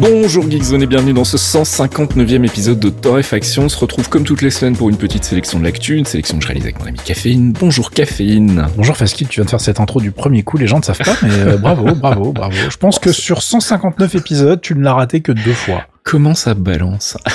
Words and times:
Bonjour 0.00 0.50
Geekzone 0.50 0.82
et 0.82 0.86
bienvenue 0.86 1.12
dans 1.12 1.24
ce 1.24 1.36
159e 1.36 2.46
épisode 2.46 2.80
de 2.80 2.88
Torréfaction. 2.88 3.64
On 3.64 3.68
se 3.68 3.76
retrouve 3.76 4.08
comme 4.08 4.24
toutes 4.24 4.40
les 4.40 4.48
semaines 4.48 4.74
pour 4.74 4.88
une 4.88 4.96
petite 4.96 5.24
sélection 5.24 5.58
de 5.58 5.64
l'actu, 5.64 5.98
une 5.98 6.06
sélection 6.06 6.38
que 6.38 6.42
je 6.42 6.48
réalise 6.48 6.64
avec 6.64 6.80
mon 6.80 6.86
ami 6.86 6.98
Caféine. 7.04 7.52
Bonjour 7.52 7.90
Caféine. 7.90 8.66
Bonjour 8.78 8.96
Faskil, 8.96 9.28
tu 9.28 9.40
viens 9.40 9.44
de 9.44 9.50
faire 9.50 9.60
cette 9.60 9.78
intro 9.78 10.00
du 10.00 10.10
premier 10.10 10.42
coup, 10.42 10.56
les 10.56 10.66
gens 10.66 10.78
ne 10.78 10.84
savent 10.84 10.96
pas, 11.04 11.16
mais 11.22 11.34
euh, 11.34 11.58
bravo, 11.58 11.94
bravo, 11.94 12.32
bravo. 12.32 12.56
Je 12.70 12.76
pense 12.78 12.98
que 12.98 13.12
sur 13.12 13.42
159 13.42 14.14
épisodes, 14.14 14.62
tu 14.62 14.74
ne 14.74 14.82
l'as 14.82 14.94
raté 14.94 15.20
que 15.20 15.32
deux 15.32 15.52
fois. 15.52 15.84
Comment 16.02 16.34
ça 16.34 16.54
balance? 16.54 17.16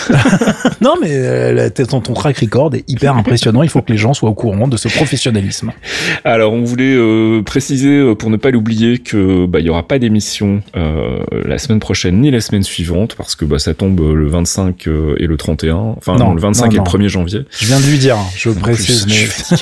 Non, 0.82 0.96
mais 1.02 1.10
euh, 1.12 1.70
ton, 1.70 2.02
ton 2.02 2.14
track 2.14 2.38
record 2.38 2.76
est 2.76 2.84
hyper 2.88 3.16
impressionnant. 3.16 3.64
Il 3.64 3.70
faut 3.70 3.82
que 3.82 3.92
les 3.92 3.98
gens 3.98 4.14
soient 4.14 4.30
au 4.30 4.34
courant 4.34 4.68
de 4.68 4.78
ce 4.78 4.88
professionnalisme. 4.88 5.72
Alors, 6.24 6.54
on 6.54 6.64
voulait 6.64 6.94
euh, 6.94 7.42
préciser, 7.44 7.98
euh, 7.98 8.14
pour 8.14 8.30
ne 8.30 8.38
pas 8.38 8.52
l'oublier, 8.52 9.00
que 9.00 9.46
bah, 9.48 9.62
il 9.62 9.66
y 9.66 9.70
aura 9.70 9.88
pas 9.88 9.98
d'émission 9.98 10.62
euh, 10.76 11.24
la 11.46 11.58
semaine 11.58 11.80
prochaine 11.80 12.20
ni 12.22 12.30
la 12.30 12.42
semaine 12.42 12.64
suivante, 12.64 13.16
parce 13.16 13.36
que 13.36 13.46
bah, 13.46 13.58
ça 13.58 13.74
tombe 13.74 14.00
le 14.00 14.28
25 14.28 14.88
euh, 14.88 15.16
et 15.18 15.28
le 15.28 15.38
31. 15.38 15.76
Enfin, 15.98 16.16
Non, 16.18 16.26
non, 16.26 16.34
le 16.34 16.42
25 16.42 16.66
non, 16.66 16.72
et 16.72 16.76
le 16.76 16.84
1er 16.84 17.08
janvier. 17.08 17.46
Je 17.50 17.66
viens 17.66 17.80
de 17.80 17.86
lui 17.86 17.98
dire, 17.98 18.18
hein, 18.18 18.26
je 18.36 18.50
plus, 18.50 18.60
précise. 18.60 19.06
je 19.08 19.56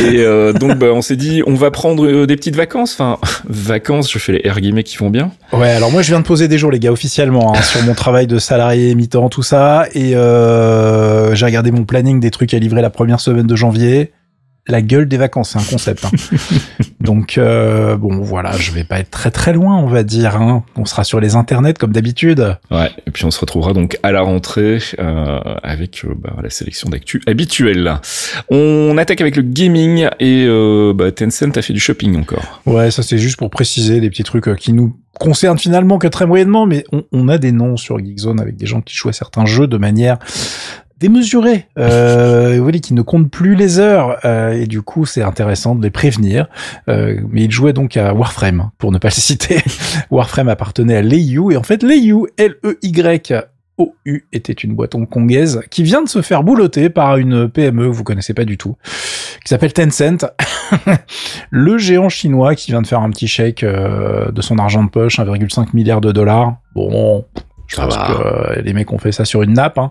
Mais... 0.00 0.14
et 0.14 0.20
euh, 0.20 0.52
donc, 0.52 0.78
bah, 0.78 0.88
on 0.92 1.02
s'est 1.02 1.16
dit, 1.16 1.42
on 1.46 1.54
va 1.54 1.70
prendre 1.70 2.06
euh, 2.06 2.26
des 2.26 2.36
petites 2.36 2.56
vacances. 2.56 2.94
Enfin, 2.94 3.18
vacances, 3.48 4.10
je 4.10 4.18
fais 4.18 4.32
les 4.32 4.50
R 4.50 4.60
guillemets 4.60 4.84
qui 4.84 4.96
vont 4.96 5.10
bien. 5.10 5.30
Ouais, 5.52 5.70
alors 5.70 5.90
moi 5.90 6.02
je 6.02 6.08
viens 6.08 6.20
de 6.20 6.24
poser 6.24 6.48
des 6.48 6.58
jours, 6.58 6.70
les 6.70 6.78
gars, 6.78 6.92
officiellement, 6.92 7.54
hein, 7.54 7.62
sur 7.62 7.82
mon 7.82 7.94
travail 7.94 8.19
de 8.26 8.38
salarié, 8.38 8.94
mi-temps, 8.94 9.28
tout 9.28 9.42
ça. 9.42 9.86
Et 9.94 10.14
euh, 10.16 11.34
j'ai 11.34 11.46
regardé 11.46 11.70
mon 11.70 11.84
planning 11.84 12.20
des 12.20 12.30
trucs 12.30 12.54
à 12.54 12.58
livrer 12.58 12.82
la 12.82 12.90
première 12.90 13.20
semaine 13.20 13.46
de 13.46 13.56
janvier. 13.56 14.12
La 14.70 14.82
gueule 14.82 15.06
des 15.08 15.16
vacances, 15.16 15.50
c'est 15.50 15.58
un 15.58 15.62
concept. 15.70 16.04
hein. 16.04 16.10
Donc 17.00 17.38
euh, 17.38 17.96
bon, 17.96 18.18
voilà, 18.20 18.52
je 18.56 18.72
vais 18.72 18.84
pas 18.84 19.00
être 19.00 19.10
très 19.10 19.30
très 19.30 19.52
loin, 19.52 19.76
on 19.78 19.86
va 19.88 20.02
dire. 20.02 20.36
Hein. 20.36 20.62
On 20.76 20.84
sera 20.84 21.02
sur 21.04 21.18
les 21.20 21.34
internets 21.34 21.74
comme 21.74 21.92
d'habitude. 21.92 22.56
Ouais, 22.70 22.90
et 23.06 23.10
puis 23.10 23.24
on 23.24 23.30
se 23.30 23.40
retrouvera 23.40 23.72
donc 23.72 23.98
à 24.02 24.12
la 24.12 24.20
rentrée 24.20 24.78
euh, 24.98 25.38
avec 25.62 26.04
euh, 26.04 26.14
bah, 26.16 26.34
la 26.42 26.50
sélection 26.50 26.88
d'actu 26.90 27.22
habituelle. 27.26 27.94
On 28.50 28.96
attaque 28.98 29.20
avec 29.20 29.36
le 29.36 29.42
gaming 29.42 30.08
et 30.20 30.44
euh, 30.46 30.92
bah, 30.94 31.10
Tencent 31.10 31.56
a 31.56 31.62
fait 31.62 31.72
du 31.72 31.80
shopping 31.80 32.16
encore. 32.18 32.60
Ouais, 32.66 32.90
ça 32.90 33.02
c'est 33.02 33.18
juste 33.18 33.36
pour 33.38 33.50
préciser 33.50 34.00
des 34.00 34.10
petits 34.10 34.24
trucs 34.24 34.48
euh, 34.48 34.54
qui 34.54 34.72
nous 34.72 34.96
concernent 35.18 35.58
finalement 35.58 35.98
que 35.98 36.06
très 36.06 36.26
moyennement, 36.26 36.66
mais 36.66 36.84
on, 36.92 37.04
on 37.12 37.28
a 37.28 37.38
des 37.38 37.52
noms 37.52 37.76
sur 37.76 37.98
Geekzone 37.98 38.40
avec 38.40 38.56
des 38.56 38.66
gens 38.66 38.80
qui 38.80 38.94
jouent 38.94 39.08
à 39.08 39.12
certains 39.12 39.44
jeux 39.46 39.66
de 39.66 39.76
manière 39.76 40.18
démesurée, 41.00 41.66
euh, 41.78 42.56
vous 42.56 42.62
voyez, 42.62 42.80
qui 42.80 42.94
ne 42.94 43.02
comptent 43.02 43.30
plus 43.30 43.54
les 43.54 43.78
heures, 43.78 44.18
euh, 44.24 44.52
et 44.52 44.66
du 44.66 44.82
coup 44.82 45.06
c'est 45.06 45.22
intéressant 45.22 45.74
de 45.74 45.82
les 45.82 45.90
prévenir. 45.90 46.46
Euh, 46.88 47.20
mais 47.30 47.44
ils 47.44 47.50
jouaient 47.50 47.72
donc 47.72 47.96
à 47.96 48.14
Warframe, 48.14 48.60
hein, 48.60 48.72
pour 48.78 48.92
ne 48.92 48.98
pas 48.98 49.08
le 49.14 49.14
citer. 49.14 49.62
Warframe 50.10 50.48
appartenait 50.48 50.96
à 50.96 51.02
Leiyu, 51.02 51.52
et 51.52 51.56
en 51.56 51.62
fait 51.62 51.82
Leiyu, 51.82 52.26
L-E-Y, 52.36 53.32
OU 53.78 54.20
était 54.32 54.52
une 54.52 54.74
boîte 54.74 54.94
hongkongaise 54.94 55.62
qui 55.70 55.82
vient 55.82 56.02
de 56.02 56.08
se 56.08 56.20
faire 56.20 56.42
boulotter 56.42 56.90
par 56.90 57.16
une 57.16 57.48
PME 57.48 57.86
vous 57.86 58.04
connaissez 58.04 58.34
pas 58.34 58.44
du 58.44 58.58
tout, 58.58 58.76
qui 59.42 59.48
s'appelle 59.48 59.72
Tencent. 59.72 60.26
le 61.50 61.78
géant 61.78 62.10
chinois 62.10 62.54
qui 62.54 62.70
vient 62.70 62.82
de 62.82 62.86
faire 62.86 63.00
un 63.00 63.10
petit 63.10 63.26
chèque 63.26 63.62
euh, 63.62 64.30
de 64.30 64.42
son 64.42 64.58
argent 64.58 64.84
de 64.84 64.90
poche, 64.90 65.18
1,5 65.18 65.68
milliard 65.72 66.00
de 66.02 66.12
dollars. 66.12 66.56
Bon, 66.74 67.24
je 67.70 67.76
Ça 67.76 67.84
pense 67.84 67.96
va. 67.96 68.06
que 68.06 68.58
euh, 68.58 68.62
les 68.62 68.72
mecs 68.72 68.92
ont 68.92 68.98
fait 68.98 69.12
ça 69.12 69.24
sur 69.24 69.42
une 69.42 69.52
nappe. 69.54 69.78
hein. 69.78 69.90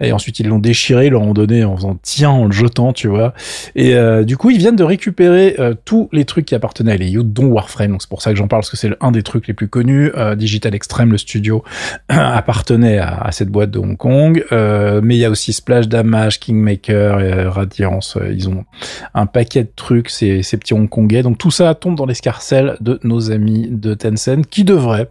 Et 0.00 0.12
ensuite, 0.12 0.38
ils 0.38 0.46
l'ont 0.46 0.58
déchiré, 0.58 1.06
ils 1.06 1.10
leur 1.12 1.22
ont 1.22 1.32
donné 1.32 1.64
en 1.64 1.74
faisant 1.76 1.96
tiens, 2.02 2.28
en 2.30 2.44
le 2.44 2.52
jetant, 2.52 2.92
tu 2.92 3.08
vois. 3.08 3.32
Et 3.74 3.94
euh, 3.94 4.22
du 4.24 4.36
coup, 4.36 4.50
ils 4.50 4.58
viennent 4.58 4.76
de 4.76 4.84
récupérer 4.84 5.56
euh, 5.58 5.74
tous 5.86 6.10
les 6.12 6.26
trucs 6.26 6.44
qui 6.44 6.54
appartenaient 6.54 6.92
à 6.92 6.96
Leiyu, 6.98 7.24
dont 7.24 7.46
Warframe. 7.46 7.92
Donc 7.92 8.02
c'est 8.02 8.08
pour 8.10 8.20
ça 8.20 8.30
que 8.32 8.36
j'en 8.36 8.48
parle, 8.48 8.60
parce 8.60 8.70
que 8.70 8.76
c'est 8.76 8.90
un 9.00 9.12
des 9.12 9.22
trucs 9.22 9.48
les 9.48 9.54
plus 9.54 9.68
connus. 9.68 10.12
Euh, 10.16 10.34
Digital 10.34 10.74
Extreme, 10.74 11.10
le 11.10 11.18
studio, 11.18 11.64
appartenait 12.08 12.98
à, 12.98 13.18
à 13.18 13.32
cette 13.32 13.48
boîte 13.48 13.70
de 13.70 13.78
Hong 13.78 13.96
Kong. 13.96 14.44
Mais 14.50 15.16
il 15.16 15.18
y 15.18 15.24
a 15.24 15.30
aussi 15.30 15.52
Splash 15.52 15.88
Damage, 15.88 16.38
Kingmaker, 16.40 17.52
Radiance. 17.52 18.18
Ils 18.30 18.48
ont 18.48 18.64
un 19.14 19.26
paquet 19.26 19.64
de 19.64 19.70
trucs, 19.74 20.10
ces, 20.10 20.42
ces 20.42 20.56
petits 20.56 20.74
Hongkongais. 20.74 21.22
Donc 21.22 21.38
tout 21.38 21.50
ça 21.50 21.74
tombe 21.74 21.96
dans 21.96 22.06
l'escarcelle 22.06 22.76
de 22.80 23.00
nos 23.04 23.30
amis 23.30 23.68
de 23.70 23.94
Tencent, 23.94 24.42
qui 24.50 24.64
devraient, 24.64 25.08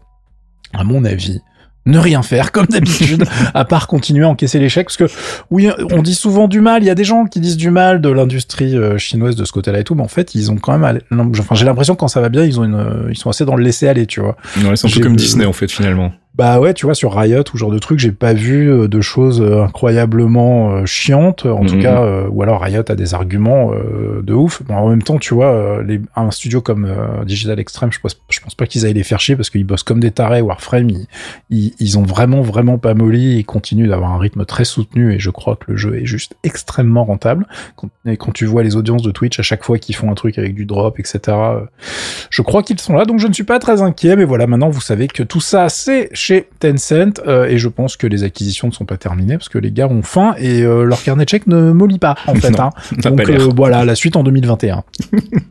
à 0.74 0.84
mon 0.84 1.06
avis, 1.06 1.42
ne 1.86 2.00
rien 2.00 2.22
faire 2.24 2.52
comme 2.52 2.66
d'habitude, 2.66 3.26
à 3.54 3.66
part 3.66 3.88
continuer 3.88 4.26
à 4.26 4.30
encaisser 4.30 4.60
l'échec. 4.60 4.88
Parce 4.88 4.98
que 4.98 5.06
oui, 5.52 5.70
on 5.92 6.02
dit 6.02 6.16
souvent 6.16 6.48
du 6.48 6.62
mal. 6.62 6.84
Il 6.84 6.86
y 6.88 6.90
a 6.90 6.96
des 6.96 7.04
gens 7.04 7.26
qui 7.26 7.40
disent 7.40 7.58
du 7.58 7.70
mal 7.70 8.02
de 8.02 8.10
l'industrie 8.10 8.78
euh, 8.78 8.98
chinoise 8.98 9.36
de 9.36 9.46
ce 9.46 9.52
côté-là 9.52 9.80
et 9.80 9.84
tout, 9.84 9.96
mais 9.96 10.04
en 10.04 10.08
fait, 10.08 10.36
ils 10.36 10.52
ont 10.52 10.58
quand 10.58 10.78
même. 10.78 11.00
Enfin, 11.40 11.56
j'ai 11.56 11.66
l'impression 11.66 11.96
que 11.96 12.00
quand 12.00 12.08
ça 12.08 12.22
va 12.22 12.30
bien, 12.30 12.44
ils 12.44 12.60
ont 12.60 12.64
une, 12.64 12.76
euh, 12.76 13.10
ils 13.10 13.18
sont 13.18 13.30
assez 13.30 13.46
dans 13.46 13.56
le 13.56 13.64
laisser 13.64 13.88
aller, 13.88 14.06
tu 14.06 14.20
vois. 14.20 14.36
Ouais, 14.64 14.76
c'est 14.76 14.88
un 14.88 14.92
peu 14.92 15.00
comme 15.00 15.16
Disney 15.16 15.46
en 15.46 15.54
fait 15.54 15.72
finalement. 15.72 16.12
Bah 16.38 16.60
ouais, 16.60 16.74
tu 16.74 16.86
vois, 16.86 16.96
sur 16.96 17.16
Riot 17.16 17.44
ou 17.54 17.58
genre 17.58 17.72
de 17.72 17.80
trucs, 17.80 17.98
j'ai 18.00 18.12
pas 18.12 18.34
vu 18.34 18.70
euh, 18.70 18.88
de 18.90 19.00
choses 19.00 19.40
euh, 19.42 19.64
incroyablement 19.64 20.72
euh, 20.72 20.86
chiantes. 20.86 21.46
En 21.46 21.66
tout 21.66 21.76
Mhm. 21.76 21.82
cas, 21.82 22.02
euh, 22.04 22.28
ou 22.30 22.44
alors 22.44 22.62
Riot 22.62 22.84
a 22.90 22.96
des 22.96 23.14
arguments 23.14 23.72
euh, 23.74 24.22
de 24.22 24.34
ouf. 24.34 24.62
Mais 24.68 24.76
en 24.76 24.90
même 24.90 25.02
temps, 25.02 25.18
tu 25.18 25.34
vois, 25.34 25.82
les, 25.82 26.02
un 26.16 26.32
studio 26.32 26.60
comme 26.60 26.84
euh, 26.86 27.24
Digital 27.24 27.58
Extreme, 27.60 27.94
je 27.94 28.00
pense, 28.02 28.20
je 28.30 28.40
pense 28.42 28.54
pas 28.54 28.66
qu'ils 28.68 28.86
aillent 28.86 28.94
les 28.94 29.04
faire 29.04 29.22
chier 29.22 29.38
parce 29.38 29.50
qu'ils 29.50 29.64
bossent 29.64 29.84
comme 29.84 30.02
des 30.02 30.12
tarés. 30.12 30.42
Warframe, 30.42 30.90
ils, 30.90 31.08
ils, 31.50 31.74
ils 31.80 31.98
ont 31.98 32.04
vraiment, 32.04 32.42
vraiment 32.42 32.78
pas 32.78 32.94
molli. 32.94 33.38
Ils 33.38 33.46
continuent 33.46 33.88
d'avoir 33.88 34.12
un 34.12 34.18
rythme 34.18 34.44
très 34.44 34.66
soutenu 34.66 35.14
et 35.14 35.20
je 35.20 35.30
crois 35.30 35.56
que 35.56 35.72
le 35.72 35.78
jeu 35.78 35.96
est 35.96 36.06
juste 36.06 36.36
extrêmement 36.44 37.06
rentable. 37.06 37.48
Quand, 37.78 37.88
et 38.06 38.18
quand 38.18 38.34
tu 38.34 38.46
vois 38.46 38.64
les 38.64 38.76
audiences 38.76 39.04
de 39.04 39.12
Twitch 39.12 39.40
à 39.40 39.44
chaque 39.44 39.64
fois 39.64 39.78
qu'ils 39.78 39.96
font 39.96 40.12
un 40.12 40.16
truc 40.16 40.38
avec 40.38 40.54
du 40.54 40.66
drop, 40.66 41.00
etc., 41.00 41.38
je 42.30 42.42
crois 42.42 42.62
qu'ils 42.62 42.80
sont 42.82 42.94
là, 42.94 43.06
donc 43.06 43.20
je 43.20 43.28
ne 43.28 43.34
suis 43.34 43.44
pas 43.46 43.60
très 43.60 43.82
inquiet, 43.82 44.16
mais 44.18 44.26
voilà, 44.26 44.48
maintenant 44.48 44.70
vous 44.70 44.82
savez 44.82 45.08
que 45.08 45.24
tout 45.24 45.40
ça 45.40 45.70
c'est 45.70 46.10
chez 46.26 46.48
Tencent, 46.60 47.22
euh, 47.28 47.46
et 47.46 47.60
je 47.60 47.70
pense 47.70 47.98
que 47.98 48.08
les 48.08 48.24
acquisitions 48.24 48.68
ne 48.68 48.74
sont 48.74 48.86
pas 48.86 48.98
terminées, 48.98 49.38
parce 49.38 49.50
que 49.50 49.60
les 49.60 49.72
gars 49.72 49.88
ont 49.88 50.02
faim, 50.02 50.34
et 50.40 50.64
euh, 50.64 50.84
leur 50.84 51.04
carnet 51.04 51.24
de 51.24 51.30
chèques 51.30 51.46
ne 51.46 51.72
mollit 51.72 52.00
pas, 52.00 52.16
en 52.26 52.34
fait. 52.34 52.50
Non, 52.56 52.66
hein. 52.66 52.72
Donc 53.04 53.30
euh, 53.30 53.50
voilà, 53.56 53.84
la 53.84 53.96
suite 53.96 54.16
en 54.16 54.24
2021. 54.24 54.84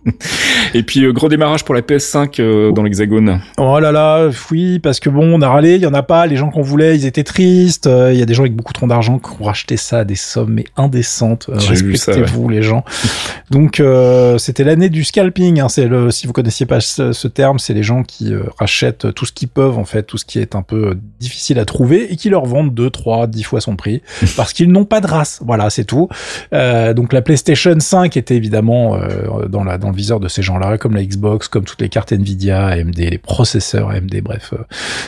Et 0.75 0.83
puis 0.83 1.12
gros 1.12 1.29
démarrage 1.29 1.65
pour 1.65 1.75
la 1.75 1.83
PS5 1.83 2.41
euh, 2.41 2.73
dans 2.73 2.83
l'Hexagone. 2.83 3.41
Oh 3.59 3.79
là 3.79 3.93
là, 3.93 4.31
oui, 4.51 4.79
parce 4.79 5.01
que 5.01 5.11
bon, 5.11 5.35
on 5.35 5.43
a 5.43 5.49
râlé, 5.49 5.75
il 5.75 5.83
y 5.83 5.87
en 5.87 5.93
a 5.93 6.03
pas, 6.03 6.27
les 6.27 6.37
gens 6.37 6.51
qu'on 6.51 6.62
voulait, 6.62 6.97
ils 6.97 7.05
étaient 7.05 7.25
tristes, 7.25 7.87
il 7.87 8.17
y 8.19 8.23
a 8.23 8.25
des 8.25 8.33
gens 8.33 8.45
avec 8.45 8.55
beaucoup 8.56 8.73
trop 8.73 8.87
d'argent 8.87 9.19
qui 9.19 9.31
ont 9.39 9.45
racheté 9.45 9.77
ça 9.77 9.99
à 9.99 10.05
des 10.05 10.15
sommes 10.15 10.55
mais 10.55 10.65
indécentes, 10.77 11.51
respectez-vous 11.53 12.49
les 12.49 12.62
gens. 12.62 12.85
Donc 13.51 13.83
c'était 14.39 14.65
l'année 14.65 14.89
du 14.89 15.05
scalping, 15.05 15.61
hein, 15.61 15.69
c'est 15.69 15.87
le, 15.87 16.11
si 16.11 16.27
vous 16.27 16.33
connaissiez 16.33 16.65
pas 16.65 16.81
ce, 16.81 17.12
ce 17.12 17.29
terme, 17.29 17.59
c'est 17.59 17.75
les 17.75 17.83
gens 17.83 18.03
qui 18.03 18.33
rachètent 18.59 19.12
tout 19.15 19.27
ce 19.27 19.33
qu'ils 19.33 19.49
peuvent 19.49 19.79
en 19.79 19.85
fait, 19.85 20.05
tout 20.05 20.17
ce 20.17 20.25
qui 20.25 20.39
est 20.39 20.55
un 20.55 20.62
peu 20.65 20.89
euh, 20.89 20.95
difficile 21.21 21.59
à 21.59 21.65
trouver 21.65 22.13
et 22.13 22.17
qui 22.17 22.29
leur 22.31 22.45
vendent 22.45 22.75
2, 22.75 22.91
3, 22.91 23.27
10 23.27 23.43
fois 23.45 23.61
son 23.61 23.77
prix 23.77 24.03
parce 24.37 24.53
qu'ils 24.53 24.71
n'ont 24.71 24.85
pas 24.85 25.01
de 25.01 25.07
race, 25.07 25.41
voilà, 25.45 25.71
c'est 25.71 25.85
tout. 25.85 26.09
Euh, 26.53 26.95
donc 26.95 27.13
la 27.13 27.23
PlayStation 27.23 27.75
5 27.79 28.17
était 28.17 28.37
évidemment 28.37 28.97
euh, 28.97 29.47
dans, 29.49 29.65
la, 29.65 29.79
dans 29.79 29.91
le 29.91 29.97
viseur 29.97 30.21
de 30.21 30.29
ces 30.29 30.43
gens-là, 30.43 30.79
comme 30.79 30.95
la 30.95 31.05
Xbox, 31.05 31.49
comme 31.49 31.65
toutes 31.65 31.81
les 31.81 31.89
cartes 31.89 32.13
Nvidia, 32.13 32.67
AMD, 32.67 32.99
les 32.99 33.19
processeurs 33.19 33.91
AMD, 33.91 34.21
bref. 34.23 34.55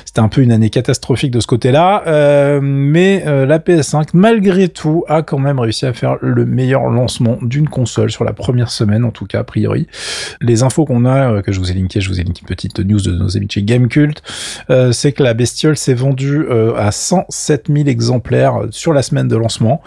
C'était 0.05 0.21
un 0.21 0.29
peu 0.29 0.43
une 0.43 0.53
année 0.53 0.71
catastrophique 0.71 1.31
de 1.31 1.41
ce 1.41 1.47
côté-là. 1.47 2.03
Mais 2.61 3.25
la 3.25 3.59
PS5, 3.59 4.09
malgré 4.15 4.69
tout, 4.69 5.05
a 5.09 5.23
quand 5.23 5.39
même 5.39 5.59
réussi 5.59 5.87
à 5.87 5.93
faire 5.93 6.17
le 6.21 6.45
meilleur 6.45 6.89
lancement 6.89 7.39
d'une 7.43 7.69
console 7.69 8.11
sur 8.11 8.25
la 8.25 8.33
première 8.33 8.71
semaine, 8.71 9.05
en 9.05 9.11
tout 9.11 9.27
cas, 9.27 9.41
a 9.41 9.45
priori. 9.45 9.87
Les 10.41 10.63
infos 10.63 10.85
qu'on 10.85 11.05
a, 11.05 11.43
que 11.43 11.53
je 11.53 11.59
vous 11.59 11.71
ai 11.71 11.75
linké, 11.75 12.01
je 12.01 12.09
vous 12.09 12.21
ai 12.21 12.25
linké 12.25 12.43
une 12.43 12.49
petite 12.49 12.79
news 12.81 13.01
de 13.01 13.13
nos 13.13 13.37
amis 13.37 13.47
chez 13.51 13.63
Gamecult, 13.63 14.23
euh, 14.71 14.93
c'est 14.93 15.13
que 15.13 15.23
la 15.23 15.35
bestiole 15.47 15.77
s'est 15.77 15.95
vendue 15.95 16.45
euh, 16.51 16.75
à 16.75 16.91
107 16.91 17.69
000 17.73 17.89
exemplaires 17.89 18.63
sur 18.71 18.93
la 18.93 19.03
semaine 19.03 19.29
de 19.29 19.37
lancement. 19.37 19.81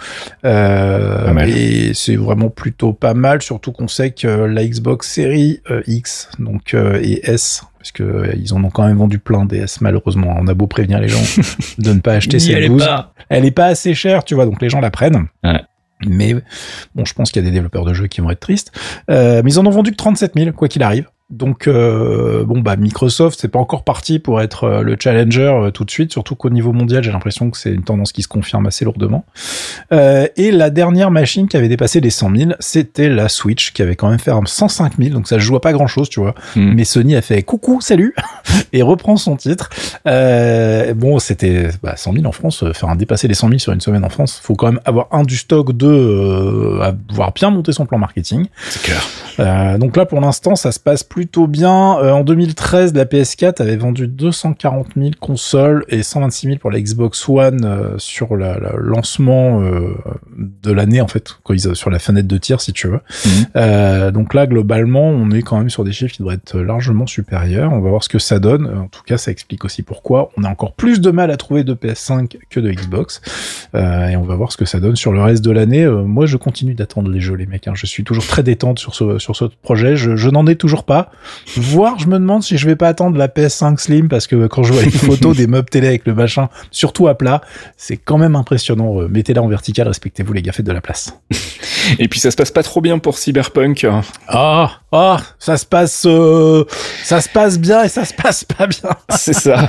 Euh, 0.46 1.38
et 1.46 1.92
c'est 1.94 2.16
vraiment 2.16 2.50
plutôt 2.50 2.94
pas 2.94 3.14
mal, 3.14 3.42
surtout 3.42 3.74
qu'on 3.74 3.90
sait 3.90 4.12
que 4.12 4.28
la 4.28 4.66
Xbox 4.66 5.12
Series 5.12 5.60
euh, 5.70 5.82
X 5.86 6.30
donc 6.40 6.74
euh, 6.74 7.02
et 7.04 7.30
S, 7.30 7.66
parce 7.78 7.92
que 7.92 8.04
euh, 8.04 8.34
ils 8.42 8.54
en 8.54 8.64
ont 8.64 8.70
quand 8.70 8.88
même 8.88 8.96
vendu 8.96 9.20
plein 9.20 9.44
des 9.44 9.58
S 9.58 9.82
malheureusement. 9.82 10.34
On 10.40 10.48
a 10.48 10.54
beau 10.54 10.68
prévenir 10.68 11.02
les 11.02 11.10
gens 11.10 11.44
de 11.78 11.92
ne 11.92 12.00
pas 12.00 12.14
acheter 12.14 12.38
12. 12.38 12.82
pas. 12.82 13.14
Elle 13.28 13.44
est 13.44 13.52
pas 13.52 13.66
assez 13.66 13.94
chère, 13.94 14.24
tu 14.24 14.36
vois, 14.36 14.46
donc 14.46 14.62
les 14.62 14.70
gens 14.70 14.80
la 14.80 14.92
prennent. 14.92 15.28
Ouais. 15.44 15.62
Mais 16.08 16.36
bon, 16.96 17.04
je 17.04 17.14
pense 17.14 17.32
qu'il 17.32 17.44
y 17.44 17.46
a 17.46 17.50
des 17.50 17.54
développeurs 17.54 17.84
de 17.84 17.94
jeux 17.94 18.08
qui 18.08 18.22
vont 18.22 18.30
être 18.30 18.40
tristes. 18.40 18.72
Euh, 19.12 19.42
mais 19.44 19.52
ils 19.52 19.60
en 19.60 19.66
ont 19.66 19.72
vendu 19.72 19.92
que 19.92 19.98
37 19.98 20.36
000, 20.38 20.52
quoi 20.54 20.70
qu'il 20.70 20.84
arrive. 20.84 21.10
Donc 21.30 21.68
euh, 21.68 22.44
bon 22.44 22.60
bah 22.60 22.76
Microsoft 22.76 23.40
c'est 23.40 23.50
pas 23.50 23.60
encore 23.60 23.84
parti 23.84 24.18
pour 24.18 24.42
être 24.42 24.64
euh, 24.64 24.82
le 24.82 24.98
challenger 25.00 25.42
euh, 25.42 25.70
tout 25.70 25.86
de 25.86 25.92
suite, 25.92 26.12
surtout 26.12 26.34
qu'au 26.34 26.50
niveau 26.50 26.74
mondial 26.74 27.04
j'ai 27.04 27.12
l'impression 27.12 27.52
que 27.52 27.58
c'est 27.58 27.72
une 27.72 27.84
tendance 27.84 28.12
qui 28.12 28.24
se 28.24 28.28
confirme 28.28 28.66
assez 28.66 28.84
lourdement. 28.84 29.26
et 29.92 30.52
la 30.52 30.70
dernière 30.72 31.12
machine 31.12 31.48
qui 31.48 31.56
avait 31.56 31.68
dépassé 31.68 32.02
les 32.02 32.10
100 32.10 32.36
000, 32.36 32.52
c'était 32.60 33.10
la 33.10 33.30
Switch 33.30 33.74
qui 33.74 33.84
avait 33.84 33.96
quand 33.96 34.10
même 34.10 34.20
fait 34.20 34.32
105 34.44 34.94
000, 34.98 35.14
donc 35.14 35.28
ça 35.28 35.38
joue 35.38 35.60
pas 35.60 35.72
grand 35.72 35.86
chose 35.86 36.10
tu 36.10 36.20
vois. 36.20 36.34
Hmm. 36.56 36.74
Mais 36.74 36.84
Sony 36.84 37.16
a 37.16 37.22
fait 37.22 37.44
coucou 37.44 37.80
salut 37.80 38.16
et 38.74 38.82
reprend 38.82 39.16
son 39.16 39.36
titre. 39.36 39.70
bon 40.06 41.20
c'était 41.20 41.70
bah, 41.84 41.96
100 41.96 42.14
000 42.14 42.26
en 42.26 42.32
France, 42.32 42.64
faire 42.74 42.90
un 42.90 42.96
dépasser 42.96 43.28
les 43.28 43.36
100 43.36 43.50
000 43.50 43.60
sur 43.60 43.74
une 43.74 43.82
semaine 43.82 44.04
en 44.04 44.10
France, 44.10 44.40
faut 44.42 44.56
quand 44.56 44.72
même 44.72 44.82
avoir 44.86 45.08
un 45.12 45.24
du 45.24 45.38
stock, 45.38 45.74
deux 45.74 46.80
avoir 46.82 47.34
bien 47.34 47.52
monté 47.52 47.72
son 47.72 47.86
plan 47.86 48.00
marketing. 48.00 48.48
C'est 48.70 48.82
clair. 48.82 49.78
donc 49.78 49.96
là 49.96 50.08
pour 50.08 50.22
l'instant 50.22 50.56
ça 50.56 50.72
se 50.72 50.80
passe 50.80 51.04
plus 51.04 51.19
plutôt 51.20 51.48
bien. 51.48 51.98
Euh, 52.00 52.12
en 52.12 52.24
2013, 52.24 52.94
la 52.94 53.04
PS4 53.04 53.62
avait 53.62 53.76
vendu 53.76 54.08
240 54.08 54.92
000 54.96 55.10
consoles 55.20 55.84
et 55.90 56.02
126 56.02 56.48
000 56.48 56.60
pour 56.60 56.72
la 56.72 56.80
Xbox 56.80 57.28
One 57.28 57.66
euh, 57.66 57.96
sur 57.98 58.38
le 58.38 58.54
lancement 58.78 59.62
euh, 59.62 59.98
de 60.64 60.72
l'année 60.72 61.02
en 61.02 61.10
fait, 61.10 61.28
quand 61.44 61.54
ils, 61.54 61.76
sur 61.76 61.90
la 61.90 62.00
fenêtre 62.00 62.30
de 62.30 62.38
tir 62.38 62.62
si 62.62 62.72
tu 62.72 62.88
veux. 62.88 63.02
Mhm. 63.26 64.12
donc 64.12 64.34
là, 64.34 64.48
globalement, 64.48 65.10
on 65.10 65.30
est 65.32 65.42
quand 65.42 65.58
même 65.58 65.70
sur 65.70 65.84
des 65.84 65.92
chiffres 65.92 66.14
qui 66.14 66.20
devraient 66.20 66.36
être 66.36 66.58
largement 66.58 67.06
supérieurs. 67.06 67.74
On 67.74 67.82
va 67.82 67.90
voir 67.90 68.02
ce 68.02 68.08
que 68.08 68.20
ça 68.20 68.40
donne. 68.40 68.68
En 68.68 68.88
tout 68.88 69.04
cas, 69.04 69.18
ça 69.18 69.30
explique 69.30 69.66
aussi 69.66 69.84
pourquoi 69.84 70.30
on 70.38 70.46
a 70.46 70.50
encore 70.50 70.72
plus 70.72 71.02
de 71.02 71.12
mal 71.12 71.32
à 71.32 71.36
trouver 71.36 71.66
de 71.66 71.74
PS5 71.74 72.38
que 72.50 72.62
de 72.62 72.72
Xbox. 72.72 73.20
et 73.74 74.16
on 74.16 74.24
va 74.24 74.36
voir 74.36 74.54
ce 74.54 74.58
que 74.58 74.64
ça 74.64 74.80
donne 74.80 74.96
sur 74.96 75.12
le 75.12 75.22
reste 75.22 75.44
de 75.44 75.52
l'année. 75.52 75.86
moi, 75.86 76.28
je 76.28 76.38
continue 76.38 76.76
d'attendre 76.76 77.12
les 77.12 77.20
jeux, 77.20 77.36
les 77.36 77.46
mecs. 77.46 77.68
Hein. 77.68 77.74
Je 77.76 77.88
suis 77.88 78.06
toujours 78.06 78.26
très 78.26 78.42
détente 78.42 78.80
sur 78.80 78.96
ce 78.96 79.20
sur 79.20 79.36
ce 79.36 79.44
projet. 79.62 79.98
Je, 79.98 80.16
je 80.16 80.30
n'en 80.30 80.48
ai 80.48 80.56
toujours 80.56 80.86
pas. 80.86 81.09
Voire, 81.56 82.00
je 82.00 82.08
me 82.08 82.20
demande 82.20 82.44
si 82.44 82.58
je 82.58 82.66
vais 82.66 82.76
pas 82.76 82.88
attendre 82.88 83.18
la 83.18 83.28
PS5 83.28 83.78
Slim 83.78 84.08
parce 84.08 84.28
que 84.28 84.48
quand 84.48 84.64
je 84.64 84.74
vois 84.74 84.84
les 84.84 84.92
photos 84.92 85.36
des 85.36 85.48
meubles 85.48 85.70
télé 85.70 85.88
avec 85.88 86.06
le 86.06 86.14
machin, 86.14 86.50
surtout 86.72 87.08
à 87.08 87.16
plat, 87.16 87.42
c'est 87.78 87.98
quand 87.98 88.18
même 88.18 88.36
impressionnant. 88.36 89.02
Euh, 89.02 89.08
mettez-la 89.08 89.42
en 89.42 89.48
vertical, 89.48 89.88
respectez-vous 89.88 90.34
les 90.34 90.42
gars, 90.42 90.52
faites 90.52 90.66
de 90.66 90.72
la 90.72 90.82
place. 90.82 91.14
Et 91.98 92.08
puis 92.08 92.20
ça 92.20 92.32
se 92.32 92.36
passe 92.36 92.52
pas 92.52 92.64
trop 92.64 92.82
bien 92.82 93.00
pour 93.00 93.18
Cyberpunk. 93.18 93.88
Ah, 94.28 94.72
ah, 94.92 95.18
ça 95.40 95.58
se 95.58 95.66
passe, 95.66 96.04
euh, 96.06 96.66
ça 97.04 97.22
se 97.22 97.30
passe 97.30 97.58
bien 97.58 97.84
et 97.84 97.90
ça 97.90 98.06
se 98.06 98.14
passe 98.14 98.44
pas 98.44 98.68
bien. 98.68 98.90
C'est 99.10 99.34
ça. 99.34 99.68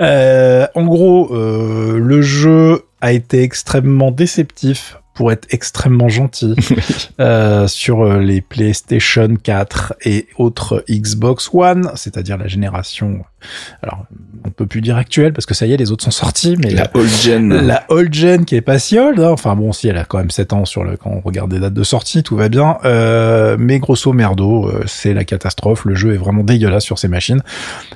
euh, 0.00 0.66
en 0.74 0.84
gros, 0.86 1.34
euh, 1.34 1.98
le 1.98 2.22
jeu 2.22 2.84
a 3.00 3.12
été 3.12 3.42
extrêmement 3.42 4.10
déceptif 4.10 4.99
pour 5.14 5.32
être 5.32 5.46
extrêmement 5.50 6.08
gentil 6.08 6.54
euh, 7.20 7.66
sur 7.66 8.02
euh, 8.02 8.18
les 8.18 8.40
PlayStation 8.40 9.36
4 9.42 9.94
et 10.04 10.26
autres 10.38 10.84
Xbox 10.88 11.50
One, 11.52 11.90
c'est-à-dire 11.94 12.38
la 12.38 12.46
génération 12.46 13.24
alors 13.82 14.04
on 14.44 14.50
peut 14.50 14.66
plus 14.66 14.82
dire 14.82 14.98
actuelle 14.98 15.32
parce 15.32 15.46
que 15.46 15.54
ça 15.54 15.64
y 15.64 15.72
est 15.72 15.78
les 15.78 15.90
autres 15.92 16.04
sont 16.04 16.10
sortis 16.10 16.56
mais 16.58 16.68
la, 16.68 16.90
old 16.92 17.08
gen. 17.08 17.48
la 17.48 17.84
old 17.88 18.12
gen 18.12 18.44
qui 18.44 18.54
est 18.54 18.60
pas 18.60 18.78
si 18.78 18.98
old 18.98 19.18
hein. 19.18 19.30
enfin 19.30 19.56
bon 19.56 19.72
si 19.72 19.88
elle 19.88 19.96
a 19.96 20.04
quand 20.04 20.18
même 20.18 20.30
7 20.30 20.52
ans 20.52 20.66
sur 20.66 20.84
le 20.84 20.98
quand 20.98 21.10
on 21.10 21.20
regarde 21.20 21.50
les 21.50 21.58
dates 21.58 21.72
de 21.72 21.82
sortie 21.82 22.22
tout 22.22 22.36
va 22.36 22.48
bien. 22.48 22.78
Euh, 22.84 23.56
mais 23.58 23.78
grosso 23.78 24.12
merdo 24.12 24.68
euh, 24.68 24.82
c'est 24.86 25.14
la 25.14 25.24
catastrophe. 25.24 25.84
Le 25.84 25.94
jeu 25.94 26.14
est 26.14 26.18
vraiment 26.18 26.42
dégueulasse 26.42 26.84
sur 26.84 26.98
ces 26.98 27.08
machines. 27.08 27.42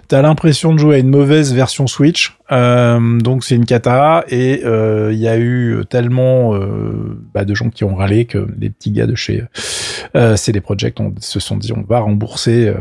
T'as 0.08 0.22
l'impression 0.22 0.72
de 0.72 0.78
jouer 0.78 0.96
à 0.96 0.98
une 0.98 1.10
mauvaise 1.10 1.54
version 1.54 1.86
Switch. 1.86 2.36
Euh, 2.52 3.18
donc 3.18 3.44
c'est 3.44 3.54
une 3.54 3.66
cata. 3.66 4.24
Et 4.28 4.62
euh, 4.64 5.10
il 5.12 5.18
y 5.18 5.28
a 5.28 5.38
eu 5.38 5.84
tellement 5.88 6.54
bah, 7.32 7.44
de 7.44 7.54
gens 7.54 7.70
qui 7.70 7.84
ont 7.84 7.94
râlé 7.94 8.24
que 8.24 8.46
les 8.58 8.70
petits 8.70 8.90
gars 8.90 9.06
de 9.06 9.14
chez 9.14 9.44
c'est 10.36 10.52
des 10.52 10.60
projects 10.60 11.00
on 11.00 11.12
se 11.18 11.40
sont 11.40 11.56
dit 11.56 11.72
on 11.72 11.82
va 11.88 11.98
rembourser 11.98 12.72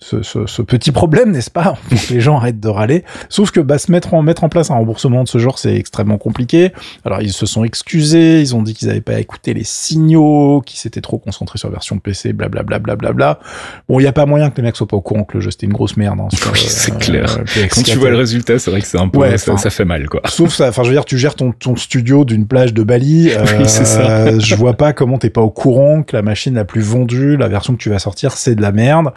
ce, 0.00 0.22
ce, 0.22 0.46
ce, 0.46 0.62
petit 0.62 0.90
problème 0.90 1.30
n'est-ce 1.30 1.50
pas 1.50 1.76
les 2.10 2.20
gens 2.20 2.36
arrêtent 2.36 2.60
de 2.60 2.68
râler. 2.68 3.04
Sauf 3.28 3.50
que 3.50 3.60
bah, 3.60 3.78
se 3.78 3.90
mettre 3.90 4.14
en, 4.14 4.22
mettre 4.22 4.44
en 4.44 4.48
place 4.48 4.70
un 4.70 4.74
remboursement 4.74 5.22
de 5.22 5.28
ce 5.28 5.38
genre, 5.38 5.58
c'est 5.58 5.74
extrêmement 5.74 6.18
compliqué. 6.18 6.72
Alors 7.04 7.22
ils 7.22 7.32
se 7.32 7.46
sont 7.46 7.64
excusés, 7.64 8.40
ils 8.40 8.54
ont 8.54 8.62
dit 8.62 8.74
qu'ils 8.74 8.88
n'avaient 8.88 9.00
pas 9.00 9.18
écouté 9.20 9.54
les 9.54 9.64
signaux, 9.64 10.62
qu'ils 10.64 10.78
s'étaient 10.78 11.00
trop 11.00 11.18
concentrés 11.18 11.58
sur 11.58 11.68
la 11.68 11.72
version 11.72 11.98
PC, 11.98 12.32
blablabla. 12.32 12.78
Bla, 12.80 12.96
bla, 12.96 13.12
bla, 13.12 13.40
bon, 13.88 13.98
il 13.98 14.02
n'y 14.02 14.08
a 14.08 14.12
pas 14.12 14.26
moyen 14.26 14.50
que 14.50 14.56
les 14.56 14.62
mecs 14.62 14.76
soient 14.76 14.86
pas 14.86 14.96
au 14.96 15.00
courant 15.00 15.24
que 15.24 15.36
le 15.36 15.40
jeu 15.40 15.50
c'était 15.50 15.66
une 15.66 15.72
grosse 15.72 15.96
merde. 15.96 16.20
Hein, 16.20 16.28
c'est 16.54 16.96
clair. 16.98 17.38
Euh, 17.38 17.66
Quand 17.70 17.82
tu 17.82 17.98
vois 17.98 18.10
le 18.10 18.16
résultat, 18.16 18.58
c'est 18.58 18.70
vrai 18.70 18.80
que 18.80 18.86
c'est 18.86 18.98
un 18.98 19.08
peu, 19.08 19.36
ça, 19.36 19.70
fait 19.70 19.84
mal, 19.84 20.08
quoi. 20.08 20.22
Sauf 20.26 20.54
ça, 20.54 20.68
enfin, 20.68 20.82
je 20.82 20.88
veux 20.88 20.94
dire, 20.94 21.04
tu 21.04 21.18
gères 21.18 21.34
ton, 21.34 21.52
ton 21.52 21.76
studio 21.76 22.24
d'une 22.24 22.46
plage 22.46 22.72
de 22.74 22.82
Bali. 22.82 23.30
Euh, 23.40 23.64
ça. 23.84 24.38
je 24.38 24.54
vois 24.54 24.74
pas 24.74 24.92
comment 24.92 25.18
t'es 25.18 25.30
pas 25.30 25.40
au 25.40 25.50
courant 25.50 26.02
que 26.02 26.16
la 26.16 26.22
machine 26.22 26.54
la 26.54 26.64
plus 26.64 26.80
vendue, 26.80 27.36
la 27.36 27.48
version 27.48 27.74
que 27.74 27.78
tu 27.78 27.90
vas 27.90 27.98
sortir, 27.98 28.32
c'est 28.32 28.54
de 28.54 28.62
la 28.62 28.72
merde. 28.72 29.12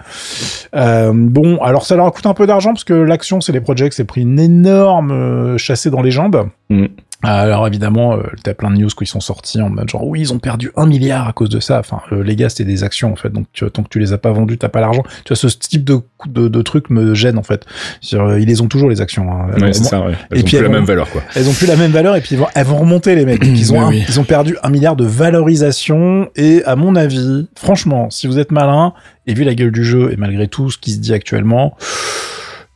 Euh, 0.76 1.12
bon, 1.14 1.58
alors 1.58 1.86
ça 1.86 1.96
leur 1.96 2.12
coûte 2.12 2.26
un 2.26 2.34
peu 2.34 2.48
d'argent 2.48 2.72
parce 2.72 2.84
que 2.84 2.94
l'action, 2.94 3.42
c'est 3.42 3.52
les 3.52 3.62
projects, 3.62 3.94
c'est 3.94 4.06
pris 4.06 4.22
une 4.22 4.40
énorme 4.40 5.12
euh, 5.12 5.58
chassée 5.58 5.90
dans 5.90 6.02
les 6.02 6.12
jambes. 6.12 6.50
Mm. 6.70 6.86
Alors 7.24 7.66
évidemment, 7.68 8.18
euh, 8.18 8.24
t'as 8.44 8.54
plein 8.54 8.70
de 8.70 8.76
news 8.76 8.90
qui 8.90 9.06
sont 9.06 9.22
sortis 9.22 9.62
en 9.62 9.70
mode 9.70 9.90
genre 9.90 10.06
oui 10.06 10.20
ils 10.20 10.34
ont 10.34 10.40
perdu 10.40 10.72
un 10.76 10.86
milliard 10.86 11.28
à 11.28 11.34
cause 11.34 11.50
de 11.50 11.62
ça. 11.62 11.80
Enfin 11.80 12.02
euh, 12.12 12.22
les 12.22 12.36
gars 12.36 12.50
c'était 12.50 12.66
des 12.66 12.84
actions 12.84 13.14
en 13.14 13.16
fait 13.16 13.30
donc 13.30 13.46
tu, 13.54 13.70
tant 13.72 13.84
que 13.84 13.88
tu 13.88 14.00
les 14.00 14.12
as 14.12 14.18
pas 14.18 14.32
vendues 14.32 14.58
t'as 14.58 14.70
pas 14.70 14.82
l'argent. 14.82 15.04
Tu 15.24 15.34
vois 15.34 15.38
ce 15.38 15.48
type 15.48 15.86
de 15.86 16.00
de, 16.26 16.48
de 16.50 16.62
truc 16.62 16.90
me 16.90 17.14
gêne 17.14 17.38
en 17.38 17.44
fait. 17.44 17.66
Euh, 18.14 18.40
ils 18.40 18.48
les 18.48 18.62
ont 18.62 18.68
toujours 18.68 18.90
les 18.90 19.00
actions. 19.00 19.32
Hein. 19.32 19.48
c'est 19.72 19.74
ça. 19.74 20.02
Ouais. 20.02 20.14
Elles 20.32 20.40
et 20.40 20.42
ont 20.42 20.44
puis 20.44 20.58
plus 20.58 20.64
la 20.64 20.70
même 20.70 20.86
valeur 20.86 21.10
quoi. 21.10 21.22
Elles 21.36 21.48
ont 21.48 21.54
plus 21.54 21.68
la 21.68 21.78
même 21.78 21.92
valeur 21.92 22.16
et 22.16 22.22
puis 22.22 22.38
elles 22.56 22.66
vont 22.66 22.78
remonter 22.78 23.16
les 23.16 23.26
mecs. 23.26 23.44
ils 23.46 23.74
ont 23.74 23.90
ils 23.90 24.20
ont 24.20 24.26
perdu 24.26 24.58
un 24.62 24.70
milliard 24.70 24.96
de 24.98 25.06
valorisation 25.06 26.30
et 26.36 26.64
à 26.66 26.76
mon 26.76 26.96
avis 26.96 27.48
franchement 27.56 28.10
si 28.10 28.28
vous 28.28 28.38
êtes 28.38 28.52
malin 28.52 28.94
et 29.28 29.34
vu 29.34 29.46
la 29.46 29.56
gueule 29.56 29.72
du 29.72 29.86
jeu 29.86 30.12
et 30.12 30.18
malgré 30.18 30.48
tout 30.48 30.70
ce 30.70 30.78
qui 30.78 30.92
se 30.92 31.00
dit 31.00 31.14
actuellement 31.14 31.78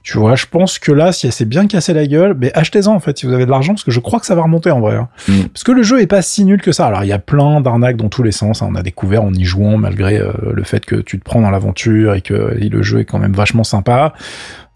tu 0.08 0.20
vois, 0.20 0.36
je 0.36 0.46
pense 0.50 0.80
que 0.80 0.94
là, 0.94 1.12
si 1.12 1.26
elle 1.26 1.34
s'est 1.34 1.44
bien 1.44 1.68
cassé 1.68 1.94
la 1.94 2.08
gueule, 2.08 2.34
mais 2.40 2.50
achetez-en 2.54 2.94
en 2.94 3.02
fait 3.02 3.18
si 3.18 3.26
vous 3.26 3.34
avez 3.34 3.46
de 3.46 3.52
l'argent, 3.52 3.74
parce 3.74 3.84
que 3.84 3.92
je 3.92 4.00
crois 4.00 4.22
que 4.22 4.26
ça 4.26 4.36
va 4.36 4.44
remonter 4.44 4.72
en 4.72 4.80
vrai. 4.80 4.96
Hein. 4.96 5.10
Mm. 5.28 5.48
Parce 5.52 5.66
que 5.66 5.74
le 5.74 5.84
jeu 5.84 6.00
est 6.00 6.08
pas 6.08 6.22
si 6.22 6.46
nul 6.46 6.62
que 6.62 6.72
ça. 6.72 6.88
Alors 6.88 7.04
il 7.04 7.08
y 7.08 7.12
a 7.12 7.20
plein 7.20 7.60
d'arnaques 7.60 7.98
dans 7.98 8.08
tous 8.08 8.24
les 8.24 8.32
sens. 8.32 8.62
Hein. 8.62 8.70
On 8.72 8.76
a 8.76 8.84
découvert 8.84 9.22
en 9.22 9.34
y 9.34 9.44
jouant, 9.44 9.76
malgré 9.76 10.18
euh, 10.18 10.32
le 10.54 10.64
fait 10.64 10.86
que 10.86 10.96
tu 10.96 11.20
te 11.20 11.26
prends 11.26 11.42
dans 11.42 11.50
l'aventure 11.50 12.14
et 12.14 12.22
que 12.22 12.34
le 12.34 12.84
jeu 12.84 13.02
est 13.02 13.04
quand 13.04 13.20
même 13.20 13.34
vachement 13.34 13.66
sympa. 13.66 14.14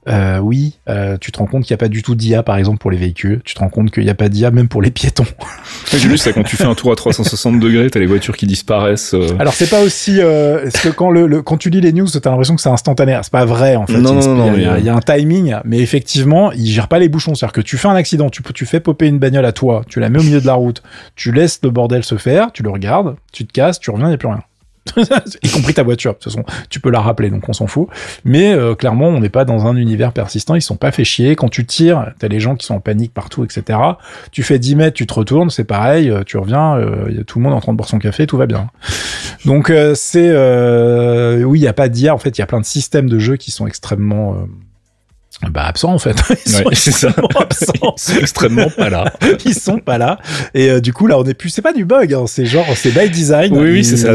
Euh, 0.07 0.39
oui, 0.39 0.79
euh, 0.89 1.17
tu 1.19 1.31
te 1.31 1.37
rends 1.37 1.45
compte 1.45 1.63
qu'il 1.63 1.73
n'y 1.73 1.75
a 1.75 1.77
pas 1.77 1.87
du 1.87 2.01
tout 2.01 2.15
d'IA, 2.15 2.41
par 2.41 2.57
exemple, 2.57 2.79
pour 2.79 2.89
les 2.89 2.97
véhicules. 2.97 3.41
Tu 3.45 3.53
te 3.53 3.59
rends 3.59 3.69
compte 3.69 3.91
qu'il 3.91 4.03
n'y 4.03 4.09
a 4.09 4.15
pas 4.15 4.29
d'IA 4.29 4.49
même 4.49 4.67
pour 4.67 4.81
les 4.81 4.89
piétons. 4.89 5.25
J'ai 5.91 6.07
vu 6.07 6.17
ça 6.17 6.33
quand 6.33 6.43
tu 6.43 6.55
fais 6.55 6.65
un 6.65 6.73
tour 6.73 6.91
à 6.91 6.95
360 6.95 7.59
degrés, 7.59 7.89
t'as 7.89 7.99
les 7.99 8.07
voitures 8.07 8.35
qui 8.35 8.47
disparaissent. 8.47 9.13
Euh. 9.13 9.35
Alors 9.37 9.53
c'est 9.53 9.69
pas 9.69 9.81
aussi, 9.81 10.19
euh, 10.19 10.69
ce 10.71 10.87
que 10.87 10.89
quand 10.89 11.11
le, 11.11 11.41
quand 11.43 11.57
tu 11.57 11.69
lis 11.69 11.81
les 11.81 11.93
news, 11.93 12.07
t'as 12.07 12.29
l'impression 12.29 12.55
que 12.55 12.61
c'est 12.61 12.69
instantané. 12.69 13.19
C'est 13.21 13.31
pas 13.31 13.45
vrai 13.45 13.75
en 13.75 13.85
fait. 13.85 13.97
Non, 13.97 14.13
non, 14.13 14.35
non, 14.35 14.53
il, 14.55 14.63
y 14.63 14.65
a, 14.65 14.79
il 14.79 14.85
y, 14.85 14.89
a 14.89 14.95
un 14.95 15.01
timing, 15.01 15.55
mais 15.65 15.79
effectivement, 15.79 16.51
il 16.51 16.65
gère 16.67 16.87
pas 16.87 16.99
les 16.99 17.09
bouchons. 17.09 17.35
C'est-à-dire 17.35 17.53
que 17.53 17.61
tu 17.61 17.77
fais 17.77 17.87
un 17.87 17.95
accident, 17.95 18.29
tu 18.29 18.41
tu 18.53 18.65
fais 18.65 18.79
popper 18.79 19.07
une 19.07 19.19
bagnole 19.19 19.45
à 19.45 19.51
toi, 19.51 19.83
tu 19.87 19.99
la 19.99 20.09
mets 20.09 20.19
au 20.19 20.23
milieu 20.23 20.41
de 20.41 20.47
la 20.47 20.55
route, 20.55 20.81
tu 21.15 21.31
laisses 21.31 21.59
le 21.63 21.69
bordel 21.69 22.03
se 22.03 22.15
faire, 22.15 22.51
tu 22.51 22.63
le 22.63 22.69
regardes, 22.69 23.15
tu 23.31 23.45
te 23.45 23.53
casses, 23.53 23.79
tu 23.79 23.91
reviens, 23.91 24.07
il 24.07 24.11
y 24.11 24.15
a 24.15 24.17
plus 24.17 24.27
rien. 24.27 24.43
y 25.43 25.49
compris 25.49 25.73
ta 25.73 25.83
voiture. 25.83 26.15
Tu 26.69 26.79
peux 26.79 26.89
la 26.89 27.01
rappeler, 27.01 27.29
donc 27.29 27.47
on 27.47 27.53
s'en 27.53 27.67
fout. 27.67 27.87
Mais 28.25 28.53
euh, 28.53 28.75
clairement, 28.75 29.07
on 29.07 29.19
n'est 29.19 29.29
pas 29.29 29.45
dans 29.45 29.67
un 29.67 29.75
univers 29.75 30.11
persistant. 30.11 30.55
Ils 30.55 30.61
sont 30.61 30.75
pas 30.75 30.91
fait 30.91 31.03
chier. 31.03 31.35
Quand 31.35 31.49
tu 31.49 31.65
tires, 31.65 32.13
t'as 32.19 32.27
les 32.27 32.39
gens 32.39 32.55
qui 32.55 32.65
sont 32.65 32.75
en 32.75 32.79
panique 32.79 33.13
partout, 33.13 33.43
etc. 33.43 33.79
Tu 34.31 34.43
fais 34.43 34.59
10 34.59 34.75
mètres, 34.75 34.95
tu 34.95 35.05
te 35.05 35.13
retournes, 35.13 35.49
c'est 35.49 35.63
pareil. 35.63 36.09
Euh, 36.09 36.23
tu 36.25 36.37
reviens, 36.37 36.75
euh, 36.75 37.11
y 37.11 37.19
a 37.19 37.23
tout 37.23 37.39
le 37.39 37.43
monde 37.43 37.53
en 37.53 37.61
train 37.61 37.73
de 37.73 37.77
boire 37.77 37.89
son 37.89 37.99
café, 37.99 38.25
tout 38.27 38.37
va 38.37 38.47
bien. 38.47 38.69
Donc 39.45 39.71
c'est 39.95 40.31
oui, 41.43 41.59
il 41.59 41.63
y 41.63 41.67
a 41.67 41.73
pas 41.73 41.89
d'IA. 41.89 42.13
En 42.13 42.17
fait, 42.17 42.37
il 42.37 42.41
y 42.41 42.43
a 42.43 42.47
plein 42.47 42.59
de 42.59 42.65
systèmes 42.65 43.09
de 43.09 43.19
jeu 43.19 43.37
qui 43.37 43.51
sont 43.51 43.67
extrêmement 43.67 44.35
bah 45.49 45.65
absent 45.65 45.93
en 45.93 45.97
fait. 45.97 46.15
Ils 46.45 46.51
sont 46.51 46.69
extrêmement 46.69 47.29
absents. 47.39 47.95
Ils 47.97 48.01
sont 48.01 48.19
extrêmement 48.19 48.69
pas 48.69 48.89
là. 48.89 49.11
Ils 49.45 49.55
sont 49.55 49.79
pas 49.79 49.97
là. 49.97 50.19
Et 50.53 50.69
euh, 50.69 50.79
du 50.79 50.93
coup 50.93 51.07
là 51.07 51.17
on 51.17 51.23
est 51.23 51.33
plus. 51.33 51.49
C'est 51.49 51.61
pas 51.61 51.73
du 51.73 51.85
bug. 51.85 52.13
Hein. 52.13 52.25
C'est 52.27 52.45
genre 52.45 52.65
c'est 52.75 52.91
by 52.91 53.09
design. 53.09 53.57
Oui 53.57 53.71
oui 53.71 53.83
c'est 53.83 53.97
ça. 53.97 54.13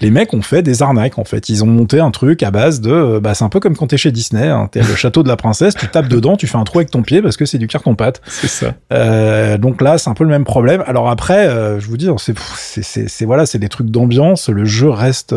Les 0.00 0.10
mecs 0.10 0.34
ont 0.34 0.42
fait 0.42 0.62
des 0.62 0.82
arnaques 0.82 1.18
en 1.18 1.24
fait. 1.24 1.48
Ils 1.48 1.62
ont 1.62 1.68
monté 1.68 2.00
un 2.00 2.10
truc 2.10 2.42
à 2.42 2.50
base 2.50 2.80
de. 2.80 2.90
Euh, 2.90 3.20
bah 3.20 3.34
c'est 3.34 3.44
un 3.44 3.48
peu 3.48 3.60
comme 3.60 3.76
quand 3.76 3.86
t'es 3.86 3.96
chez 3.96 4.10
Disney. 4.10 4.48
Hein. 4.48 4.68
T'es 4.70 4.80
le 4.80 4.94
château 4.96 5.22
de 5.22 5.28
la 5.28 5.36
princesse. 5.36 5.74
Tu 5.74 5.86
tapes 5.86 6.08
dedans. 6.08 6.36
Tu 6.36 6.46
fais 6.46 6.58
un 6.58 6.64
trou 6.64 6.78
avec 6.78 6.90
ton 6.90 7.02
pied 7.02 7.22
parce 7.22 7.36
que 7.36 7.44
c'est 7.44 7.58
du 7.58 7.68
carton 7.68 7.94
pâte. 7.94 8.20
C'est 8.26 8.48
ça. 8.48 8.74
Euh, 8.92 9.58
donc 9.58 9.80
là 9.80 9.98
c'est 9.98 10.10
un 10.10 10.14
peu 10.14 10.24
le 10.24 10.30
même 10.30 10.44
problème. 10.44 10.82
Alors 10.86 11.08
après 11.08 11.46
euh, 11.46 11.78
je 11.78 11.86
vous 11.86 11.96
dis 11.96 12.08
c'est 12.18 12.36
c'est 12.82 13.08
c'est 13.08 13.24
voilà 13.24 13.46
c'est 13.46 13.58
des 13.58 13.68
trucs 13.68 13.90
d'ambiance. 13.90 14.48
Le 14.48 14.64
jeu 14.64 14.90
reste 14.90 15.34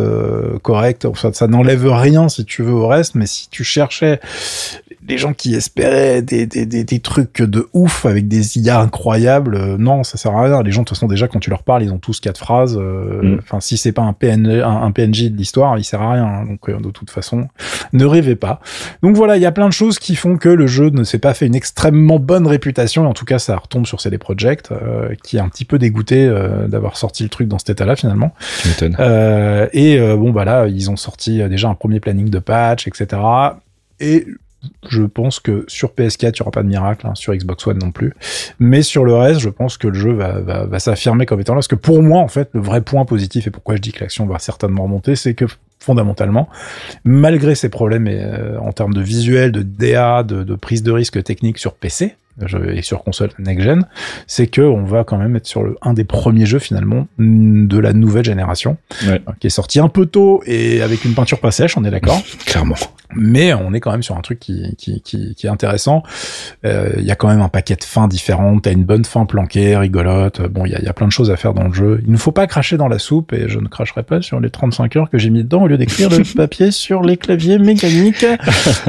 correct. 0.64 1.06
Enfin, 1.06 1.32
ça 1.34 1.48
n'enlève 1.48 1.88
rien 1.88 2.28
si 2.28 2.44
tu 2.44 2.64
veux 2.64 2.74
au 2.74 2.88
reste. 2.88 3.16
Mais 3.16 3.28
si 3.28 3.50
tu 3.50 3.64
cherchais 3.64 4.20
les 5.08 5.18
gens 5.18 5.34
qui 5.34 5.54
espéraient 5.54 6.22
des, 6.22 6.46
des, 6.46 6.66
des, 6.66 6.84
des, 6.84 7.00
trucs 7.00 7.42
de 7.42 7.68
ouf 7.74 8.06
avec 8.06 8.28
des 8.28 8.58
IA 8.58 8.80
incroyables, 8.80 9.56
euh, 9.56 9.78
non, 9.78 10.04
ça 10.04 10.18
sert 10.18 10.36
à 10.36 10.44
rien. 10.44 10.64
Les 10.64 10.72
gens, 10.72 10.82
de 10.82 10.86
toute 10.86 10.98
façon, 10.98 11.08
déjà, 11.08 11.28
quand 11.28 11.40
tu 11.40 11.50
leur 11.50 11.64
parles, 11.64 11.84
ils 11.84 11.92
ont 11.92 12.00
tous 12.00 12.20
quatre 12.20 12.40
phrases. 12.40 12.78
Euh, 12.80 13.22
mm. 13.22 13.40
Enfin, 13.44 13.60
si 13.60 13.78
c'est 13.78 13.92
pas 13.92 14.02
un, 14.02 14.14
PN, 14.14 14.48
un, 14.48 14.92
PNJ 14.92 15.32
de 15.32 15.38
l'histoire, 15.38 15.78
il 15.78 15.84
sert 15.84 16.02
à 16.02 16.14
rien. 16.14 16.26
Hein. 16.26 16.46
donc, 16.46 16.70
euh, 16.70 16.80
de 16.80 16.90
toute 16.90 17.12
façon, 17.12 17.48
ne 17.94 18.06
rêvez 18.06 18.36
pas. 18.36 18.60
Donc 19.04 19.16
voilà, 19.16 19.38
il 19.38 19.42
y 19.42 19.46
a 19.46 19.52
plein 19.52 19.68
de 19.68 19.74
choses 19.74 20.00
qui 20.00 20.16
font 20.16 20.38
que 20.38 20.50
le 20.50 20.68
jeu 20.68 20.90
ne 20.90 21.04
s'est 21.04 21.20
pas 21.20 21.34
fait 21.34 21.46
une 21.46 21.56
extrêmement 21.56 22.20
bonne 22.20 22.48
réputation. 22.48 23.08
En 23.08 23.14
tout 23.14 23.26
cas, 23.26 23.40
ça 23.40 23.56
retombe 23.58 23.86
sur 23.86 24.02
CD 24.02 24.18
Projekt, 24.18 24.72
qui 25.24 25.38
est 25.38 25.40
un 25.40 25.50
petit 25.50 25.66
peu 25.66 25.78
dégoûté 25.78 26.28
d'avoir 26.68 26.98
sorti 26.98 27.24
le 27.24 27.30
truc 27.30 27.48
dans 27.48 27.60
cet 27.60 27.72
état-là, 27.72 27.96
finalement. 27.96 28.34
et 29.74 30.00
bon, 30.18 30.32
bah 30.32 30.46
là, 30.46 30.68
ils 30.68 30.90
ont 30.90 30.96
sorti 30.96 31.48
déjà 31.48 31.70
un 31.70 31.76
premier 31.76 32.00
planning 32.00 32.30
de 32.30 32.40
patch, 32.40 32.88
etc. 32.88 33.18
Et 34.00 34.26
je 34.88 35.04
pense 35.04 35.40
que 35.40 35.66
sur 35.68 35.90
PS4, 35.90 36.28
il 36.28 36.32
n'y 36.34 36.42
aura 36.42 36.52
pas 36.52 36.64
de 36.64 36.68
miracle, 36.68 37.08
hein, 37.08 37.16
sur 37.16 37.34
Xbox 37.34 37.66
One 37.68 37.80
non 37.80 37.92
plus. 37.92 38.14
Mais 38.60 38.82
sur 38.82 39.06
le 39.06 39.16
reste, 39.16 39.40
je 39.40 39.50
pense 39.50 39.78
que 39.78 39.88
le 39.88 39.94
jeu 39.94 40.14
va, 40.14 40.80
s'affirmer 40.80 41.26
comme 41.26 41.40
étant 41.40 41.54
là. 41.54 41.58
Parce 41.58 41.68
que 41.68 41.76
pour 41.76 42.02
moi, 42.02 42.22
en 42.22 42.28
fait, 42.28 42.50
le 42.54 42.62
vrai 42.62 42.82
point 42.82 43.06
positif, 43.06 43.48
et 43.48 43.52
pourquoi 43.52 43.76
je 43.76 43.82
dis 43.82 43.92
que 43.92 44.02
l'action 44.02 44.26
va 44.26 44.40
certainement 44.40 44.84
remonter, 44.84 45.16
c'est 45.16 45.34
que 45.34 45.46
fondamentalement, 45.80 46.50
malgré 47.04 47.54
ses 47.54 47.70
problèmes 47.70 48.08
euh, 48.08 48.58
en 48.60 48.72
termes 48.72 48.94
de 48.94 49.02
visuel, 49.02 49.52
de 49.52 49.62
DA, 49.62 50.24
de 50.24 50.56
prise 50.56 50.84
de 50.84 50.92
risque 50.92 51.22
technique 51.24 51.60
sur 51.60 51.74
PC, 51.74 52.16
et 52.74 52.82
sur 52.82 53.04
console 53.04 53.30
next-gen, 53.40 53.86
c'est 54.28 54.48
que 54.48 54.62
on 54.62 54.84
va 54.84 55.04
quand 55.04 55.18
même 55.18 55.36
être 55.36 55.48
sur 55.48 55.64
le, 55.64 55.78
un 55.82 55.94
des 55.94 56.04
premiers 56.04 56.46
jeux 56.46 56.60
finalement 56.60 57.08
de 57.18 57.80
la 57.80 57.94
nouvelle 57.94 58.26
génération, 58.26 58.78
qui 59.40 59.48
est 59.48 59.52
sorti 59.52 59.80
un 59.80 59.90
peu 59.90 60.06
tôt 60.06 60.44
et 60.46 60.82
avec 60.82 61.06
une 61.06 61.14
peinture 61.14 61.40
pas 61.40 61.52
sèche, 61.52 61.78
on 61.78 61.84
est 61.84 61.92
d'accord 61.92 62.22
Clairement. 62.46 62.76
Mais 63.14 63.54
on 63.54 63.74
est 63.74 63.80
quand 63.80 63.92
même 63.92 64.04
sur 64.04 64.18
un 64.18 64.22
truc 64.22 64.40
qui, 64.40 64.76
qui, 64.78 65.02
qui, 65.02 65.36
qui 65.36 65.48
est 65.48 65.50
intéressant. 65.50 66.04
Euh, 66.66 66.90
il 66.98 67.06
y 67.06 67.12
a 67.12 67.16
quand 67.16 67.28
même 67.28 67.42
un 67.42 67.50
paquet 67.50 67.76
de 67.76 67.84
fins 67.84 68.08
différentes. 68.08 68.64
T'as 68.64 68.72
une 68.72 68.84
bonne 68.84 69.06
fin 69.06 69.26
planquée, 69.26 69.78
rigolote. 69.78 70.42
Bon, 70.42 70.66
il 70.66 70.72
y 70.72 70.76
a, 70.76 70.82
y 70.82 70.88
a, 70.88 70.94
plein 70.94 71.08
de 71.08 71.12
choses 71.12 71.32
à 71.32 71.38
faire 71.38 71.54
dans 71.54 71.68
le 71.68 71.74
jeu. 71.74 72.02
Il 72.06 72.12
ne 72.12 72.18
faut 72.18 72.32
pas 72.32 72.48
cracher 72.48 72.78
dans 72.78 72.88
la 72.88 73.00
soupe 73.00 73.32
et 73.32 73.48
je 73.48 73.60
ne 73.60 73.68
cracherai 73.68 74.04
pas 74.04 74.22
sur 74.22 74.40
les 74.40 74.50
35 74.50 74.96
heures 74.96 75.10
que 75.10 75.18
j'ai 75.18 75.30
mis 75.30 75.44
dedans 75.44 75.64
au 75.64 75.68
lieu 75.68 75.78
d'écrire 75.78 76.10
le 76.10 76.24
papier 76.36 76.72
sur 76.72 77.04
les 77.04 77.16
claviers 77.16 77.60
mécaniques. 77.60 78.26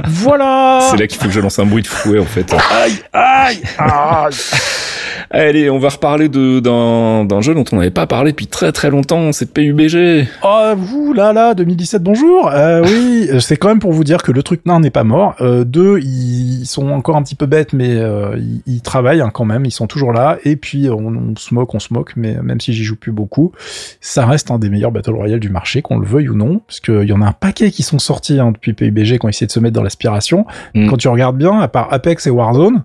voilà. 0.05 0.89
C'est 0.91 0.97
là 0.97 1.07
qu'il 1.07 1.21
faut 1.21 1.27
que 1.27 1.35
je 1.35 1.41
lance 1.41 1.59
un 1.59 1.67
bruit 1.67 1.83
de 1.83 1.87
fouet 1.87 2.19
en 2.19 2.25
fait. 2.25 2.53
Aïe, 2.53 2.93
aïe, 3.13 3.36
aïe. 3.45 3.61
Allez, 5.31 5.71
on 5.71 5.79
va 5.79 5.89
reparler 5.89 6.29
de 6.29 6.61
d'un 6.61 7.41
jeu 7.41 7.55
dont 7.55 7.65
on 7.73 7.77
n'avait 7.77 7.91
pas 7.91 8.07
parlé 8.07 8.31
depuis 8.31 8.47
très 8.47 8.71
très 8.73 8.91
longtemps, 8.91 9.33
c'est 9.33 9.53
PUBG. 9.53 10.29
Oh, 10.45 10.73
vous 10.77 11.13
là 11.13 11.33
là, 11.33 11.55
2017, 11.55 12.03
bonjour. 12.03 12.49
Euh, 12.53 12.83
oui, 12.85 13.29
c'est 13.41 13.57
quand 13.57 13.69
même 13.69 13.81
pour 13.81 13.93
vous 13.93 14.05
dire 14.05 14.23
que 14.23 14.31
le 14.31 14.43
truc 14.43 14.61
non 14.67 14.81
n'est 14.81 14.91
pas 14.91 15.05
mort. 15.05 15.35
Euh, 15.41 15.65
deux, 15.65 15.99
ils 15.99 16.65
sont 16.65 16.91
encore 16.91 17.17
un 17.17 17.23
petit 17.23 17.35
peu 17.35 17.47
bêtes, 17.47 17.73
mais 17.73 17.97
euh, 17.97 18.39
ils, 18.67 18.83
travaillent 18.83 19.21
hein, 19.21 19.31
quand 19.33 19.45
même, 19.45 19.65
ils 19.65 19.73
sont 19.73 19.87
toujours 19.87 20.13
là. 20.13 20.39
Et 20.45 20.57
puis 20.57 20.89
on, 20.89 21.07
on 21.07 21.35
se 21.37 21.55
moque, 21.55 21.75
on 21.75 21.81
se 21.81 21.93
moque, 21.93 22.13
mais 22.17 22.37
même 22.43 22.61
si 22.61 22.73
j'y 22.73 22.85
joue 22.85 22.97
plus 22.97 23.13
beaucoup, 23.13 23.53
ça 24.01 24.27
reste 24.27 24.51
un 24.51 24.59
des 24.59 24.71
meilleurs 24.71 24.93
battle 24.93 25.15
royale 25.15 25.41
du 25.41 25.51
marché, 25.51 25.83
qu'on 25.83 25.99
le 25.99 26.07
veuille 26.07 26.29
ou 26.29 26.37
non, 26.37 26.61
parce 26.67 26.81
qu'il 26.81 27.05
y 27.05 27.13
en 27.13 27.21
a 27.21 27.27
un 27.27 27.33
paquet 27.33 27.71
qui 27.71 27.83
sont 27.83 27.99
sortis 27.99 28.39
hein, 28.39 28.53
depuis 28.53 28.75
PUBG 28.75 29.19
quand 29.19 29.29
ils 29.29 29.31
essaient 29.31 29.47
de 29.47 29.53
se 29.53 29.61
mettre 29.61 29.75
dans 29.75 29.83
l'aspiration. 29.83 30.47
Mm. 30.75 30.89
Quand 30.89 30.97
tu 30.97 31.09
regardes 31.09 31.37
bien, 31.37 31.59
à 31.59 31.69
part 31.69 31.93
Apex 31.93 32.27
et 32.27 32.31
Warzone. 32.31 32.85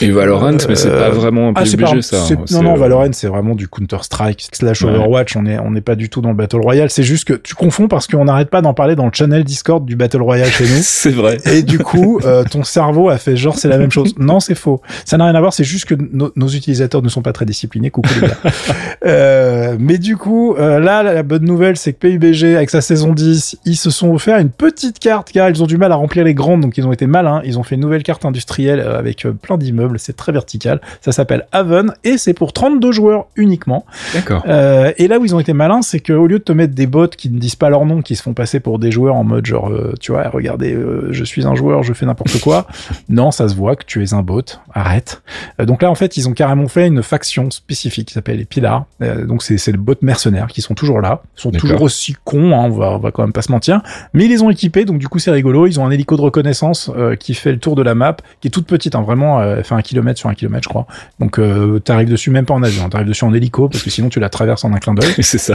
Et 0.00 0.10
Valorant, 0.10 0.56
mais 0.68 0.74
c'est 0.74 0.90
pas 0.90 1.10
vraiment 1.10 1.48
un 1.48 1.63
Ça. 1.64 2.16
Hein. 2.16 2.44
Non, 2.50 2.62
non, 2.62 2.74
Valorant, 2.74 3.12
c'est 3.12 3.28
vraiment 3.28 3.54
du 3.54 3.68
Counter-Strike 3.68 4.48
slash 4.52 4.82
Overwatch. 4.82 5.36
On 5.36 5.46
est, 5.46 5.58
on 5.58 5.70
n'est 5.70 5.80
pas 5.80 5.94
du 5.94 6.08
tout 6.08 6.20
dans 6.20 6.30
le 6.30 6.36
Battle 6.36 6.60
Royale. 6.60 6.90
C'est 6.90 7.02
juste 7.02 7.24
que 7.24 7.34
tu 7.34 7.54
confonds 7.54 7.88
parce 7.88 8.06
qu'on 8.06 8.24
n'arrête 8.24 8.50
pas 8.50 8.62
d'en 8.62 8.74
parler 8.74 8.96
dans 8.96 9.06
le 9.06 9.12
channel 9.12 9.44
Discord 9.44 9.84
du 9.84 9.96
Battle 9.96 10.22
Royale 10.22 10.50
chez 10.50 10.64
nous. 10.64 10.70
c'est 10.82 11.10
vrai. 11.10 11.38
Et 11.52 11.62
du 11.62 11.78
coup, 11.78 12.20
euh, 12.24 12.44
ton 12.44 12.64
cerveau 12.64 13.08
a 13.08 13.18
fait 13.18 13.36
genre 13.36 13.56
c'est 13.56 13.68
la 13.68 13.78
même 13.78 13.90
chose. 13.90 14.14
Non, 14.24 14.40
c'est 14.40 14.54
faux. 14.54 14.80
Ça 15.04 15.18
n'a 15.18 15.24
rien 15.24 15.34
à 15.34 15.40
voir. 15.40 15.52
C'est 15.52 15.64
juste 15.64 15.84
que 15.84 15.94
nos 15.94 16.48
utilisateurs 16.48 17.02
ne 17.02 17.08
sont 17.08 17.20
pas 17.20 17.32
très 17.32 17.44
disciplinés. 17.44 17.90
Coucou 17.90 18.08
les 18.20 18.28
gars. 18.28 18.36
euh, 19.06 19.76
mais 19.78 19.98
du 19.98 20.16
coup, 20.16 20.54
euh, 20.56 20.80
là, 20.80 21.02
la 21.02 21.22
bonne 21.22 21.44
nouvelle, 21.44 21.76
c'est 21.76 21.92
que 21.92 21.98
PUBG, 21.98 22.56
avec 22.56 22.70
sa 22.70 22.80
saison 22.80 23.12
10, 23.12 23.58
ils 23.64 23.76
se 23.76 23.90
sont 23.90 24.12
offert 24.12 24.38
une 24.38 24.50
petite 24.50 24.98
carte 24.98 25.30
car 25.32 25.48
ils 25.50 25.62
ont 25.62 25.66
du 25.66 25.76
mal 25.76 25.92
à 25.92 25.96
remplir 25.96 26.24
les 26.24 26.34
grandes, 26.34 26.60
donc 26.60 26.78
ils 26.78 26.86
ont 26.86 26.92
été 26.92 27.06
malins. 27.06 27.42
Ils 27.44 27.58
ont 27.58 27.62
fait 27.62 27.74
une 27.74 27.80
nouvelle 27.80 28.02
carte 28.02 28.24
industrielle 28.24 28.80
euh, 28.80 28.98
avec 28.98 29.26
plein 29.42 29.58
d'immeubles. 29.58 29.98
C'est 29.98 30.16
très 30.16 30.32
vertical. 30.32 30.80
Ça 31.00 31.12
s'appelle 31.12 31.46
Haven 31.54 31.94
et 32.02 32.18
c'est 32.18 32.34
pour 32.34 32.52
32 32.52 32.92
joueurs 32.92 33.26
uniquement. 33.36 33.86
D'accord. 34.12 34.44
Euh, 34.48 34.92
et 34.98 35.08
là 35.08 35.18
où 35.18 35.24
ils 35.24 35.34
ont 35.34 35.40
été 35.40 35.52
malins, 35.52 35.82
c'est 35.82 36.00
qu'au 36.00 36.26
lieu 36.26 36.40
de 36.40 36.44
te 36.44 36.52
mettre 36.52 36.74
des 36.74 36.86
bots 36.86 37.06
qui 37.06 37.30
ne 37.30 37.38
disent 37.38 37.54
pas 37.54 37.70
leur 37.70 37.86
nom, 37.86 38.02
qui 38.02 38.16
se 38.16 38.22
font 38.22 38.34
passer 38.34 38.60
pour 38.60 38.78
des 38.78 38.90
joueurs 38.90 39.14
en 39.14 39.24
mode 39.24 39.46
genre, 39.46 39.70
euh, 39.70 39.94
tu 40.00 40.12
vois, 40.12 40.28
regardez, 40.28 40.74
euh, 40.74 41.08
je 41.12 41.24
suis 41.24 41.46
un 41.46 41.54
joueur, 41.54 41.84
je 41.84 41.92
fais 41.92 42.06
n'importe 42.06 42.40
quoi. 42.40 42.66
non, 43.08 43.30
ça 43.30 43.48
se 43.48 43.54
voit 43.54 43.76
que 43.76 43.84
tu 43.84 44.02
es 44.02 44.12
un 44.12 44.22
bot. 44.22 44.42
Arrête. 44.72 45.22
Donc 45.58 45.82
là, 45.82 45.90
en 45.90 45.94
fait, 45.94 46.16
ils 46.16 46.28
ont 46.28 46.32
carrément 46.32 46.66
fait 46.66 46.88
une 46.88 47.02
faction 47.02 47.50
spécifique 47.50 48.08
qui 48.08 48.14
s'appelle 48.14 48.38
les 48.38 48.44
Pilars. 48.44 48.86
Donc 49.00 49.42
c'est 49.42 49.72
le 49.72 49.78
bot 49.78 49.94
mercenaires 50.02 50.48
qui 50.48 50.60
sont 50.60 50.74
toujours 50.74 51.00
là. 51.00 51.22
Ils 51.38 51.40
sont 51.40 51.50
toujours 51.52 51.82
aussi 51.82 52.16
cons, 52.24 52.52
hein, 52.52 52.64
on 52.64 52.70
va, 52.70 52.90
on 52.92 52.98
va 52.98 53.12
quand 53.12 53.22
même 53.22 53.32
pas 53.32 53.42
se 53.42 53.52
mentir. 53.52 53.80
Mais 54.12 54.24
ils 54.24 54.30
les 54.30 54.42
ont 54.42 54.50
équipés, 54.50 54.84
donc 54.84 54.98
du 54.98 55.08
coup 55.08 55.20
c'est 55.20 55.30
rigolo. 55.30 55.66
Ils 55.66 55.78
ont 55.78 55.86
un 55.86 55.90
hélico 55.90 56.16
de 56.16 56.22
reconnaissance 56.22 56.90
qui 57.20 57.34
fait 57.34 57.52
le 57.52 57.58
tour 57.58 57.76
de 57.76 57.82
la 57.82 57.94
map, 57.94 58.16
qui 58.40 58.48
est 58.48 58.50
toute 58.50 58.66
petite, 58.66 58.94
hein, 58.94 59.02
vraiment, 59.02 59.42
elle 59.42 59.62
fait 59.62 59.74
un 59.74 59.82
kilomètre 59.82 60.18
sur 60.18 60.28
un 60.28 60.34
kilomètre, 60.34 60.64
je 60.64 60.68
crois. 60.68 60.86
Donc 61.20 61.38
t'arrives 61.84 62.10
dessus 62.10 62.30
même 62.30 62.46
pas 62.46 62.54
en 62.54 62.62
avion, 62.62 62.88
t'arrives 62.88 63.08
dessus 63.08 63.24
en 63.24 63.34
hélico 63.34 63.68
parce 63.68 63.82
que 63.82 63.90
sinon 63.90 64.08
tu 64.08 64.20
la 64.20 64.28
traverses 64.28 64.64
en 64.64 64.72
un 64.72 64.78
clin 64.78 64.94
d'œil. 64.94 65.12
c'est 65.20 65.38
ça. 65.38 65.54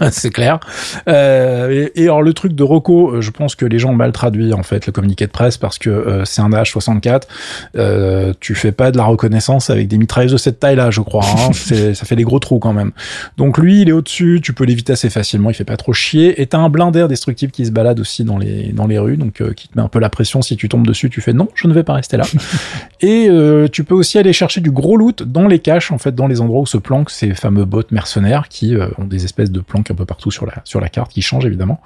c'est 0.10 0.30
clair. 0.30 0.60
Euh, 1.08 1.88
et, 1.94 2.02
et, 2.02 2.04
alors 2.04 2.22
le 2.22 2.32
truc 2.32 2.52
de 2.52 2.62
Rocco, 2.62 3.10
euh, 3.10 3.20
je 3.20 3.30
pense 3.30 3.54
que 3.54 3.66
les 3.66 3.78
gens 3.78 3.90
ont 3.90 3.96
mal 3.96 4.12
traduit 4.12 4.52
en 4.52 4.62
fait 4.62 4.86
le 4.86 4.92
communiqué 4.92 5.26
de 5.26 5.30
presse 5.30 5.56
parce 5.56 5.78
que 5.78 5.90
euh, 5.90 6.24
c'est 6.24 6.40
un 6.40 6.50
H64. 6.50 7.22
Euh, 7.76 8.32
tu 8.40 8.54
fais 8.54 8.72
pas 8.72 8.90
de 8.90 8.96
la 8.96 9.04
reconnaissance 9.04 9.70
avec 9.70 9.88
des 9.88 9.98
mitrailleuses 9.98 10.32
de 10.32 10.36
cette 10.36 10.60
taille-là, 10.60 10.90
je 10.90 11.00
crois. 11.00 11.24
Hein. 11.24 11.52
ça 11.52 12.04
fait 12.04 12.16
des 12.16 12.24
gros 12.24 12.38
trous 12.38 12.58
quand 12.58 12.72
même. 12.72 12.92
Donc 13.36 13.58
lui, 13.58 13.82
il 13.82 13.88
est 13.88 13.92
au-dessus. 13.92 14.40
Tu 14.42 14.52
peux 14.52 14.64
l'éviter 14.64 14.92
assez 14.92 15.10
facilement. 15.10 15.50
Il 15.50 15.54
fait 15.54 15.64
pas 15.64 15.76
trop 15.76 15.92
chier. 15.92 16.40
Et 16.40 16.46
t'as 16.46 16.58
un 16.58 16.68
blindé 16.68 17.06
destructible 17.08 17.52
qui 17.52 17.66
se 17.66 17.70
balade 17.70 18.00
aussi 18.00 18.24
dans 18.24 18.38
les 18.38 18.72
dans 18.72 18.86
les 18.86 18.98
rues, 18.98 19.16
donc 19.16 19.42
qui 19.54 19.68
te 19.68 19.76
met 19.76 19.82
un 19.82 19.88
peu 19.88 19.98
la 19.98 20.10
pression. 20.10 20.42
Si 20.42 20.56
tu 20.56 20.68
tombes 20.68 20.86
dessus, 20.86 21.10
tu 21.10 21.20
fais 21.20 21.32
non, 21.32 21.48
je 21.54 21.68
ne 21.68 21.72
vais 21.72 21.82
pas 21.82 21.94
rester 21.94 22.16
là. 22.16 22.24
et 23.00 23.28
tu 23.70 23.84
peux 23.84 23.94
aussi 23.94 24.18
aller 24.18 24.32
chercher 24.32 24.60
du 24.60 24.70
gros 24.70 24.96
loot 24.96 25.22
dans 25.28 25.46
les 25.46 25.58
caches, 25.58 25.90
en 25.92 25.98
fait, 25.98 26.14
dans 26.14 26.26
les 26.26 26.40
endroits 26.40 26.60
où 26.60 26.66
se 26.66 26.78
planquent 26.78 27.10
ces 27.10 27.34
fameux 27.34 27.64
bots 27.64 27.82
mercenaires 27.90 28.48
qui 28.48 28.76
ont 28.98 29.04
des 29.04 29.24
espèces 29.24 29.50
de 29.50 29.60
planques 29.60 29.90
un 29.90 29.94
peu 29.94 30.04
partout 30.04 30.30
sur 30.30 30.46
la 30.46 30.54
sur 30.64 30.80
la 30.80 30.88
carte 30.88 31.12
qui 31.12 31.22
changent 31.22 31.46
évidemment. 31.46 31.80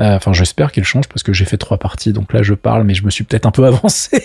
Euh, 0.00 0.16
enfin, 0.16 0.32
j'espère 0.32 0.72
qu'ils 0.72 0.84
changent 0.84 1.08
parce 1.08 1.22
que 1.22 1.32
j'ai 1.32 1.44
fait 1.44 1.56
trois 1.56 1.78
parties, 1.78 2.12
donc 2.12 2.32
là 2.32 2.42
je 2.42 2.54
parle, 2.54 2.84
mais 2.84 2.94
je 2.94 3.04
me 3.04 3.10
suis 3.10 3.24
peut-être 3.24 3.46
un 3.46 3.50
peu 3.50 3.64
avancé. 3.66 4.22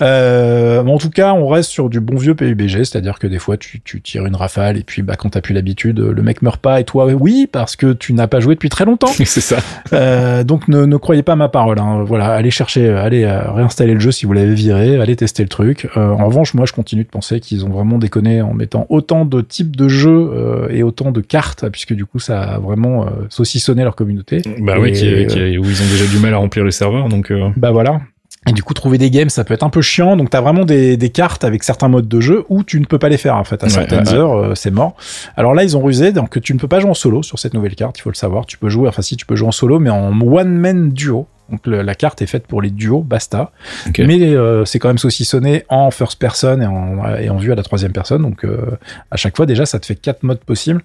euh, 0.00 0.84
en 0.84 0.98
tout 0.98 1.10
cas, 1.10 1.32
on 1.32 1.48
reste 1.48 1.70
sur 1.70 1.88
du 1.88 2.00
bon 2.00 2.16
vieux 2.16 2.34
PUBG, 2.34 2.84
c'est-à-dire 2.84 3.18
que 3.18 3.26
des 3.26 3.38
fois 3.38 3.56
tu, 3.56 3.80
tu 3.80 4.00
tires 4.00 4.26
une 4.26 4.36
rafale 4.36 4.76
et 4.76 4.82
puis 4.82 5.02
bah 5.02 5.16
quand 5.16 5.30
t'as 5.30 5.40
plus 5.40 5.54
l'habitude, 5.54 5.98
le 5.98 6.22
mec 6.22 6.42
meurt 6.42 6.60
pas 6.60 6.80
et 6.80 6.84
toi 6.84 7.06
oui 7.06 7.48
parce 7.50 7.76
que 7.76 7.92
tu 7.92 8.12
n'as 8.12 8.26
pas 8.26 8.40
joué 8.40 8.54
depuis 8.54 8.68
très 8.68 8.84
longtemps. 8.84 9.12
C'est 9.24 9.40
ça. 9.40 9.58
Euh, 9.92 10.44
donc 10.44 10.68
ne, 10.68 10.84
ne, 10.84 10.96
croyez 10.96 11.22
pas 11.22 11.32
à 11.32 11.36
ma 11.36 11.48
parole. 11.48 11.78
Hein. 11.78 12.04
Voilà, 12.04 12.32
allez 12.32 12.50
chercher, 12.50 12.88
allez 12.88 13.24
euh, 13.24 13.50
réinstaller 13.50 13.94
le 13.94 14.00
jeu 14.00 14.10
si 14.10 14.26
vous 14.26 14.32
l'avez 14.32 14.54
viré, 14.54 15.00
allez 15.00 15.16
tester 15.16 15.42
le 15.42 15.48
truc. 15.48 15.88
Euh, 15.96 16.10
en 16.10 16.26
revanche, 16.26 16.54
moi 16.54 16.66
je 16.66 16.72
continue 16.72 17.04
de 17.04 17.08
penser 17.08 17.40
qu'ils 17.40 17.64
ont 17.64 17.70
vraiment 17.70 17.98
déconné 18.10 18.42
en 18.42 18.54
mettant 18.54 18.86
autant 18.88 19.24
de 19.24 19.40
types 19.40 19.76
de 19.76 19.88
jeux 19.88 20.30
euh, 20.32 20.68
et 20.70 20.82
autant 20.82 21.12
de 21.12 21.20
cartes, 21.20 21.68
puisque 21.70 21.94
du 21.94 22.04
coup 22.04 22.18
ça 22.18 22.42
a 22.42 22.58
vraiment 22.58 23.06
saucissonné 23.28 23.84
leur 23.84 23.94
communauté. 23.94 24.42
Bah 24.60 24.76
oui, 24.78 24.92
qui, 24.92 25.26
qui, 25.26 25.58
où 25.58 25.64
ils 25.64 25.82
ont 25.82 25.90
déjà 25.90 26.06
du 26.06 26.18
mal 26.18 26.34
à 26.34 26.38
remplir 26.38 26.64
le 26.64 26.70
serveur, 26.70 27.08
donc. 27.08 27.32
Bah 27.56 27.70
voilà. 27.70 28.00
Et 28.48 28.52
du 28.52 28.62
coup, 28.62 28.72
trouver 28.72 28.96
des 28.96 29.10
games, 29.10 29.28
ça 29.28 29.44
peut 29.44 29.52
être 29.52 29.64
un 29.64 29.70
peu 29.70 29.82
chiant. 29.82 30.16
Donc, 30.16 30.30
t'as 30.30 30.40
vraiment 30.40 30.64
des, 30.64 30.96
des, 30.96 31.10
cartes 31.10 31.44
avec 31.44 31.62
certains 31.62 31.88
modes 31.88 32.08
de 32.08 32.20
jeu 32.20 32.44
où 32.48 32.64
tu 32.64 32.80
ne 32.80 32.86
peux 32.86 32.98
pas 32.98 33.10
les 33.10 33.18
faire. 33.18 33.36
En 33.36 33.44
fait, 33.44 33.62
à 33.62 33.68
certaines 33.68 34.08
ouais, 34.08 34.14
heures, 34.14 34.32
euh, 34.32 34.54
c'est 34.54 34.70
mort. 34.70 34.96
Alors 35.36 35.54
là, 35.54 35.62
ils 35.62 35.76
ont 35.76 35.82
rusé. 35.82 36.12
Donc, 36.12 36.40
tu 36.40 36.54
ne 36.54 36.58
peux 36.58 36.68
pas 36.68 36.80
jouer 36.80 36.90
en 36.90 36.94
solo 36.94 37.22
sur 37.22 37.38
cette 37.38 37.52
nouvelle 37.52 37.74
carte. 37.74 37.98
Il 37.98 38.02
faut 38.02 38.10
le 38.10 38.14
savoir. 38.14 38.46
Tu 38.46 38.56
peux 38.56 38.70
jouer, 38.70 38.88
enfin, 38.88 39.02
si 39.02 39.16
tu 39.16 39.26
peux 39.26 39.36
jouer 39.36 39.48
en 39.48 39.52
solo, 39.52 39.78
mais 39.78 39.90
en 39.90 40.18
one 40.18 40.52
man 40.52 40.90
duo. 40.90 41.26
Donc 41.50 41.66
le, 41.66 41.82
la 41.82 41.94
carte 41.94 42.22
est 42.22 42.26
faite 42.26 42.46
pour 42.46 42.62
les 42.62 42.70
duos, 42.70 43.02
basta. 43.02 43.50
Okay. 43.88 44.06
Mais 44.06 44.20
euh, 44.20 44.64
c'est 44.64 44.78
quand 44.78 44.88
même 44.88 44.98
saucissonné 44.98 45.64
en 45.68 45.90
first 45.90 46.18
person 46.18 46.60
et 46.60 46.66
en, 46.66 47.16
et 47.16 47.28
en 47.28 47.36
vue 47.36 47.52
à 47.52 47.54
la 47.54 47.62
troisième 47.62 47.92
personne. 47.92 48.22
Donc 48.22 48.44
euh, 48.44 48.78
à 49.10 49.16
chaque 49.16 49.36
fois 49.36 49.46
déjà, 49.46 49.66
ça 49.66 49.80
te 49.80 49.86
fait 49.86 49.96
quatre 49.96 50.22
modes 50.22 50.40
possibles. 50.40 50.82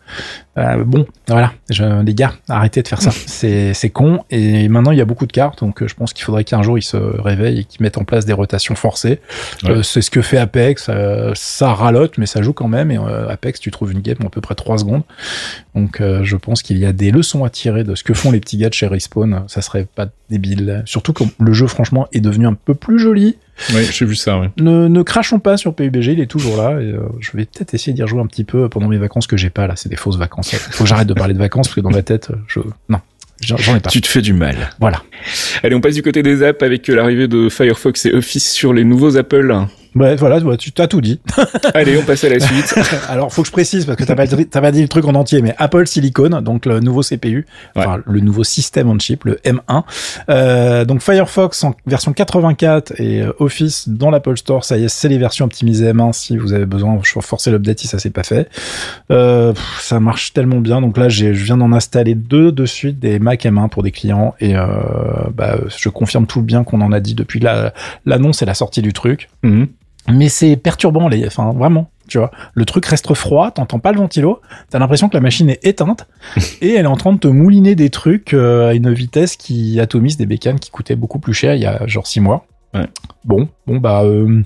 Euh, 0.58 0.84
bon, 0.84 1.06
voilà, 1.28 1.54
je, 1.70 2.02
les 2.04 2.16
gars, 2.16 2.34
arrêtez 2.50 2.82
de 2.82 2.88
faire 2.88 3.02
ça. 3.02 3.12
c'est 3.26 3.90
con. 3.92 4.24
Et 4.32 4.68
maintenant, 4.70 4.92
il 4.92 4.98
y 4.98 5.02
a 5.02 5.06
beaucoup 5.06 5.28
de 5.28 5.32
cartes. 5.32 5.60
Donc 5.60 5.86
je 5.86 5.94
pense 5.94 6.14
qu'il 6.14 6.24
faudrait 6.24 6.44
qu'un 6.44 6.64
jour 6.64 6.78
ils 6.78 6.84
se 6.84 6.98
réveillent 6.98 7.60
et 7.60 7.64
qu'ils 7.64 7.84
mettent 7.84 7.98
en 7.98 8.04
place 8.04 8.26
des 8.26 8.34
rotations 8.34 8.76
forcées. 8.76 9.20
Ouais. 9.64 9.84
C'est 9.84 10.02
ce 10.02 10.10
que 10.10 10.22
fait 10.22 10.38
Apex. 10.38 10.90
Ça 11.36 11.74
ralote, 11.74 12.18
mais 12.18 12.26
ça 12.26 12.42
joue 12.42 12.54
quand 12.54 12.68
même. 12.68 12.90
Et 12.92 12.98
Apex, 12.98 13.60
tu 13.60 13.70
trouves 13.72 13.92
une 13.92 14.02
game 14.02 14.18
en 14.24 14.28
à 14.28 14.30
peu 14.30 14.42
près 14.42 14.56
3 14.56 14.80
secondes. 14.80 15.04
Donc 15.76 16.02
je 16.02 16.36
pense 16.36 16.64
qu'il 16.64 16.80
y 16.80 16.86
a 16.86 16.94
des 16.94 17.12
leçons 17.12 17.44
à 17.44 17.50
tirer 17.50 17.84
de 17.84 17.94
ce 17.96 18.04
que 18.04 18.14
font 18.14 18.32
les 18.32 18.40
petits 18.40 18.58
gars 18.58 18.70
de 18.70 18.74
chez 18.74 18.88
Respawn. 18.88 19.44
Ça 19.48 19.62
serait 19.62 19.86
pas 19.86 20.08
débile 20.30 20.55
Surtout 20.86 21.14
que 21.14 21.24
le 21.40 21.54
jeu, 21.54 21.68
franchement, 21.68 22.08
est 22.12 22.22
devenu 22.22 22.48
un 22.48 22.54
peu 22.54 22.74
plus 22.74 23.00
joli. 23.00 23.38
Oui, 23.74 23.86
j'ai 23.90 24.06
vu 24.06 24.16
ça, 24.16 24.40
oui. 24.40 24.48
Ne, 24.58 24.88
ne 24.88 25.02
crachons 25.02 25.40
pas 25.40 25.58
sur 25.58 25.74
PUBG, 25.74 26.14
il 26.14 26.20
est 26.20 26.26
toujours 26.26 26.58
là. 26.58 26.82
Et, 26.82 26.92
euh, 26.92 27.00
je 27.20 27.32
vais 27.36 27.46
peut-être 27.46 27.74
essayer 27.74 27.94
d'y 27.94 28.04
rejouer 28.04 28.22
un 28.22 28.28
petit 28.28 28.44
peu 28.44 28.68
pendant 28.70 28.88
mes 28.88 28.98
vacances 28.98 29.28
que 29.28 29.38
j'ai 29.38 29.50
pas, 29.50 29.68
là. 29.68 29.76
C'est 29.76 29.90
des 29.90 29.96
fausses 29.96 30.18
vacances. 30.18 30.54
Faut 30.56 30.84
que 30.84 30.90
j'arrête 30.90 31.08
de 31.08 31.14
parler 31.14 31.34
de 31.34 31.40
vacances 31.40 31.68
parce 31.68 31.76
que 31.76 31.82
dans 31.82 31.92
ma 31.92 32.04
tête, 32.04 32.32
je. 32.48 32.60
Non. 32.90 33.00
J'en 33.42 33.76
ai 33.76 33.80
pas. 33.80 33.90
Tu 33.90 34.02
te 34.02 34.08
fais 34.08 34.22
du 34.22 34.34
mal. 34.34 34.56
Voilà. 34.80 35.04
Allez, 35.62 35.76
on 35.76 35.82
passe 35.82 35.96
du 35.96 36.02
côté 36.02 36.24
des 36.24 36.42
apps 36.42 36.64
avec 36.64 36.88
l'arrivée 36.88 37.28
de 37.28 37.50
Firefox 37.50 38.06
et 38.06 38.14
Office 38.14 38.52
sur 38.52 38.74
les 38.74 38.84
nouveaux 38.84 39.18
Apple. 39.18 39.54
Ouais, 39.96 40.16
voilà, 40.16 40.42
tu 40.58 40.72
as 40.78 40.88
tout 40.88 41.02
dit. 41.02 41.22
Allez, 41.74 41.98
on 41.98 42.04
passe 42.04 42.24
à 42.26 42.30
la 42.30 42.40
suite. 42.40 42.76
Alors, 43.10 43.34
faut 43.34 43.42
que 43.42 43.48
je 43.48 43.52
précise 43.52 43.86
parce 43.86 43.98
que 43.98 44.04
t'as 44.04 44.16
pas, 44.16 44.26
pas 44.62 44.72
dit 44.72 44.82
le 44.82 44.88
truc 44.88 45.06
en 45.06 45.16
entier, 45.16 45.42
mais 45.42 45.56
Apple 45.58 45.88
Silicon, 45.88 46.42
donc 46.42 46.66
le 46.66 46.82
nouveau 46.82 47.02
CPU, 47.02 47.46
enfin 47.76 48.02
le 48.06 48.20
nouveau 48.20 48.44
système 48.44 48.90
on 48.90 49.00
chip, 49.00 49.24
le 49.24 49.36
M1. 49.46 49.84
Euh, 50.30 50.84
donc 50.86 51.02
Firefox 51.02 51.64
en 51.64 51.76
version 51.86 52.12
84 52.12 53.00
et 53.00 53.22
euh, 53.22 53.32
Office 53.40 53.88
dans 53.88 54.10
l'Apple 54.10 54.38
Store, 54.38 54.66
ça 54.66 54.78
y 54.78 54.84
est, 54.84 54.90
c'est 54.90 55.08
les 55.08 55.18
versions 55.18 55.46
optimisées 55.46 55.92
M1 55.94 56.14
si 56.14 56.38
vous 56.38 56.54
avez 56.54 56.66
besoin. 56.66 57.00
Je 57.02 57.20
forcer 57.22 57.52
l'update 57.52 57.80
si 57.80 57.88
ça 57.88 58.00
s'est 58.00 58.10
pas 58.10 58.24
fait. 58.24 58.50
Euh, 59.12 59.54
ça 59.80 60.00
marche 60.00 60.34
tellement 60.34 60.60
bien. 60.60 60.82
Donc 60.82 60.98
là, 60.98 61.10
je 61.10 61.28
viens 61.28 61.58
d'en 61.58 61.72
installer 61.72 62.16
deux 62.16 62.52
de 62.52 62.66
suite 62.66 63.00
des 63.00 63.20
Mac 63.20 63.44
M1 63.44 63.70
pour 63.70 63.84
des 63.84 63.92
clients 63.92 64.36
et 64.40 64.56
euh, 64.56 64.66
bah, 65.34 65.58
je 65.78 65.90
confirme 65.90 66.28
tout 66.28 66.40
le 66.40 66.46
bien 66.46 66.64
qu'on 66.64 66.82
en 66.82 66.92
a 66.92 67.00
dit 67.00 67.16
depuis 67.16 67.40
l'annonce 68.06 68.42
et 68.42 68.46
la 68.46 68.54
sortie 68.54 68.82
du 68.82 68.94
truc. 68.94 69.30
Mhm 69.44 69.68
mais 70.12 70.30
c'est 70.30 70.56
perturbant, 70.56 71.08
les, 71.08 71.26
enfin 71.26 71.52
vraiment, 71.52 71.90
tu 72.08 72.18
vois. 72.18 72.32
Le 72.54 72.66
truc 72.66 72.86
reste 72.86 73.14
froid, 73.14 73.52
t'entends 73.52 73.80
pas 73.80 73.92
le 73.92 73.98
ventilo, 73.98 74.42
t'as 74.70 74.80
l'impression 74.80 75.10
que 75.10 75.16
la 75.16 75.22
machine 75.22 75.50
est 75.50 75.66
éteinte 75.66 76.08
et 76.62 76.74
elle 76.74 76.86
est 76.86 76.90
en 76.90 76.98
train 76.98 77.14
de 77.14 77.20
te 77.20 77.28
mouliner 77.28 77.76
des 77.76 77.90
trucs 77.90 78.34
euh, 78.34 78.70
à 78.70 78.74
une 78.74 78.94
vitesse 78.94 79.36
qui 79.36 79.80
atomise 79.80 80.18
des 80.18 80.26
bécanes 80.26 80.60
qui 80.60 80.72
coûtaient 80.72 80.96
beaucoup 80.96 81.20
plus 81.20 81.34
cher 81.34 81.56
il 81.56 81.62
y 81.62 81.66
a 81.66 81.86
genre 81.88 82.08
six 82.08 82.20
mois. 82.20 82.46
Ouais. 82.74 82.88
Bon, 83.24 83.48
bon 83.68 83.78
bah 83.78 84.04
euh, 84.04 84.44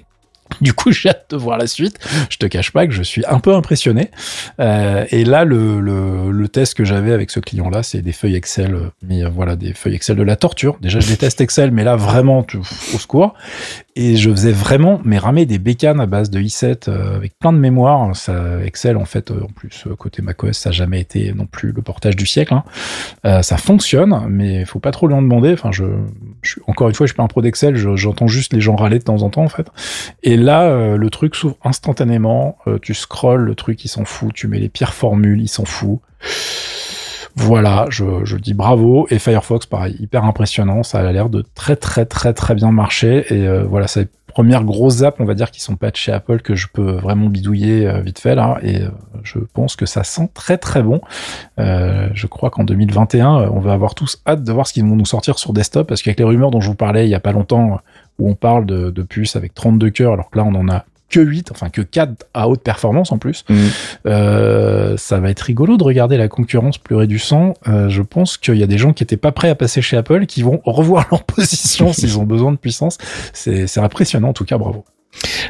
du 0.61 0.73
coup, 0.73 0.91
j'ai 0.91 1.09
hâte 1.09 1.27
de 1.29 1.37
voir 1.37 1.57
la 1.57 1.67
suite. 1.67 1.99
Je 2.29 2.37
te 2.37 2.45
cache 2.45 2.71
pas 2.71 2.87
que 2.87 2.93
je 2.93 3.03
suis 3.03 3.23
un 3.27 3.39
peu 3.39 3.55
impressionné. 3.55 4.11
Euh, 4.59 5.05
et 5.11 5.23
là, 5.23 5.45
le, 5.45 5.79
le, 5.79 6.31
le 6.31 6.47
test 6.47 6.73
que 6.73 6.83
j'avais 6.83 7.11
avec 7.11 7.31
ce 7.31 7.39
client-là, 7.39 7.83
c'est 7.83 8.01
des 8.01 8.11
feuilles 8.11 8.35
Excel, 8.35 8.91
mais 9.01 9.23
voilà, 9.23 9.55
des 9.55 9.73
feuilles 9.73 9.95
Excel 9.95 10.17
de 10.17 10.23
la 10.23 10.35
torture. 10.35 10.77
Déjà, 10.81 10.99
je 10.99 11.07
déteste 11.07 11.41
Excel, 11.41 11.71
mais 11.71 11.83
là, 11.83 11.95
vraiment, 11.95 12.45
au 12.93 12.97
secours. 12.97 13.33
Et 14.01 14.15
je 14.15 14.29
faisais 14.29 14.53
vraiment, 14.53 15.01
mais 15.03 15.17
ramer 15.17 15.45
des 15.45 15.59
bécanes 15.59 15.99
à 15.99 16.05
base 16.05 16.29
de 16.29 16.39
i7 16.39 16.89
euh, 16.89 17.17
avec 17.17 17.37
plein 17.37 17.51
de 17.51 17.57
mémoire. 17.57 18.15
Ça, 18.15 18.63
Excel, 18.63 18.95
en 18.95 19.03
fait, 19.03 19.29
euh, 19.29 19.43
en 19.43 19.51
plus, 19.51 19.85
côté 19.97 20.21
macOS, 20.21 20.57
ça 20.57 20.69
n'a 20.69 20.73
jamais 20.73 21.01
été 21.01 21.33
non 21.33 21.45
plus 21.45 21.73
le 21.73 21.81
portage 21.81 22.15
du 22.15 22.25
siècle. 22.25 22.53
Hein. 22.53 23.41
ça 23.43 23.57
fonctionne, 23.57 24.27
mais 24.29 24.63
faut 24.63 24.79
pas 24.79 24.91
trop 24.91 25.07
lui 25.07 25.15
en 25.15 25.21
demander. 25.21 25.51
Enfin, 25.51 25.71
je, 25.71 25.83
je 26.41 26.55
encore 26.67 26.87
une 26.87 26.95
fois, 26.95 27.05
je 27.05 27.11
suis 27.11 27.17
pas 27.17 27.23
un 27.23 27.27
pro 27.27 27.41
d'Excel, 27.41 27.75
j'entends 27.75 28.27
juste 28.27 28.53
les 28.53 28.61
gens 28.61 28.75
râler 28.75 28.99
de 28.99 29.03
temps 29.03 29.21
en 29.21 29.29
temps, 29.29 29.43
en 29.43 29.49
fait. 29.49 29.67
Et 30.23 30.37
là, 30.37 30.69
euh, 30.69 30.97
le 30.97 31.09
truc 31.09 31.35
s'ouvre 31.35 31.57
instantanément. 31.63 32.57
Euh, 32.67 32.77
tu 32.81 32.93
scrolles, 32.93 33.41
le 33.41 33.55
truc, 33.55 33.83
il 33.83 33.87
s'en 33.87 34.05
fout. 34.05 34.33
Tu 34.33 34.47
mets 34.47 34.59
les 34.59 34.69
pires 34.69 34.93
formules, 34.93 35.41
il 35.41 35.47
s'en 35.47 35.65
fout. 35.65 35.99
Voilà, 37.35 37.85
je, 37.89 38.35
dis 38.37 38.53
bravo. 38.53 39.07
Et 39.09 39.19
Firefox, 39.19 39.65
pareil, 39.65 39.95
hyper 39.99 40.23
impressionnant. 40.23 40.83
Ça 40.83 40.99
a 40.99 41.11
l'air 41.11 41.29
de 41.29 41.43
très, 41.55 41.75
très, 41.75 42.05
très, 42.05 42.33
très 42.33 42.55
bien 42.55 42.71
marcher. 42.71 43.25
Et 43.33 43.47
euh, 43.47 43.63
voilà, 43.63 43.87
c'est 43.87 44.01
les 44.01 44.07
premières 44.27 44.63
grosses 44.63 45.03
apps, 45.03 45.19
on 45.19 45.25
va 45.25 45.33
dire, 45.33 45.51
qui 45.51 45.61
sont 45.61 45.75
pas 45.75 45.91
de 45.91 45.95
chez 45.95 46.11
Apple 46.11 46.41
que 46.41 46.55
je 46.55 46.67
peux 46.71 46.91
vraiment 46.91 47.27
bidouiller 47.27 48.01
vite 48.01 48.19
fait 48.19 48.35
là. 48.35 48.59
Et 48.61 48.79
je 49.23 49.39
pense 49.53 49.75
que 49.75 49.85
ça 49.85 50.03
sent 50.03 50.29
très, 50.33 50.57
très 50.57 50.83
bon. 50.83 51.01
je 51.57 52.27
crois 52.27 52.49
qu'en 52.49 52.63
2021, 52.63 53.49
on 53.51 53.59
va 53.59 53.73
avoir 53.73 53.95
tous 53.95 54.21
hâte 54.27 54.43
de 54.43 54.51
voir 54.51 54.67
ce 54.67 54.73
qu'ils 54.73 54.85
vont 54.85 54.95
nous 54.95 55.05
sortir 55.05 55.39
sur 55.39 55.53
desktop. 55.53 55.87
Parce 55.87 56.01
qu'avec 56.01 56.19
les 56.19 56.25
rumeurs 56.25 56.51
dont 56.51 56.61
je 56.61 56.67
vous 56.67 56.75
parlais 56.75 57.05
il 57.05 57.09
y 57.09 57.15
a 57.15 57.19
pas 57.19 57.31
longtemps, 57.31 57.79
où 58.19 58.29
on 58.29 58.35
parle 58.35 58.65
de, 58.65 58.91
de 58.91 59.01
puces 59.01 59.35
avec 59.35 59.53
32 59.53 59.89
cœurs, 59.89 60.13
alors 60.13 60.29
que 60.29 60.37
là 60.37 60.45
on 60.45 60.53
en 60.55 60.69
a 60.69 60.85
que 61.09 61.19
8, 61.19 61.51
enfin 61.51 61.69
que 61.69 61.81
4 61.81 62.25
à 62.33 62.47
haute 62.47 62.61
performance 62.61 63.11
en 63.11 63.17
plus. 63.17 63.45
Mm. 63.49 63.55
Euh, 64.05 64.97
ça 64.97 65.19
va 65.19 65.29
être 65.29 65.41
rigolo 65.41 65.77
de 65.77 65.83
regarder 65.83 66.17
la 66.17 66.27
concurrence 66.27 66.77
pleurer 66.77 67.07
du 67.07 67.19
sang. 67.19 67.53
Euh, 67.67 67.89
je 67.89 68.01
pense 68.01 68.37
qu'il 68.37 68.55
y 68.55 68.63
a 68.63 68.67
des 68.67 68.77
gens 68.77 68.93
qui 68.93 69.03
étaient 69.03 69.17
pas 69.17 69.31
prêts 69.31 69.49
à 69.49 69.55
passer 69.55 69.81
chez 69.81 69.97
Apple 69.97 70.25
qui 70.25 70.41
vont 70.41 70.61
revoir 70.65 71.07
leur 71.11 71.23
position 71.23 71.93
s'ils 71.93 72.19
ont 72.19 72.25
besoin 72.25 72.51
de 72.51 72.57
puissance. 72.57 72.97
C'est 73.33 73.77
impressionnant 73.77 74.29
en 74.29 74.33
tout 74.33 74.45
cas, 74.45 74.57
bravo. 74.57 74.85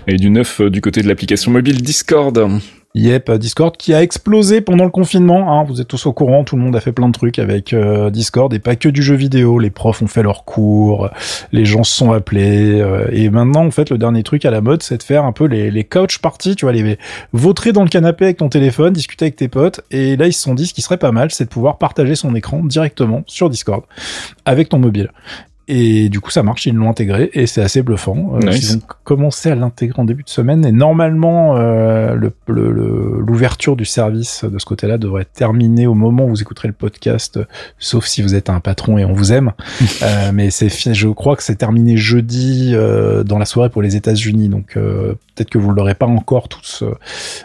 Et 0.07 0.15
du 0.15 0.29
neuf 0.29 0.61
euh, 0.61 0.69
du 0.69 0.81
côté 0.81 1.01
de 1.01 1.07
l'application 1.07 1.51
mobile 1.51 1.81
Discord. 1.81 2.61
Yep, 2.95 3.31
Discord 3.33 3.77
qui 3.77 3.93
a 3.93 4.01
explosé 4.01 4.61
pendant 4.61 4.83
le 4.83 4.89
confinement. 4.89 5.53
Hein, 5.53 5.63
vous 5.63 5.79
êtes 5.79 5.87
tous 5.87 6.07
au 6.07 6.13
courant, 6.13 6.43
tout 6.43 6.55
le 6.55 6.63
monde 6.63 6.75
a 6.75 6.79
fait 6.79 6.91
plein 6.91 7.07
de 7.07 7.13
trucs 7.13 7.37
avec 7.37 7.71
euh, 7.71 8.09
Discord 8.09 8.51
et 8.51 8.57
pas 8.57 8.75
que 8.75 8.89
du 8.89 9.03
jeu 9.03 9.13
vidéo. 9.13 9.59
Les 9.59 9.69
profs 9.69 10.01
ont 10.01 10.07
fait 10.07 10.23
leurs 10.23 10.43
cours, 10.43 11.07
les 11.51 11.65
gens 11.65 11.83
se 11.83 11.95
sont 11.95 12.11
appelés. 12.11 12.81
Euh, 12.81 13.07
et 13.11 13.29
maintenant, 13.29 13.63
en 13.63 13.69
fait, 13.69 13.91
le 13.91 13.99
dernier 13.99 14.23
truc 14.23 14.43
à 14.43 14.49
la 14.49 14.61
mode, 14.61 14.81
c'est 14.81 14.97
de 14.97 15.03
faire 15.03 15.23
un 15.23 15.33
peu 15.33 15.45
les, 15.45 15.69
les 15.69 15.83
couch 15.83 16.17
parties, 16.17 16.55
tu 16.55 16.65
vois, 16.65 16.73
les 16.73 16.97
vautrer 17.31 17.73
dans 17.73 17.83
le 17.83 17.89
canapé 17.89 18.25
avec 18.25 18.37
ton 18.37 18.49
téléphone, 18.49 18.91
discuter 18.91 19.25
avec 19.25 19.35
tes 19.35 19.49
potes. 19.49 19.81
Et 19.91 20.17
là, 20.17 20.25
ils 20.25 20.33
se 20.33 20.41
sont 20.41 20.55
dit, 20.55 20.65
ce 20.65 20.73
qui 20.73 20.81
serait 20.81 20.97
pas 20.97 21.11
mal, 21.11 21.29
c'est 21.29 21.43
de 21.45 21.49
pouvoir 21.49 21.77
partager 21.77 22.15
son 22.15 22.33
écran 22.33 22.63
directement 22.63 23.23
sur 23.27 23.51
Discord 23.51 23.83
avec 24.45 24.67
ton 24.67 24.79
mobile. 24.79 25.11
Et 25.71 26.09
du 26.09 26.19
coup, 26.19 26.31
ça 26.31 26.41
marche, 26.41 26.65
ils 26.65 26.73
l'ont 26.73 26.89
intégré 26.89 27.29
et 27.33 27.45
c'est 27.45 27.61
assez 27.61 27.83
bluffant. 27.83 28.31
Euh, 28.33 28.51
Ils 28.51 28.77
ont 28.77 28.81
commencé 29.03 29.51
à 29.51 29.55
l'intégrer 29.55 30.01
en 30.01 30.03
début 30.03 30.23
de 30.23 30.29
semaine 30.29 30.65
et 30.65 30.71
normalement, 30.71 31.57
euh, 31.57 32.17
l'ouverture 32.47 33.75
du 33.75 33.85
service 33.85 34.43
de 34.43 34.57
ce 34.57 34.65
côté-là 34.65 34.97
devrait 34.97 35.21
être 35.21 35.33
terminée 35.33 35.85
au 35.85 35.93
moment 35.93 36.25
où 36.25 36.29
vous 36.29 36.41
écouterez 36.41 36.67
le 36.69 36.73
podcast, 36.73 37.39
sauf 37.77 38.07
si 38.07 38.23
vous 38.23 38.33
êtes 38.33 38.49
un 38.49 38.59
patron 38.61 38.97
et 38.97 39.05
on 39.05 39.13
vous 39.13 39.31
aime. 39.31 39.51
euh, 40.01 40.31
mais 40.33 40.49
c'est, 40.49 40.69
je 40.91 41.07
crois 41.09 41.35
que 41.35 41.43
c'est 41.43 41.55
terminé 41.55 41.97
jeudi 41.97 42.71
euh, 42.73 43.23
dans 43.23 43.37
la 43.37 43.45
soirée 43.45 43.69
pour 43.69 43.83
les 43.83 43.95
États-Unis, 43.95 44.49
donc 44.49 44.75
euh, 44.75 45.13
peut-être 45.35 45.51
que 45.51 45.59
vous 45.59 45.69
ne 45.69 45.75
l'aurez 45.75 45.93
pas 45.93 46.07
encore 46.07 46.49
tous 46.49 46.83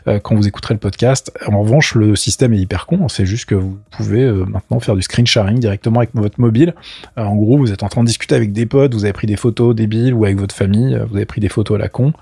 euh, 0.07 0.19
quand 0.21 0.35
vous 0.35 0.49
écouterez 0.49 0.73
le 0.73 0.81
podcast. 0.81 1.31
En 1.47 1.61
revanche, 1.61 1.95
le 1.95 2.17
système 2.17 2.55
est 2.55 2.59
hyper 2.59 2.87
con. 2.87 3.07
C'est 3.09 3.27
juste 3.27 3.45
que 3.45 3.55
vous 3.55 3.77
pouvez 3.91 4.25
maintenant 4.33 4.81
faire 4.81 4.97
du 4.97 5.03
screen 5.03 5.27
sharing 5.27 5.59
directement 5.59 5.99
avec 6.01 6.11
votre 6.15 6.41
mobile. 6.41 6.75
en 7.19 7.37
gros, 7.37 7.59
vous 7.59 7.71
êtes 7.71 7.83
en 7.83 7.89
train 7.89 8.03
de 8.03 8.14
discuter 8.15 8.37
avec 8.37 8.53
des 8.53 8.65
potes, 8.65 8.95
vous 8.95 9.05
avez 9.05 9.13
pris 9.13 9.27
des 9.27 9.35
photos 9.35 9.75
débiles 9.75 10.15
ou 10.15 10.25
avec 10.25 10.39
votre 10.39 10.55
famille, 10.55 10.97
vous 11.11 11.17
avez 11.17 11.25
pris 11.25 11.41
des 11.41 11.49
photos 11.49 11.75
à 11.77 11.79
la 11.83 11.89
con. 11.89 12.13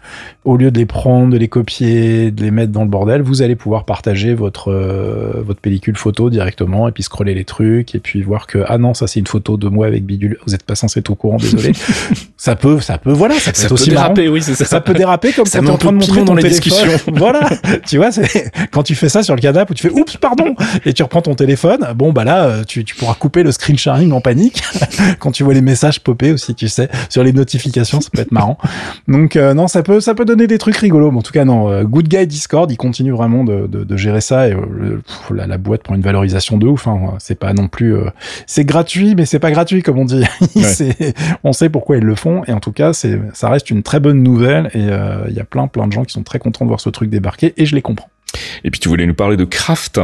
Au 0.44 0.56
lieu 0.56 0.70
de 0.70 0.78
les 0.78 0.86
prendre, 0.86 1.30
de 1.34 1.36
les 1.36 1.48
copier, 1.48 2.30
de 2.30 2.42
les 2.42 2.50
mettre 2.50 2.72
dans 2.72 2.82
le 2.82 2.88
bordel, 2.88 3.20
vous 3.20 3.42
allez 3.42 3.56
pouvoir 3.56 3.84
partager 3.84 4.32
votre 4.32 4.72
euh, 4.72 5.42
votre 5.44 5.60
pellicule 5.60 5.96
photo 5.96 6.30
directement 6.30 6.88
et 6.88 6.92
puis 6.92 7.02
scroller 7.02 7.34
les 7.34 7.44
trucs 7.44 7.94
et 7.94 7.98
puis 7.98 8.22
voir 8.22 8.46
que 8.46 8.64
ah 8.68 8.78
non 8.78 8.94
ça 8.94 9.06
c'est 9.06 9.20
une 9.20 9.26
photo 9.26 9.58
de 9.58 9.68
moi 9.68 9.86
avec 9.86 10.06
bidule. 10.06 10.38
Vous 10.46 10.54
êtes 10.54 10.62
pas 10.62 10.74
censé 10.76 11.00
être 11.00 11.10
au 11.10 11.14
courant, 11.14 11.36
désolé. 11.36 11.72
ça 12.38 12.56
peut 12.56 12.80
ça 12.80 12.96
peut 12.96 13.12
voilà 13.12 13.34
ça 13.34 13.52
peut 13.52 13.58
ça 13.58 13.66
être 13.66 13.72
aussi 13.72 13.90
déraper, 13.90 14.22
marrant. 14.22 14.34
oui 14.34 14.42
c'est 14.42 14.54
ça. 14.54 14.64
Ça 14.64 14.80
peut 14.80 14.94
déraper 14.94 15.32
comme 15.32 15.44
Ça 15.52 15.58
quand 15.58 15.64
t'es 15.66 15.70
en 15.72 15.76
train 15.76 15.92
de 15.92 15.98
montrer 15.98 16.24
dans 16.24 16.34
les 16.34 16.42
téléphone. 16.42 16.62
discussions. 16.70 17.12
voilà, 17.16 17.50
tu 17.86 17.98
vois, 17.98 18.08
quand 18.70 18.82
tu 18.82 18.94
fais 18.94 19.10
ça 19.10 19.22
sur 19.22 19.34
le 19.34 19.42
canapé 19.42 19.72
où 19.72 19.74
tu 19.74 19.82
fais 19.86 19.92
oups 19.92 20.16
pardon 20.16 20.54
et 20.86 20.94
tu 20.94 21.02
reprends 21.02 21.20
ton 21.20 21.34
téléphone. 21.34 21.86
Bon 21.94 22.12
bah 22.14 22.24
là 22.24 22.44
euh, 22.44 22.64
tu, 22.64 22.82
tu 22.82 22.94
pourras 22.94 23.14
couper 23.14 23.42
le 23.42 23.52
screen 23.52 23.76
sharing 23.76 24.12
en 24.12 24.22
panique 24.22 24.62
quand 25.18 25.32
tu 25.32 25.42
vois 25.44 25.52
les 25.52 25.60
messages 25.60 25.81
popper 25.98 26.32
aussi 26.32 26.54
tu 26.54 26.68
sais 26.68 26.88
sur 27.08 27.22
les 27.22 27.32
notifications 27.32 28.00
ça 28.00 28.10
peut 28.12 28.22
être 28.22 28.32
marrant. 28.32 28.58
Donc 29.08 29.36
euh, 29.36 29.54
non 29.54 29.68
ça 29.68 29.82
peut 29.82 30.00
ça 30.00 30.14
peut 30.14 30.24
donner 30.24 30.46
des 30.46 30.58
trucs 30.58 30.76
rigolos. 30.76 31.10
Mais 31.10 31.18
en 31.18 31.22
tout 31.22 31.32
cas 31.32 31.44
non 31.44 31.70
euh, 31.70 31.84
Good 31.84 32.08
Guy 32.08 32.26
Discord 32.26 32.70
il 32.70 32.76
continue 32.76 33.12
vraiment 33.12 33.44
de, 33.44 33.66
de, 33.66 33.84
de 33.84 33.96
gérer 33.96 34.20
ça 34.20 34.48
et 34.48 34.54
euh, 34.54 35.00
pff, 35.06 35.30
la, 35.34 35.46
la 35.46 35.58
boîte 35.58 35.82
prend 35.82 35.94
une 35.94 36.02
valorisation 36.02 36.56
de 36.58 36.66
ouf. 36.66 36.86
Hein. 36.86 37.14
C'est 37.18 37.38
pas 37.38 37.52
non 37.52 37.68
plus 37.68 37.94
euh, 37.94 38.10
c'est 38.46 38.64
gratuit 38.64 39.14
mais 39.14 39.26
c'est 39.26 39.38
pas 39.38 39.50
gratuit 39.50 39.82
comme 39.82 39.98
on 39.98 40.04
dit. 40.04 40.24
On 41.44 41.52
sait 41.52 41.68
pourquoi 41.68 41.96
ils 41.96 42.04
le 42.04 42.14
font 42.14 42.42
et 42.46 42.52
en 42.52 42.60
tout 42.60 42.72
cas 42.72 42.92
c'est 42.92 43.20
ça 43.32 43.48
reste 43.48 43.70
une 43.70 43.82
très 43.82 44.00
bonne 44.00 44.22
nouvelle 44.22 44.70
et 44.74 44.88
euh, 44.88 45.24
il 45.28 45.34
y 45.34 45.40
a 45.40 45.44
plein 45.44 45.66
plein 45.66 45.86
de 45.86 45.92
gens 45.92 46.04
qui 46.04 46.12
sont 46.12 46.22
très 46.22 46.38
contents 46.38 46.64
de 46.64 46.68
voir 46.68 46.80
ce 46.80 46.90
truc 46.90 47.10
débarquer 47.10 47.54
et 47.56 47.66
je 47.66 47.74
les 47.74 47.82
comprends. 47.82 48.08
Et 48.64 48.70
puis 48.70 48.80
tu 48.80 48.88
voulais 48.88 49.06
nous 49.06 49.14
parler 49.14 49.36
de 49.36 49.44
Craft. 49.44 50.00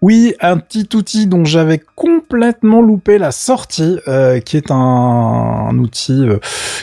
Oui, 0.00 0.34
un 0.40 0.58
petit 0.58 0.88
outil 0.94 1.26
dont 1.26 1.44
j'avais 1.44 1.80
complètement 1.94 2.80
loupé 2.82 3.18
la 3.18 3.30
sortie, 3.30 3.98
euh, 4.08 4.40
qui 4.40 4.56
est 4.56 4.70
un, 4.70 5.76
outil 5.78 6.26
euh, 6.26 6.38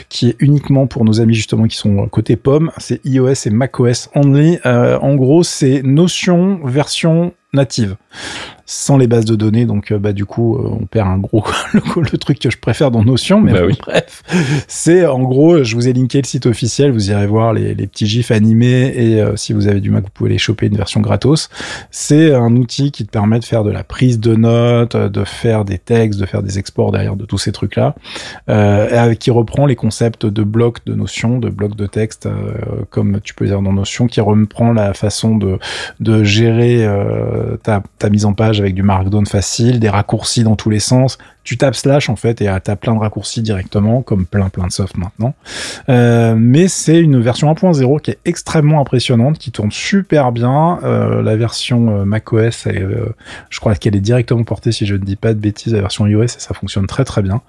qui 0.10 0.30
est 0.30 0.36
uniquement 0.40 0.88
pour 0.88 1.04
nos 1.04 1.20
amis 1.20 1.34
justement 1.34 1.66
qui 1.68 1.78
sont 1.78 2.08
côté 2.08 2.36
pomme. 2.36 2.72
C'est 2.78 3.06
iOS 3.06 3.34
et 3.46 3.50
macOS 3.50 4.10
only. 4.16 4.60
Euh, 4.66 4.98
en 5.00 5.16
gros, 5.16 5.44
c'est 5.44 5.82
Notion 5.84 6.60
version 6.64 7.34
native 7.58 7.96
sans 8.70 8.98
les 8.98 9.08
bases 9.08 9.24
de 9.24 9.36
données 9.36 9.66
donc 9.66 9.92
euh, 9.94 9.98
bah 9.98 10.12
du 10.12 10.26
coup 10.26 10.58
euh, 10.58 10.68
on 10.82 10.86
perd 10.88 11.08
un 11.08 11.18
gros 11.18 11.46
le, 11.74 11.82
le 12.12 12.18
truc 12.18 12.38
que 12.38 12.50
je 12.50 12.58
préfère 12.58 12.92
dans 12.92 13.02
Notion 13.02 13.40
mais 13.40 13.54
Bah 13.54 13.62
bon, 13.62 13.68
oui. 13.68 13.78
bref 13.80 14.24
c'est 14.68 15.06
en 15.06 15.22
gros 15.24 15.64
je 15.64 15.74
vous 15.74 15.88
ai 15.88 15.94
linké 15.94 16.18
le 16.22 16.28
site 16.28 16.46
officiel 16.46 16.92
vous 16.92 17.10
irez 17.10 17.28
voir 17.28 17.54
les, 17.54 17.74
les 17.76 17.88
petits 17.88 18.08
gifs 18.08 18.30
animés 18.30 18.92
et 18.94 19.22
euh, 19.22 19.38
si 19.38 19.54
vous 19.54 19.68
avez 19.68 19.80
du 19.80 19.90
Mac 19.90 20.04
vous 20.04 20.10
pouvez 20.14 20.30
les 20.32 20.38
choper 20.38 20.66
une 20.68 20.76
version 20.76 21.00
gratos 21.00 21.50
c'est 21.92 22.34
un 22.34 22.58
outil 22.58 22.92
qui 22.92 23.06
te 23.06 23.10
permet 23.12 23.40
de 23.40 23.46
faire 23.46 23.64
de 23.64 23.72
la 23.72 23.86
prise 23.86 24.20
de 24.20 24.36
notes, 24.36 24.98
de 24.98 25.24
faire 25.24 25.64
des 25.64 25.78
textes, 25.78 26.20
de 26.20 26.26
faire 26.26 26.44
des 26.44 26.60
exports 26.60 26.92
derrière 26.92 27.16
de 27.16 27.26
tous 27.26 27.38
ces 27.38 27.52
trucs-là, 27.54 27.96
euh, 28.50 29.14
qui 29.16 29.32
reprend 29.32 29.66
les 29.66 29.76
concepts 29.76 30.26
de 30.26 30.44
blocs 30.44 30.80
de 30.86 30.94
notions, 30.94 31.40
de 31.40 31.50
blocs 31.50 31.76
de 31.76 31.88
texte, 31.88 32.26
euh, 32.26 32.52
comme 32.90 33.20
tu 33.22 33.34
peux 33.34 33.46
dire 33.46 33.62
dans 33.62 33.74
Notion, 33.74 34.08
qui 34.08 34.20
reprend 34.22 34.74
la 34.74 34.94
façon 34.94 35.36
de, 35.38 35.58
de 36.00 36.24
gérer 36.24 36.86
ta, 37.56 38.10
mise 38.10 38.26
en 38.26 38.34
page 38.34 38.60
avec 38.60 38.74
du 38.74 38.84
markdown 38.84 39.26
facile, 39.26 39.80
des 39.80 39.90
raccourcis 39.90 40.44
dans 40.44 40.56
tous 40.56 40.70
les 40.70 40.80
sens. 40.80 41.18
Tu 41.48 41.58
tapes 41.58 41.78
slash 41.78 42.10
en 42.10 42.18
fait 42.18 42.42
et 42.42 42.50
t'as 42.62 42.76
plein 42.76 42.94
de 42.94 43.00
raccourcis 43.00 43.42
directement, 43.42 44.02
comme 44.02 44.26
plein 44.26 44.50
plein 44.50 44.68
de 44.68 44.72
soft 44.74 44.98
maintenant. 44.98 45.34
Euh, 45.88 46.36
mais 46.38 46.68
c'est 46.68 47.00
une 47.00 47.22
version 47.22 47.50
1.0 47.50 48.02
qui 48.02 48.12
est 48.12 48.18
extrêmement 48.26 48.82
impressionnante, 48.82 49.38
qui 49.38 49.52
tourne 49.52 49.72
super 49.72 50.34
bien. 50.34 50.80
Euh, 50.84 51.22
la 51.22 51.38
version 51.38 52.06
macOS, 52.06 52.68
je 53.50 53.60
crois 53.62 53.76
qu'elle 53.76 53.96
est 53.96 54.02
directement 54.02 54.44
portée, 54.44 54.74
si 54.74 54.86
je 54.86 54.96
ne 54.96 55.06
dis 55.06 55.16
pas 55.16 55.34
de 55.34 55.40
bêtises, 55.40 55.74
la 55.74 55.80
version 55.80 56.06
iOS 56.06 56.24
et 56.24 56.28
ça 56.28 56.54
fonctionne 56.54 56.86
très 56.86 57.06
très 57.06 57.22
bien. 57.22 57.40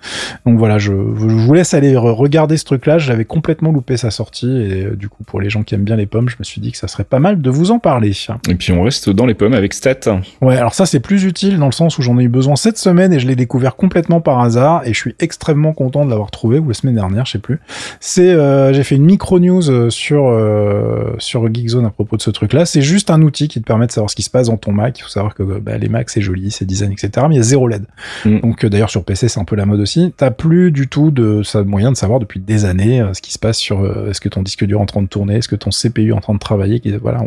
Donc 0.46 0.60
voilà, 0.60 0.78
je, 0.78 0.92
je 0.92 0.92
vous 0.92 1.52
laisse 1.52 1.74
aller 1.74 1.96
regarder 1.96 2.56
ce 2.56 2.64
truc-là. 2.66 2.98
J'avais 2.98 3.24
complètement 3.24 3.72
loupé 3.72 3.96
sa 3.96 4.12
sortie 4.12 4.62
et 4.62 4.90
du 4.94 5.08
coup 5.08 5.24
pour 5.24 5.40
les 5.40 5.50
gens 5.50 5.64
qui 5.64 5.74
aiment 5.74 5.82
bien 5.82 5.96
les 5.96 6.06
pommes, 6.06 6.28
je 6.28 6.36
me 6.38 6.44
suis 6.44 6.60
dit 6.60 6.70
que 6.70 6.78
ça 6.78 6.86
serait 6.86 7.02
pas 7.02 7.18
mal 7.18 7.42
de 7.42 7.50
vous 7.50 7.72
en 7.72 7.80
parler. 7.80 8.12
Et 8.48 8.54
puis 8.54 8.70
on 8.70 8.84
reste 8.84 9.10
dans 9.10 9.26
les 9.26 9.34
pommes 9.34 9.54
avec 9.54 9.74
Stat. 9.74 10.20
Ouais, 10.40 10.56
alors 10.56 10.74
ça 10.74 10.86
c'est 10.86 11.00
plus 11.00 11.24
utile 11.24 11.58
dans 11.58 11.66
le 11.66 11.72
sens 11.72 11.98
où 11.98 12.02
j'en 12.02 12.16
ai 12.20 12.22
eu 12.22 12.28
besoin 12.28 12.54
cette 12.54 12.78
semaine 12.78 13.12
et 13.12 13.18
je 13.18 13.26
l'ai 13.26 13.34
découvert 13.34 13.74
complètement 13.74 13.87
par 13.88 14.40
hasard 14.40 14.86
et 14.86 14.92
je 14.92 14.98
suis 14.98 15.14
extrêmement 15.18 15.72
content 15.72 16.04
de 16.04 16.10
l'avoir 16.10 16.30
trouvé 16.30 16.58
ou 16.58 16.68
la 16.68 16.74
semaine 16.74 16.94
dernière, 16.94 17.26
je 17.26 17.32
sais 17.32 17.38
plus. 17.38 17.60
C'est 18.00 18.30
euh, 18.30 18.72
j'ai 18.72 18.84
fait 18.84 18.96
une 18.96 19.04
micro 19.04 19.38
news 19.38 19.70
euh, 19.70 19.90
sur 19.90 20.28
euh, 20.28 21.14
sur 21.18 21.52
Geekzone 21.52 21.86
à 21.86 21.90
propos 21.90 22.16
de 22.16 22.22
ce 22.22 22.30
truc-là. 22.30 22.66
C'est 22.66 22.82
juste 22.82 23.10
un 23.10 23.22
outil 23.22 23.48
qui 23.48 23.60
te 23.60 23.66
permet 23.66 23.86
de 23.86 23.92
savoir 23.92 24.10
ce 24.10 24.16
qui 24.16 24.22
se 24.22 24.30
passe 24.30 24.48
dans 24.48 24.56
ton 24.56 24.72
Mac. 24.72 24.98
Il 24.98 25.02
faut 25.02 25.08
savoir 25.08 25.34
que 25.34 25.42
bah, 25.42 25.78
les 25.78 25.88
Macs 25.88 26.10
c'est 26.10 26.20
joli, 26.20 26.50
c'est 26.50 26.64
design, 26.64 26.92
etc. 26.92 27.26
Mais 27.28 27.36
il 27.36 27.38
y 27.38 27.40
a 27.40 27.44
zéro 27.44 27.68
LED. 27.68 27.84
Mm. 28.24 28.40
Donc 28.40 28.66
d'ailleurs 28.66 28.90
sur 28.90 29.04
PC 29.04 29.28
c'est 29.28 29.40
un 29.40 29.44
peu 29.44 29.56
la 29.56 29.66
mode 29.66 29.80
aussi. 29.80 30.12
T'as 30.16 30.30
plus 30.30 30.70
du 30.70 30.88
tout 30.88 31.10
de 31.10 31.42
ça 31.42 31.62
moyen 31.62 31.92
de 31.92 31.96
savoir 31.96 32.20
depuis 32.20 32.40
des 32.40 32.64
années 32.64 33.04
ce 33.12 33.22
qui 33.22 33.32
se 33.32 33.38
passe 33.38 33.58
sur 33.58 33.84
est-ce 34.08 34.20
que 34.20 34.28
ton 34.28 34.42
disque 34.42 34.64
dur 34.64 34.78
est 34.78 34.82
en 34.82 34.86
train 34.86 35.02
de 35.02 35.08
tourner, 35.08 35.36
est-ce 35.36 35.48
que 35.48 35.56
ton 35.56 35.70
CPU 35.70 36.10
est 36.10 36.12
en 36.12 36.20
train 36.20 36.34
de 36.34 36.38
travailler, 36.38 36.80
voilà, 37.00 37.20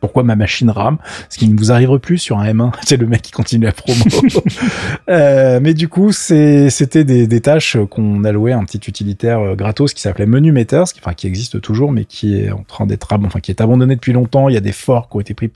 pourquoi 0.00 0.22
ma 0.22 0.36
machine 0.36 0.70
rame, 0.70 0.98
ce 1.28 1.38
qui 1.38 1.48
ne 1.48 1.56
vous 1.56 1.72
arrive 1.72 1.84
plus 1.98 2.18
sur 2.18 2.38
un 2.38 2.52
M1. 2.52 2.72
C'est 2.84 2.96
le 2.96 3.06
mec 3.06 3.22
qui 3.22 3.32
continue 3.32 3.66
la 3.66 3.72
promo. 3.72 4.04
euh, 5.08 5.60
mais 5.62 5.74
du 5.74 5.88
coup, 5.88 5.93
c'était 6.12 7.04
des, 7.04 7.40
tâches 7.40 7.76
qu'on 7.90 8.24
allouait 8.24 8.52
à 8.52 8.58
un 8.58 8.64
petit 8.64 8.80
utilitaire 8.88 9.40
euh, 9.40 9.54
gratos 9.54 9.92
qui 9.94 10.00
s'appelait 10.00 10.26
Menu 10.26 10.52
Meters, 10.52 10.84
qui, 10.84 11.00
enfin, 11.00 11.14
qui 11.14 11.26
existe 11.26 11.60
toujours, 11.60 11.92
mais 11.92 12.04
qui 12.04 12.40
est 12.40 12.50
en 12.50 12.62
train 12.62 12.86
d'être, 12.86 13.08
enfin, 13.12 13.40
abandonné 13.58 13.94
depuis 13.94 14.12
longtemps. 14.12 14.48
Il 14.48 14.54
y 14.54 14.58
a 14.58 14.60
des 14.60 14.72
forks 14.72 15.10
qui 15.10 15.16
ont 15.16 15.20
été 15.20 15.34
pris, 15.34 15.50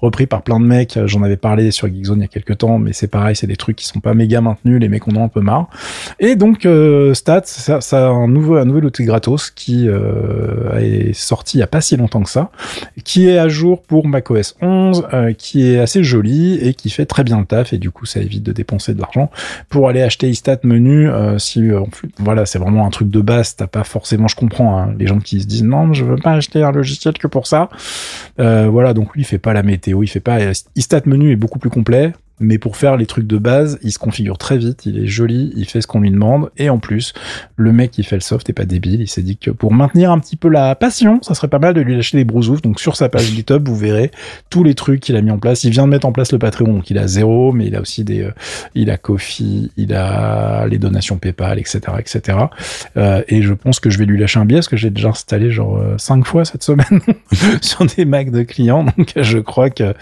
repris 0.00 0.26
par 0.26 0.42
plein 0.42 0.60
de 0.60 0.64
mecs. 0.64 0.98
J'en 1.06 1.22
avais 1.22 1.36
parlé 1.36 1.70
sur 1.70 1.88
Geekzone 1.88 2.18
il 2.18 2.22
y 2.22 2.24
a 2.24 2.28
quelques 2.28 2.58
temps, 2.58 2.78
mais 2.78 2.92
c'est 2.92 3.08
pareil, 3.08 3.36
c'est 3.36 3.46
des 3.46 3.56
trucs 3.56 3.76
qui 3.76 3.86
sont 3.86 4.00
pas 4.00 4.14
méga 4.14 4.40
maintenus. 4.40 4.80
Les 4.80 4.88
mecs 4.88 5.06
en 5.08 5.16
ont 5.16 5.24
un 5.24 5.28
peu 5.28 5.40
marre. 5.40 5.68
Et 6.18 6.36
donc, 6.36 6.66
euh, 6.66 7.14
Stats, 7.14 7.42
ça, 7.44 7.78
a 7.92 8.08
un 8.08 8.28
nouvel 8.28 8.84
outil 8.84 9.04
gratos 9.04 9.50
qui 9.50 9.88
euh, 9.88 10.78
est 10.78 11.12
sorti 11.12 11.58
il 11.58 11.60
y 11.60 11.62
a 11.62 11.66
pas 11.66 11.80
si 11.80 11.96
longtemps 11.96 12.22
que 12.22 12.30
ça, 12.30 12.50
qui 13.04 13.28
est 13.28 13.38
à 13.38 13.48
jour 13.48 13.82
pour 13.82 14.06
macOS 14.06 14.56
11, 14.60 15.06
euh, 15.12 15.32
qui 15.32 15.66
est 15.66 15.78
assez 15.78 16.02
joli 16.02 16.56
et 16.56 16.74
qui 16.74 16.90
fait 16.90 17.06
très 17.06 17.24
bien 17.24 17.38
le 17.38 17.46
taf 17.46 17.72
et 17.72 17.78
du 17.78 17.90
coup 17.90 18.06
ça 18.06 18.20
évite 18.20 18.42
de 18.42 18.52
dépenser 18.52 18.94
de 18.94 19.00
l'argent 19.00 19.30
pour 19.68 19.83
aller 19.88 20.02
acheter 20.02 20.28
iStat 20.28 20.58
menu. 20.62 21.08
Euh, 21.08 21.38
si 21.38 21.70
euh, 21.70 21.80
voilà, 22.18 22.46
c'est 22.46 22.58
vraiment 22.58 22.86
un 22.86 22.90
truc 22.90 23.10
de 23.10 23.20
base, 23.20 23.56
t'as 23.56 23.66
pas 23.66 23.84
forcément, 23.84 24.28
je 24.28 24.36
comprends, 24.36 24.78
hein, 24.78 24.94
les 24.98 25.06
gens 25.06 25.20
qui 25.20 25.40
se 25.40 25.46
disent 25.46 25.64
non, 25.64 25.92
je 25.92 26.04
veux 26.04 26.16
pas 26.16 26.32
acheter 26.32 26.62
un 26.62 26.72
logiciel 26.72 27.14
que 27.14 27.26
pour 27.26 27.46
ça. 27.46 27.68
voilà, 28.38 28.94
donc 28.94 29.14
lui 29.14 29.22
il 29.22 29.24
fait 29.24 29.38
pas 29.38 29.52
la 29.52 29.62
météo, 29.62 30.02
il 30.02 30.08
fait 30.08 30.20
pas 30.20 30.38
iStat 30.76 31.02
menu 31.06 31.32
est 31.32 31.36
beaucoup 31.36 31.58
plus 31.58 31.70
complet 31.70 32.12
mais 32.40 32.58
pour 32.58 32.76
faire 32.76 32.96
les 32.96 33.06
trucs 33.06 33.26
de 33.26 33.38
base, 33.38 33.78
il 33.82 33.92
se 33.92 33.98
configure 33.98 34.38
très 34.38 34.58
vite, 34.58 34.86
il 34.86 34.98
est 34.98 35.06
joli, 35.06 35.52
il 35.56 35.66
fait 35.66 35.80
ce 35.80 35.86
qu'on 35.86 36.00
lui 36.00 36.10
demande, 36.10 36.50
et 36.56 36.68
en 36.68 36.78
plus, 36.78 37.12
le 37.56 37.72
mec 37.72 37.92
qui 37.92 38.02
fait 38.02 38.16
le 38.16 38.20
soft 38.20 38.48
est 38.50 38.54
pas 38.54 38.64
débile, 38.64 39.00
il 39.00 39.08
s'est 39.08 39.22
dit 39.22 39.36
que 39.36 39.50
pour 39.50 39.72
maintenir 39.72 40.10
un 40.10 40.18
petit 40.18 40.36
peu 40.36 40.48
la 40.48 40.74
passion, 40.74 41.20
ça 41.22 41.34
serait 41.34 41.48
pas 41.48 41.58
mal 41.58 41.74
de 41.74 41.80
lui 41.80 41.94
lâcher 41.94 42.16
des 42.16 42.24
brousoufs, 42.24 42.62
donc 42.62 42.80
sur 42.80 42.96
sa 42.96 43.08
page 43.08 43.26
GitHub, 43.26 43.66
vous 43.66 43.76
verrez 43.76 44.10
tous 44.50 44.64
les 44.64 44.74
trucs 44.74 45.00
qu'il 45.00 45.16
a 45.16 45.22
mis 45.22 45.30
en 45.30 45.38
place, 45.38 45.64
il 45.64 45.70
vient 45.70 45.84
de 45.84 45.90
mettre 45.90 46.06
en 46.06 46.12
place 46.12 46.32
le 46.32 46.38
Patreon, 46.38 46.72
donc 46.72 46.90
il 46.90 46.98
a 46.98 47.06
zéro, 47.06 47.52
mais 47.52 47.66
il 47.66 47.76
a 47.76 47.80
aussi 47.80 48.04
des, 48.04 48.22
euh, 48.22 48.32
il 48.74 48.90
a 48.90 48.96
Kofi, 48.96 49.70
il 49.76 49.94
a 49.94 50.66
les 50.66 50.78
donations 50.78 51.16
PayPal, 51.16 51.58
etc., 51.58 51.80
etc., 51.98 52.38
euh, 52.96 53.22
et 53.28 53.42
je 53.42 53.54
pense 53.54 53.80
que 53.80 53.90
je 53.90 53.98
vais 53.98 54.06
lui 54.06 54.18
lâcher 54.18 54.40
un 54.40 54.44
billet, 54.44 54.58
parce 54.58 54.68
que 54.68 54.76
j'ai 54.76 54.90
déjà 54.90 55.10
installé 55.10 55.50
genre 55.50 55.76
euh, 55.76 55.94
cinq 55.98 56.26
fois 56.26 56.44
cette 56.44 56.62
semaine 56.62 57.00
sur 57.60 57.86
des 57.86 58.04
Macs 58.04 58.30
de 58.30 58.42
clients, 58.42 58.84
donc 58.84 59.12
je 59.16 59.38
crois 59.38 59.70
que, 59.70 59.94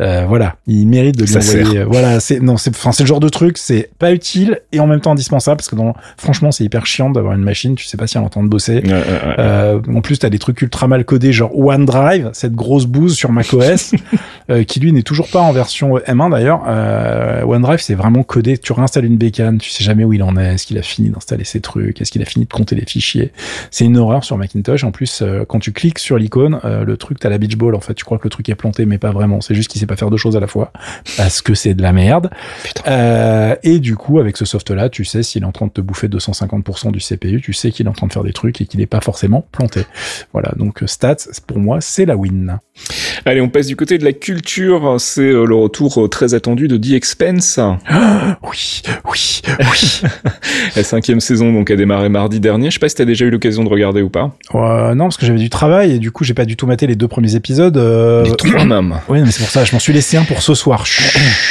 euh, 0.00 0.24
voilà, 0.26 0.56
il 0.66 0.86
mérite 0.86 1.16
de 1.16 1.24
lui 1.24 1.36
envoyer 1.36 1.83
euh, 1.84 1.88
voilà, 1.88 2.20
c'est 2.20 2.40
non, 2.40 2.56
c'est 2.56 2.70
enfin 2.70 2.92
c'est 2.92 3.02
le 3.02 3.08
genre 3.08 3.20
de 3.20 3.28
truc, 3.28 3.58
c'est 3.58 3.90
pas 3.98 4.12
utile 4.12 4.60
et 4.72 4.80
en 4.80 4.86
même 4.86 5.00
temps 5.00 5.12
indispensable 5.12 5.58
parce 5.58 5.68
que 5.68 5.76
dans, 5.76 5.94
franchement, 6.16 6.52
c'est 6.52 6.64
hyper 6.64 6.86
chiant 6.86 7.10
d'avoir 7.10 7.34
une 7.34 7.42
machine, 7.42 7.74
tu 7.74 7.84
sais 7.84 7.96
pas 7.96 8.06
si 8.06 8.16
elle 8.16 8.22
est 8.22 8.26
en 8.26 8.30
train 8.30 8.42
de 8.42 8.48
bosser. 8.48 8.82
Euh, 9.38 9.80
en 9.88 10.00
plus, 10.00 10.18
t'as 10.18 10.30
des 10.30 10.38
trucs 10.38 10.60
ultra 10.62 10.88
mal 10.88 11.04
codés, 11.04 11.32
genre 11.32 11.56
OneDrive, 11.56 12.30
cette 12.32 12.54
grosse 12.54 12.86
bouse 12.86 13.16
sur 13.16 13.32
macOS, 13.32 13.94
euh, 14.50 14.64
qui 14.64 14.80
lui 14.80 14.92
n'est 14.92 15.02
toujours 15.02 15.28
pas 15.28 15.40
en 15.40 15.52
version 15.52 15.98
M1 15.98 16.30
d'ailleurs. 16.30 16.62
Euh, 16.66 17.42
OneDrive, 17.42 17.80
c'est 17.80 17.94
vraiment 17.94 18.22
codé. 18.22 18.58
Tu 18.58 18.72
réinstalles 18.72 19.04
une 19.04 19.16
bécane, 19.16 19.58
tu 19.58 19.70
sais 19.70 19.84
jamais 19.84 20.04
où 20.04 20.12
il 20.12 20.22
en 20.22 20.36
est, 20.36 20.54
est-ce 20.54 20.66
qu'il 20.66 20.78
a 20.78 20.82
fini 20.82 21.10
d'installer 21.10 21.44
ses 21.44 21.60
trucs, 21.60 22.00
est-ce 22.00 22.10
qu'il 22.10 22.22
a 22.22 22.26
fini 22.26 22.46
de 22.46 22.52
compter 22.52 22.74
les 22.74 22.84
fichiers. 22.86 23.32
C'est 23.70 23.84
une 23.84 23.96
horreur 23.96 24.24
sur 24.24 24.36
Macintosh. 24.36 24.84
En 24.84 24.92
plus, 24.92 25.22
quand 25.48 25.58
tu 25.58 25.72
cliques 25.72 25.98
sur 25.98 26.18
l'icône, 26.18 26.60
le 26.64 26.96
truc, 26.96 27.18
t'as 27.18 27.28
la 27.28 27.38
beach 27.38 27.56
ball. 27.56 27.74
En 27.74 27.80
fait, 27.80 27.94
tu 27.94 28.04
crois 28.04 28.18
que 28.18 28.24
le 28.24 28.30
truc 28.30 28.48
est 28.48 28.54
planté, 28.54 28.86
mais 28.86 28.98
pas 28.98 29.10
vraiment. 29.10 29.40
C'est 29.40 29.54
juste 29.54 29.70
qu'il 29.70 29.80
sait 29.80 29.86
pas 29.86 29.96
faire 29.96 30.10
deux 30.10 30.16
choses 30.16 30.36
à 30.36 30.40
la 30.40 30.46
fois 30.46 30.72
parce 31.16 31.42
que 31.42 31.54
c'est 31.64 31.74
de 31.74 31.82
la 31.82 31.92
merde. 31.92 32.30
Euh, 32.86 33.56
et 33.62 33.78
du 33.78 33.96
coup, 33.96 34.18
avec 34.18 34.36
ce 34.36 34.44
soft-là, 34.44 34.90
tu 34.90 35.04
sais 35.04 35.22
s'il 35.22 35.44
est 35.44 35.46
en 35.46 35.52
train 35.52 35.66
de 35.66 35.72
te 35.72 35.80
bouffer 35.80 36.08
250% 36.08 36.92
du 36.92 37.00
CPU, 37.00 37.40
tu 37.40 37.54
sais 37.54 37.70
qu'il 37.70 37.86
est 37.86 37.88
en 37.88 37.94
train 37.94 38.06
de 38.06 38.12
faire 38.12 38.22
des 38.22 38.34
trucs 38.34 38.60
et 38.60 38.66
qu'il 38.66 38.80
n'est 38.80 38.86
pas 38.86 39.00
forcément 39.00 39.46
planté. 39.50 39.86
Voilà, 40.32 40.52
donc 40.56 40.82
euh, 40.82 40.86
stats, 40.86 41.16
pour 41.46 41.58
moi, 41.58 41.80
c'est 41.80 42.04
la 42.04 42.16
win. 42.16 42.58
Allez, 43.24 43.40
on 43.40 43.48
passe 43.48 43.66
du 43.66 43.76
côté 43.76 43.96
de 43.96 44.04
la 44.04 44.12
culture. 44.12 44.96
C'est 44.98 45.22
euh, 45.22 45.46
le 45.46 45.54
retour 45.54 46.08
très 46.10 46.34
attendu 46.34 46.68
de 46.68 46.76
The 46.76 46.92
Expense. 46.92 47.58
oui, 48.42 48.82
oui, 49.10 49.40
oui. 49.58 50.02
la 50.76 50.84
cinquième 50.84 51.20
saison 51.20 51.50
donc 51.50 51.70
a 51.70 51.76
démarré 51.76 52.10
mardi 52.10 52.40
dernier. 52.40 52.68
Je 52.68 52.74
sais 52.74 52.78
pas 52.78 52.90
si 52.90 52.96
t'as 52.96 53.06
déjà 53.06 53.24
eu 53.24 53.30
l'occasion 53.30 53.64
de 53.64 53.70
regarder 53.70 54.02
ou 54.02 54.10
pas. 54.10 54.36
non, 54.52 55.04
parce 55.04 55.16
que 55.16 55.24
j'avais 55.24 55.38
du 55.38 55.50
travail 55.50 55.92
et 55.92 55.98
du 55.98 56.10
coup 56.10 56.24
j'ai 56.24 56.34
pas 56.34 56.44
du 56.44 56.56
tout 56.56 56.66
maté 56.66 56.86
les 56.86 56.96
deux 56.96 57.08
premiers 57.08 57.36
épisodes. 57.36 57.76
Les 57.76 58.36
trois 58.36 58.64
même. 58.66 58.96
Oui, 59.08 59.22
mais 59.22 59.30
c'est 59.30 59.40
pour 59.40 59.50
ça. 59.50 59.64
Je 59.64 59.72
m'en 59.72 59.78
suis 59.78 59.94
laissé 59.94 60.18
un 60.18 60.24
pour 60.24 60.42
ce 60.42 60.54
soir. 60.54 60.84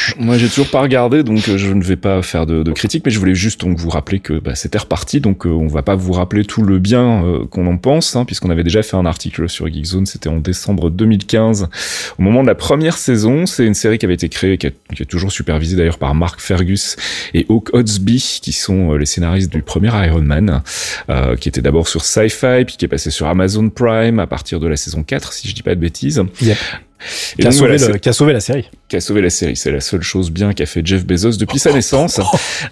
Moi, 0.18 0.38
j'ai 0.38 0.48
toujours 0.48 0.70
pas 0.70 0.82
regardé, 0.82 1.24
donc 1.24 1.48
euh, 1.50 1.58
je 1.58 1.72
ne 1.72 1.84
vais 1.84 1.96
pas 1.96 2.22
faire 2.22 2.46
de, 2.46 2.64
de 2.64 2.72
critique, 2.72 3.04
mais 3.06 3.12
je 3.12 3.20
voulais 3.20 3.36
juste 3.36 3.62
donc 3.62 3.78
vous 3.78 3.90
rappeler 3.90 4.20
que 4.20 4.40
bah, 4.40 4.56
c'était 4.56 4.78
reparti, 4.78 5.22
donc 5.22 5.46
euh, 5.46 5.50
on 5.50 5.68
va 5.68 5.82
pas 5.82 5.96
vous 5.96 6.14
rappeler 6.14 6.46
tout 6.46 6.64
le 6.64 6.80
bien 6.80 7.24
euh, 7.24 7.46
qu'on 7.46 7.68
en 7.68 7.78
pense, 7.78 8.16
hein, 8.16 8.26
puisqu'on 8.26 8.50
avait 8.50 8.64
déjà 8.64 8.84
fait 8.84 8.98
un 8.98 9.06
article 9.06 9.50
sur 9.50 9.68
Geekzone, 9.68 10.06
c'était 10.06 10.30
en 10.30 10.38
décembre 10.38 10.90
2015, 10.90 11.70
au 12.18 12.22
moment 12.22 12.42
de 12.42 12.48
la 12.48 12.56
première 12.56 12.98
saison. 12.98 13.46
C'est 13.46 13.66
une 13.66 13.74
série 13.74 13.98
qui 13.98 14.06
avait 14.06 14.16
été 14.16 14.30
créée, 14.30 14.58
qui, 14.58 14.68
est 14.68 15.06
toujours 15.06 15.32
supervisée 15.32 15.76
d'ailleurs 15.76 15.98
par 15.98 16.16
Mark 16.16 16.40
Fergus 16.40 16.96
et 17.34 17.46
Hawk 17.50 17.74
Odsby, 17.74 18.40
qui 18.42 18.52
sont 18.52 18.94
les 18.94 19.06
scénaristes 19.06 19.52
du 19.52 19.62
premier 19.62 19.90
Iron 20.06 20.22
Man, 20.22 20.62
qui 21.40 21.50
était 21.50 21.62
d'abord 21.62 21.88
sur 21.88 22.04
Sci-Fi, 22.04 22.66
puis 22.66 22.78
qui 22.78 22.86
est 22.86 22.90
passé 22.90 23.12
sur 23.12 23.28
Amazon 23.28 23.70
Prime 23.70 24.20
à 24.20 24.28
partir 24.28 24.60
de 24.60 24.68
la 24.68 24.76
saison 24.76 25.04
4, 25.04 25.34
si 25.34 25.48
je 25.48 25.56
dis 25.56 25.64
pas 25.64 25.76
de 25.76 25.80
bêtises. 25.80 26.22
qui, 27.38 27.48
a 27.48 27.52
sauvé 27.52 28.00
qui, 28.00 28.10
a 28.10 28.14
sauvé 28.14 28.34
la 28.34 28.40
série. 28.40 28.70
Qui 28.94 28.98
a 28.98 29.02
sauvé 29.02 29.22
la 29.22 29.32
série. 29.32 29.56
C'est 29.56 29.72
la 29.72 29.80
seule 29.80 30.04
chose 30.04 30.30
bien 30.30 30.54
qu'a 30.54 30.68
fait 30.68 30.86
Jeff 30.86 31.04
Bezos 31.04 31.38
depuis 31.40 31.58
sa 31.58 31.74
naissance. 31.74 32.22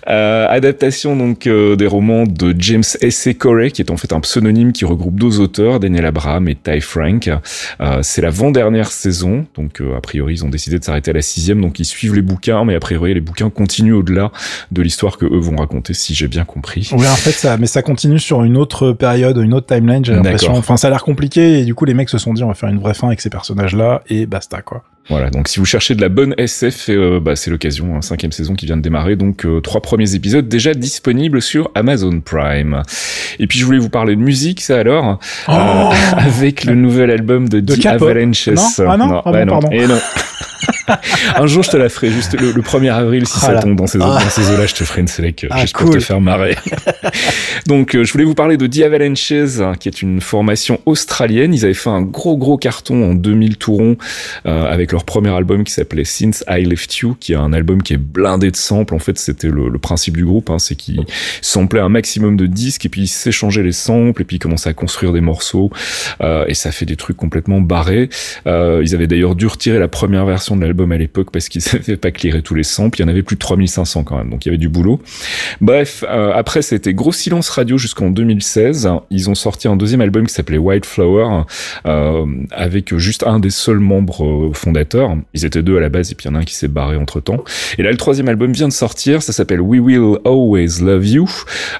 Euh, 0.07 0.47
adaptation 0.49 1.15
donc 1.15 1.47
euh, 1.47 1.75
des 1.75 1.87
romans 1.87 2.25
de 2.25 2.55
James 2.57 2.83
S. 3.01 3.29
Corey, 3.37 3.71
qui 3.71 3.81
est 3.81 3.91
en 3.91 3.97
fait 3.97 4.13
un 4.13 4.19
pseudonyme 4.19 4.71
qui 4.71 4.83
regroupe 4.83 5.19
deux 5.19 5.39
auteurs, 5.39 5.79
Daniel 5.79 6.05
Abraham 6.05 6.47
et 6.47 6.55
Ty 6.55 6.81
Frank. 6.81 7.27
Euh, 7.27 7.99
c'est 8.01 8.21
l'avant-dernière 8.21 8.91
saison, 8.91 9.45
donc 9.55 9.79
euh, 9.79 9.95
a 9.95 10.01
priori 10.01 10.33
ils 10.33 10.45
ont 10.45 10.49
décidé 10.49 10.79
de 10.79 10.83
s'arrêter 10.83 11.11
à 11.11 11.13
la 11.13 11.21
sixième, 11.21 11.61
donc 11.61 11.79
ils 11.79 11.85
suivent 11.85 12.15
les 12.15 12.21
bouquins, 12.21 12.65
mais 12.65 12.75
a 12.75 12.79
priori 12.79 13.13
les 13.13 13.21
bouquins 13.21 13.49
continuent 13.49 13.93
au-delà 13.93 14.31
de 14.71 14.81
l'histoire 14.81 15.17
que 15.17 15.25
eux 15.25 15.39
vont 15.39 15.55
raconter, 15.55 15.93
si 15.93 16.13
j'ai 16.13 16.27
bien 16.27 16.43
compris. 16.43 16.89
Oui, 16.93 17.07
en 17.07 17.15
fait, 17.15 17.31
ça, 17.31 17.57
mais 17.57 17.67
ça 17.67 17.81
continue 17.81 18.19
sur 18.19 18.43
une 18.43 18.57
autre 18.57 18.91
période, 18.91 19.37
une 19.37 19.53
autre 19.53 19.73
timeline. 19.73 20.03
J'ai 20.03 20.13
l'impression. 20.13 20.55
Enfin, 20.55 20.77
ça 20.77 20.87
a 20.87 20.89
l'air 20.89 21.03
compliqué 21.03 21.59
et 21.59 21.65
du 21.65 21.75
coup 21.75 21.85
les 21.85 21.93
mecs 21.93 22.09
se 22.09 22.17
sont 22.17 22.33
dit 22.33 22.43
on 22.43 22.49
va 22.49 22.55
faire 22.55 22.69
une 22.69 22.79
vraie 22.79 22.95
fin 22.95 23.07
avec 23.07 23.21
ces 23.21 23.29
personnages-là 23.29 24.01
et 24.09 24.25
basta 24.25 24.61
quoi. 24.61 24.83
Voilà, 25.09 25.29
donc 25.29 25.47
si 25.47 25.59
vous 25.59 25.65
cherchez 25.65 25.95
de 25.95 26.01
la 26.01 26.09
bonne 26.09 26.33
SF, 26.37 26.89
euh, 26.89 27.19
bah, 27.19 27.35
c'est 27.35 27.49
l'occasion, 27.49 27.95
hein, 27.95 28.01
cinquième 28.01 28.31
saison 28.31 28.53
qui 28.53 28.65
vient 28.65 28.77
de 28.77 28.81
démarrer, 28.81 29.15
donc 29.15 29.45
euh, 29.45 29.59
trois 29.59 29.81
premiers 29.81 30.15
épisodes 30.15 30.47
déjà 30.47 30.73
disponibles 30.73 31.41
sur 31.41 31.71
Amazon 31.75 32.21
Prime. 32.21 32.83
Et 33.39 33.47
puis 33.47 33.59
je 33.59 33.65
voulais 33.65 33.79
vous 33.79 33.89
parler 33.89 34.15
de 34.15 34.21
musique, 34.21 34.61
ça 34.61 34.79
alors, 34.79 35.19
oh 35.47 35.51
euh, 35.51 35.89
avec 36.17 36.65
le 36.65 36.75
nouvel 36.75 37.09
album 37.09 37.49
de, 37.49 37.59
de 37.59 37.75
The 37.75 37.85
Avalanches. 37.87 38.47
Non, 38.47 38.61
ah 38.87 38.97
non, 38.97 39.07
non, 39.07 39.21
ah 39.25 39.31
bon, 39.31 39.45
pardon. 39.47 39.69
Et 39.71 39.87
non. 39.87 39.99
un 41.35 41.47
jour, 41.47 41.63
je 41.63 41.71
te 41.71 41.77
la 41.77 41.89
ferai, 41.89 42.11
juste 42.11 42.39
le, 42.39 42.51
le 42.51 42.61
1er 42.61 42.91
avril, 42.91 43.27
si 43.27 43.39
ça 43.39 43.55
tombe 43.55 43.75
dans 43.75 43.87
ces, 43.87 43.99
ah. 44.01 44.19
dans 44.23 44.29
ces 44.29 44.49
eaux-là, 44.51 44.65
je 44.65 44.75
te 44.75 44.83
ferai 44.83 45.01
une 45.01 45.07
sélection 45.07 45.49
ah, 45.51 45.63
cool. 45.73 45.85
pour 45.85 45.95
te 45.95 45.99
faire 45.99 46.21
marrer. 46.21 46.55
Donc, 47.67 47.95
euh, 47.95 48.03
je 48.03 48.11
voulais 48.11 48.23
vous 48.23 48.35
parler 48.35 48.57
de 48.57 48.67
The 48.67 48.81
Avalanches, 48.81 49.59
hein, 49.59 49.73
qui 49.79 49.87
est 49.87 50.01
une 50.01 50.21
formation 50.21 50.79
australienne. 50.85 51.53
Ils 51.53 51.65
avaient 51.65 51.73
fait 51.73 51.89
un 51.89 52.01
gros, 52.01 52.37
gros 52.37 52.57
carton 52.57 53.11
en 53.11 53.13
2000 53.13 53.57
tourons 53.57 53.97
euh, 54.45 54.65
avec 54.65 54.91
leur 54.91 55.03
premier 55.03 55.29
album 55.29 55.63
qui 55.63 55.73
s'appelait 55.73 56.05
Since 56.05 56.43
I 56.49 56.63
Left 56.63 56.97
You, 56.97 57.15
qui 57.19 57.33
est 57.33 57.37
un 57.37 57.53
album 57.53 57.81
qui 57.81 57.93
est 57.93 57.97
blindé 57.97 58.51
de 58.51 58.55
samples. 58.55 58.95
En 58.95 58.99
fait, 58.99 59.17
c'était 59.17 59.49
le, 59.49 59.69
le, 59.69 59.79
principe 59.79 60.17
du 60.17 60.25
groupe, 60.25 60.49
hein, 60.49 60.59
c'est 60.59 60.75
qu'ils 60.75 61.05
samplaient 61.41 61.79
un 61.79 61.89
maximum 61.89 62.37
de 62.37 62.45
disques 62.45 62.85
et 62.85 62.89
puis 62.89 63.01
ils 63.01 63.07
s'échangeaient 63.07 63.63
les 63.63 63.71
samples 63.71 64.21
et 64.21 64.25
puis 64.25 64.37
ils 64.37 64.39
commençaient 64.39 64.69
à 64.69 64.73
construire 64.73 65.13
des 65.13 65.21
morceaux 65.21 65.71
euh, 66.21 66.45
et 66.47 66.53
ça 66.53 66.71
fait 66.71 66.85
des 66.85 66.95
trucs 66.95 67.17
complètement 67.17 67.61
barrés. 67.61 68.09
Euh, 68.47 68.81
ils 68.83 68.95
avaient 68.95 69.07
d'ailleurs 69.07 69.35
dû 69.35 69.47
retirer 69.47 69.79
la 69.79 69.87
première 69.87 70.25
version 70.25 70.55
de 70.55 70.61
l'album 70.61 70.80
à 70.89 70.97
l'époque 70.97 71.29
parce 71.31 71.49
qu'ils 71.49 71.61
savaient 71.61 71.97
pas 71.97 72.11
clearer 72.11 72.41
tous 72.41 72.55
les 72.55 72.63
samples. 72.63 72.99
Il 72.99 73.03
y 73.03 73.05
en 73.05 73.09
avait 73.09 73.23
plus 73.23 73.35
de 73.35 73.41
3500 73.41 74.03
quand 74.03 74.17
même, 74.17 74.29
donc 74.29 74.45
il 74.45 74.49
y 74.49 74.51
avait 74.51 74.57
du 74.57 74.69
boulot. 74.69 74.99
Bref, 75.59 76.03
euh, 76.07 76.31
après 76.33 76.61
c'était 76.61 76.93
gros 76.93 77.11
silence 77.11 77.49
radio 77.49 77.77
jusqu'en 77.77 78.09
2016. 78.09 78.89
Ils 79.09 79.29
ont 79.29 79.35
sorti 79.35 79.67
un 79.67 79.75
deuxième 79.75 80.01
album 80.01 80.25
qui 80.25 80.33
s'appelait 80.33 80.57
White 80.57 80.85
Flower 80.85 81.43
euh, 81.85 82.25
avec 82.51 82.95
juste 82.97 83.23
un 83.23 83.39
des 83.39 83.49
seuls 83.49 83.79
membres 83.79 84.25
euh, 84.25 84.53
fondateurs. 84.53 85.15
Ils 85.33 85.45
étaient 85.45 85.61
deux 85.61 85.77
à 85.77 85.79
la 85.81 85.89
base 85.89 86.11
et 86.11 86.15
puis 86.15 86.27
il 86.27 86.31
y 86.31 86.33
en 86.33 86.35
a 86.35 86.39
un 86.39 86.43
qui 86.43 86.55
s'est 86.55 86.67
barré 86.67 86.97
entre 86.97 87.19
temps. 87.19 87.43
Et 87.77 87.83
là 87.83 87.91
le 87.91 87.97
troisième 87.97 88.29
album 88.29 88.53
vient 88.53 88.67
de 88.67 88.73
sortir, 88.73 89.21
ça 89.21 89.33
s'appelle 89.33 89.61
We 89.61 89.81
Will 89.81 90.17
Always 90.25 90.81
Love 90.81 91.07
You. 91.07 91.29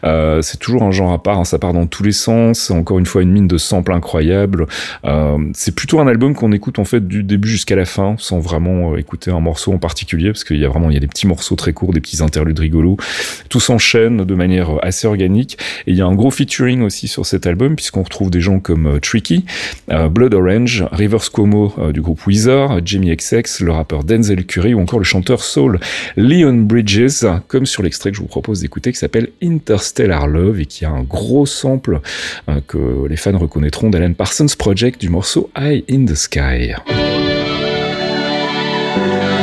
Euh, 0.04 0.42
c'est 0.42 0.58
toujours 0.58 0.84
un 0.84 0.92
genre 0.92 1.12
à 1.12 1.22
part, 1.22 1.40
hein. 1.40 1.46
ça 1.46 1.60
part 1.60 1.74
dans 1.74 1.88
tous 1.88 2.04
les 2.04 2.12
sens. 2.12 2.72
Encore 2.72 3.00
une 3.00 3.06
fois 3.06 3.22
une 3.22 3.32
mine 3.32 3.48
de 3.48 3.58
samples 3.58 3.94
incroyable. 3.94 4.68
Euh, 5.06 5.38
c'est 5.54 5.76
plutôt 5.76 6.00
un 6.00 6.08
album 6.08 6.36
qu'on 6.36 6.52
écoute 6.52 6.80
en 6.80 6.86
fait 6.86 7.08
du 7.08 7.24
début 7.24 7.50
jusqu'à 7.50 7.76
la 7.76 7.86
fin 7.86 8.16
sans 8.18 8.40
vraiment 8.40 8.81
euh, 8.82 8.98
écouter 8.98 9.32
un 9.32 9.40
morceau 9.40 9.74
en 9.74 9.78
particulier 9.78 10.32
parce 10.32 10.44
qu'il 10.44 10.58
y 10.58 10.66
a 10.66 10.70
vraiment 10.70 10.90
il 10.90 10.94
y 10.94 10.98
a 10.98 11.00
des 11.00 11.08
petits 11.08 11.28
morceaux 11.28 11.56
très 11.56 11.74
courts, 11.74 11.94
des 11.94 12.02
petits 12.02 12.22
interludes 12.22 12.60
rigolos. 12.60 12.98
Tout 13.50 13.60
s'enchaîne 13.60 14.26
de 14.26 14.36
manière 14.36 14.84
assez 14.84 15.08
organique 15.08 15.58
et 15.88 15.92
il 15.92 15.98
y 15.98 16.02
a 16.02 16.06
un 16.06 16.16
gros 16.16 16.32
featuring 16.32 16.82
aussi 16.82 17.08
sur 17.08 17.26
cet 17.26 17.48
album 17.48 17.76
puisqu'on 17.76 18.04
retrouve 18.04 18.32
des 18.32 18.42
gens 18.42 18.60
comme 18.60 19.00
Tricky, 19.00 19.46
Blood 19.88 20.34
Orange, 20.34 20.86
Rivers 20.92 21.32
Cuomo 21.32 21.74
du 21.92 22.02
groupe 22.02 22.26
Weezer, 22.28 22.80
Jamie 22.86 23.16
XX, 23.16 23.62
le 23.62 23.72
rappeur 23.72 24.04
Denzel 24.04 24.46
Curry 24.46 24.74
ou 24.74 24.80
encore 24.80 25.00
le 25.00 25.06
chanteur 25.06 25.44
soul 25.44 25.80
Leon 26.16 26.54
Bridges, 26.54 27.26
comme 27.48 27.66
sur 27.66 27.84
l'extrait 27.84 28.12
que 28.12 28.18
je 28.18 28.22
vous 28.22 28.28
propose 28.28 28.62
d'écouter 28.62 28.92
qui 28.92 29.00
s'appelle 29.00 29.30
Interstellar 29.44 30.28
Love 30.28 30.60
et 30.60 30.66
qui 30.66 30.86
a 30.86 30.90
un 30.90 31.04
gros 31.04 31.46
sample 31.46 32.02
euh, 32.50 32.62
que 32.68 33.08
les 33.08 33.18
fans 33.18 33.38
reconnaîtront 33.38 33.90
d'Alan 33.90 34.14
Parsons 34.14 34.48
Project 34.58 35.00
du 35.00 35.10
morceau 35.10 35.50
Eye 35.56 35.84
in 35.90 36.06
the 36.06 36.16
Sky. 36.16 36.74
Thank 38.94 39.36
you. 39.36 39.41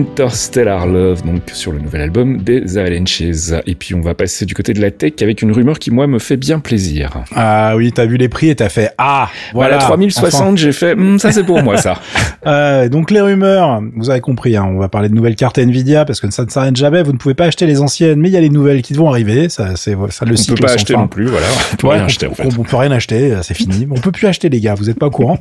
Interstellar 0.00 0.86
Love, 0.86 1.22
donc 1.26 1.42
sur 1.52 1.72
le 1.72 1.78
nouvel 1.78 2.00
album 2.00 2.38
des 2.38 2.78
Avalanches. 2.78 3.22
Et 3.66 3.74
puis 3.74 3.94
on 3.94 4.00
va 4.00 4.14
passer 4.14 4.46
du 4.46 4.54
côté 4.54 4.72
de 4.72 4.80
la 4.80 4.90
tech 4.90 5.12
avec 5.20 5.42
une 5.42 5.52
rumeur 5.52 5.78
qui 5.78 5.90
moi 5.90 6.06
me 6.06 6.18
fait 6.18 6.38
bien 6.38 6.58
plaisir. 6.58 7.22
Ah 7.34 7.74
oui, 7.76 7.92
t'as 7.92 8.06
vu 8.06 8.16
les 8.16 8.28
prix 8.28 8.48
et 8.48 8.54
t'as 8.54 8.70
fait 8.70 8.92
ah 8.96 9.28
voilà. 9.52 9.76
3060, 9.76 10.56
j'ai 10.56 10.72
fait 10.72 10.94
hmm, 10.94 11.18
ça 11.18 11.32
c'est 11.32 11.44
pour 11.44 11.62
moi 11.62 11.76
ça. 11.76 12.00
euh, 12.46 12.88
donc 12.88 13.10
les 13.10 13.20
rumeurs, 13.20 13.82
vous 13.96 14.10
avez 14.10 14.20
compris, 14.20 14.56
hein, 14.56 14.66
on 14.68 14.78
va 14.78 14.88
parler 14.88 15.08
de 15.08 15.14
nouvelles 15.14 15.36
cartes 15.36 15.58
Nvidia 15.58 16.04
parce 16.04 16.20
que 16.20 16.30
ça 16.30 16.44
ne 16.44 16.50
s'arrête 16.50 16.76
jamais. 16.76 17.02
Vous 17.02 17.12
ne 17.12 17.18
pouvez 17.18 17.34
pas 17.34 17.44
acheter 17.44 17.66
les 17.66 17.80
anciennes, 17.80 18.20
mais 18.20 18.28
il 18.28 18.32
y 18.32 18.36
a 18.36 18.40
les 18.40 18.50
nouvelles 18.50 18.82
qui 18.82 18.94
vont 18.94 19.08
arriver. 19.08 19.48
Ça 19.48 19.76
c'est 19.76 19.96
ça 20.10 20.24
le 20.24 20.36
cycle. 20.36 20.52
On 20.52 20.56
peut 20.56 20.66
pas 20.66 20.72
acheter 20.72 20.94
non 20.94 21.08
plus, 21.08 21.26
voilà. 21.26 21.46
On 21.72 21.76
peut 21.76 21.88
rien 21.88 22.04
acheter 22.04 22.26
en 22.26 22.34
fait. 22.34 22.48
On, 22.58 22.62
peut 22.62 22.76
rien 22.76 22.92
acheter, 22.92 23.36
c'est 23.42 23.54
fini. 23.54 23.86
on 23.90 24.00
peut 24.00 24.12
plus 24.12 24.26
acheter 24.26 24.48
les 24.48 24.60
gars, 24.60 24.74
vous 24.74 24.90
êtes 24.90 24.98
pas 24.98 25.06
au 25.06 25.10
courant. 25.10 25.38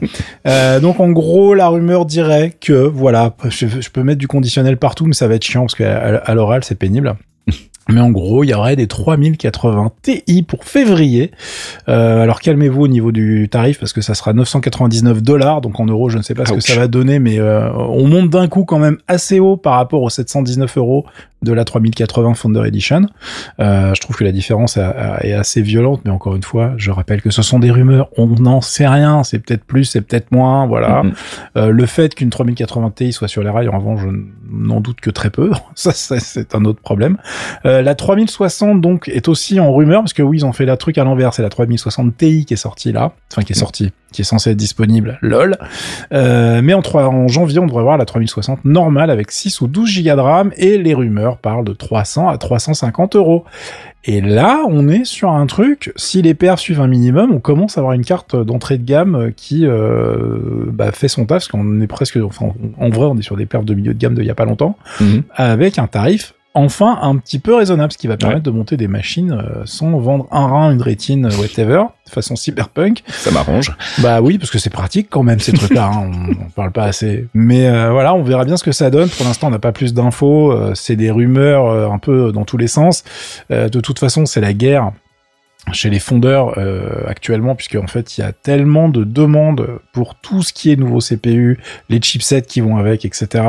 euh, 0.48 0.80
donc 0.80 1.00
en 1.00 1.10
gros 1.10 1.54
la 1.54 1.68
rumeur 1.68 2.06
dirait 2.06 2.54
que 2.60 2.74
voilà, 2.74 3.36
je, 3.50 3.68
je 3.68 3.90
peux 3.90 4.04
mettre 4.04 4.20
du 4.20 4.28
conditionnel 4.28 4.78
partout, 4.78 5.06
mais 5.06 5.14
ça 5.14 5.28
va 5.28 5.36
être 5.36 5.44
chiant 5.44 5.62
parce 5.62 5.76
qu'à 5.76 6.00
à, 6.18 6.34
l'oral, 6.34 6.64
c'est 6.64 6.76
pénible. 6.76 7.16
Mais 7.92 8.02
en 8.02 8.12
gros, 8.12 8.44
il 8.44 8.50
y 8.50 8.54
aurait 8.54 8.76
des 8.76 8.88
3080 8.88 9.92
Ti 10.02 10.44
pour 10.44 10.64
février. 10.64 11.32
Euh, 11.88 12.22
alors 12.22 12.40
calmez-vous 12.40 12.84
au 12.84 12.88
niveau 12.88 13.12
du 13.12 13.50
tarif 13.50 13.80
parce 13.80 13.94
que 13.94 14.02
ça 14.02 14.14
sera 14.14 14.34
999 14.34 15.22
dollars. 15.22 15.62
Donc 15.62 15.80
en 15.80 15.86
euros, 15.86 16.10
je 16.10 16.18
ne 16.18 16.24
sais 16.24 16.36
pas 16.36 16.46
ce 16.46 16.54
que 16.54 16.62
ça 16.62 16.76
va 16.76 16.88
donner, 16.88 17.20
mais 17.20 17.40
euh, 17.40 17.72
on 17.74 18.08
monte 18.08 18.30
d'un 18.30 18.48
coup 18.48 18.64
quand 18.64 18.80
même 18.80 18.98
assez 19.08 19.40
haut 19.40 19.58
par 19.58 19.76
rapport 19.76 20.02
aux 20.02 20.10
719 20.10 20.78
euros 20.78 21.06
de 21.42 21.54
la 21.54 21.64
3080 21.64 22.34
Founder 22.34 22.68
Edition. 22.68 23.08
Euh, 23.60 23.94
je 23.94 24.02
trouve 24.02 24.16
que 24.18 24.24
la 24.24 24.32
différence 24.32 24.78
est 24.78 25.34
assez 25.34 25.62
violente, 25.62 26.02
mais 26.06 26.12
encore 26.12 26.36
une 26.36 26.44
fois, 26.44 26.74
je 26.78 26.92
rappelle 26.92 27.22
que 27.22 27.30
ce 27.30 27.42
sont 27.42 27.60
des 27.60 27.72
rumeurs, 27.72 28.10
on 28.18 28.28
n'en 28.28 28.62
sait 28.62 28.88
rien, 28.88 29.24
c'est 29.24 29.40
peut-être 29.40 29.64
plus, 29.64 29.86
c'est 29.86 30.02
peut-être 30.02 30.32
moins, 30.32 30.66
voilà. 30.66 31.04
Euh, 31.56 31.72
le 31.72 31.86
fait 31.86 32.16
qu'une 32.16 32.30
3080 32.30 32.92
Ti 32.92 33.14
soit 33.14 33.28
sur 33.28 33.44
les 33.44 33.50
rails, 33.50 33.70
en 33.70 33.78
revanche, 33.78 34.02
je 34.02 34.10
n'en 34.52 34.82
doute 34.82 35.00
que 35.00 35.10
très 35.10 35.30
peu, 35.30 35.52
ça, 35.76 35.92
c'est 35.94 36.56
un 36.56 36.66
autre 36.66 36.82
problème. 36.82 37.18
Euh, 37.66 37.79
la 37.82 37.96
3060 37.96 38.82
donc 38.82 39.10
est 39.10 39.28
aussi 39.28 39.60
en 39.60 39.74
rumeur, 39.74 40.02
parce 40.02 40.14
que 40.14 40.22
oui, 40.22 40.38
ils 40.38 40.46
ont 40.46 40.54
fait 40.54 40.66
la 40.66 40.78
truc 40.78 40.98
à 40.98 41.04
l'envers, 41.04 41.34
c'est 41.34 41.42
la 41.42 41.50
3060 41.50 42.18
Ti 42.18 42.46
qui 42.46 42.54
est 42.54 42.58
sortie 42.58 42.92
là, 42.92 43.14
enfin 43.32 43.44
qui 43.44 43.54
est 43.54 43.56
sortie, 43.56 43.92
qui 44.12 44.22
est 44.22 44.26
censée 44.26 44.52
être 44.52 44.58
disponible, 44.58 45.18
lol. 45.22 45.58
Euh, 46.14 46.62
mais 46.64 46.74
en, 46.74 46.82
3, 46.82 47.08
en 47.08 47.28
janvier, 47.28 47.60
on 47.60 47.68
devrait 47.68 47.84
voir 47.84 47.98
la 47.98 48.06
3060 48.06 48.66
normale 48.66 49.10
avec 49.10 49.32
6 49.32 49.62
ou 49.62 49.68
12 49.68 50.04
Go 50.04 50.16
de 50.16 50.22
RAM, 50.22 50.52
et 50.58 50.78
les 50.78 50.94
rumeurs 50.94 51.38
parle 51.38 51.66
de 51.66 51.74
300 51.74 52.30
à 52.30 52.38
350 52.38 53.16
euros. 53.16 53.46
Et 54.06 54.22
là, 54.22 54.64
on 54.68 54.88
est 54.88 55.04
sur 55.04 55.30
un 55.30 55.46
truc, 55.46 55.92
si 55.98 56.22
les 56.22 56.34
paires 56.34 56.58
suivent 56.58 56.80
un 56.80 56.88
minimum, 56.88 57.32
on 57.34 57.40
commence 57.40 57.78
à 57.78 57.82
avoir 57.82 57.94
une 57.94 58.06
carte 58.06 58.36
d'entrée 58.36 58.78
de 58.78 58.86
gamme 58.86 59.32
qui 59.36 59.66
euh, 59.66 60.66
bah, 60.68 60.92
fait 60.94 61.10
son 61.10 61.26
taf, 61.26 61.40
parce 61.40 61.48
qu'on 61.50 61.82
est 61.82 61.88
presque, 61.88 62.18
enfin, 62.18 62.54
en 62.78 62.90
vrai, 62.90 63.06
on 63.06 63.18
est 63.18 63.22
sur 63.22 63.36
des 63.36 63.46
paires 63.46 63.64
de 63.64 63.74
milieu 63.74 63.94
de 63.94 64.00
gamme 64.00 64.16
de 64.16 64.22
il 64.22 64.28
y 64.28 64.32
a 64.32 64.36
pas 64.36 64.46
longtemps, 64.46 64.78
mhm. 65.02 65.24
avec 65.36 65.80
un 65.80 65.88
tarif 65.88 66.34
enfin 66.60 67.00
un 67.02 67.16
petit 67.18 67.40
peu 67.40 67.56
raisonnable, 67.56 67.92
ce 67.94 67.98
qui 67.98 68.08
va 68.08 68.18
permettre 68.18 68.44
de 68.44 68.52
monter 68.52 68.76
des 68.78 68.88
machines 68.88 69.32
euh, 69.32 69.62
sans 69.66 69.98
vendre 69.98 70.28
un 70.32 70.48
rein, 70.48 70.72
une 70.72 70.82
rétine, 70.82 71.26
euh, 71.28 71.38
whatever, 71.38 71.84
de 72.06 72.12
façon 72.12 72.36
cyberpunk. 72.36 73.04
Ça 73.08 73.32
m'arrange. 73.32 73.72
Bah 74.00 74.22
oui, 74.22 74.38
parce 74.38 74.52
que 74.52 74.60
c'est 74.60 74.70
pratique 74.70 75.08
quand 75.10 75.24
même 75.24 75.40
ces 75.40 75.54
trucs-là. 75.54 75.90
Hein, 75.94 76.12
on, 76.42 76.50
parle 76.50 76.72
pas 76.72 76.84
assez. 76.84 77.28
Mais 77.34 77.68
euh, 77.68 77.92
voilà, 77.92 78.14
on 78.14 78.24
verra 78.24 78.46
bien 78.46 78.58
ce 78.58 78.64
que 78.64 78.72
ça 78.72 78.90
donne. 78.90 79.10
Pour 79.10 79.26
l'instant, 79.26 79.48
on 79.48 79.52
n'a 79.52 79.60
pas 79.60 79.72
plus 79.72 79.94
d'infos. 79.94 80.54
c'est 80.76 80.96
des 80.96 81.12
rumeurs 81.12 81.92
un 81.92 81.98
peu 81.98 82.32
dans 82.32 82.44
tous 82.44 82.58
les 82.58 82.68
sens. 82.68 83.04
de 83.50 83.80
toute 83.80 84.00
façon, 84.00 84.26
c'est 84.26 84.42
la 84.42 84.54
guerre 84.54 84.92
chez 85.74 85.90
les 85.90 86.00
fondeurs 86.00 86.58
euh, 86.58 87.04
actuellement, 87.08 87.56
puisque 87.56 87.76
en 87.76 87.88
fait 87.88 88.18
il 88.18 88.22
y 88.22 88.24
a 88.24 88.32
tellement 88.32 88.90
de 88.90 89.04
demandes 89.04 89.68
pour 89.94 90.16
tout 90.16 90.42
ce 90.42 90.54
qui 90.54 90.72
est 90.72 90.76
nouveau 90.76 91.00
CPU, 91.00 91.60
les 91.90 92.00
chipsets 92.02 92.44
qui 92.44 92.62
vont 92.62 92.78
avec, 92.78 93.06
etc., 93.06 93.44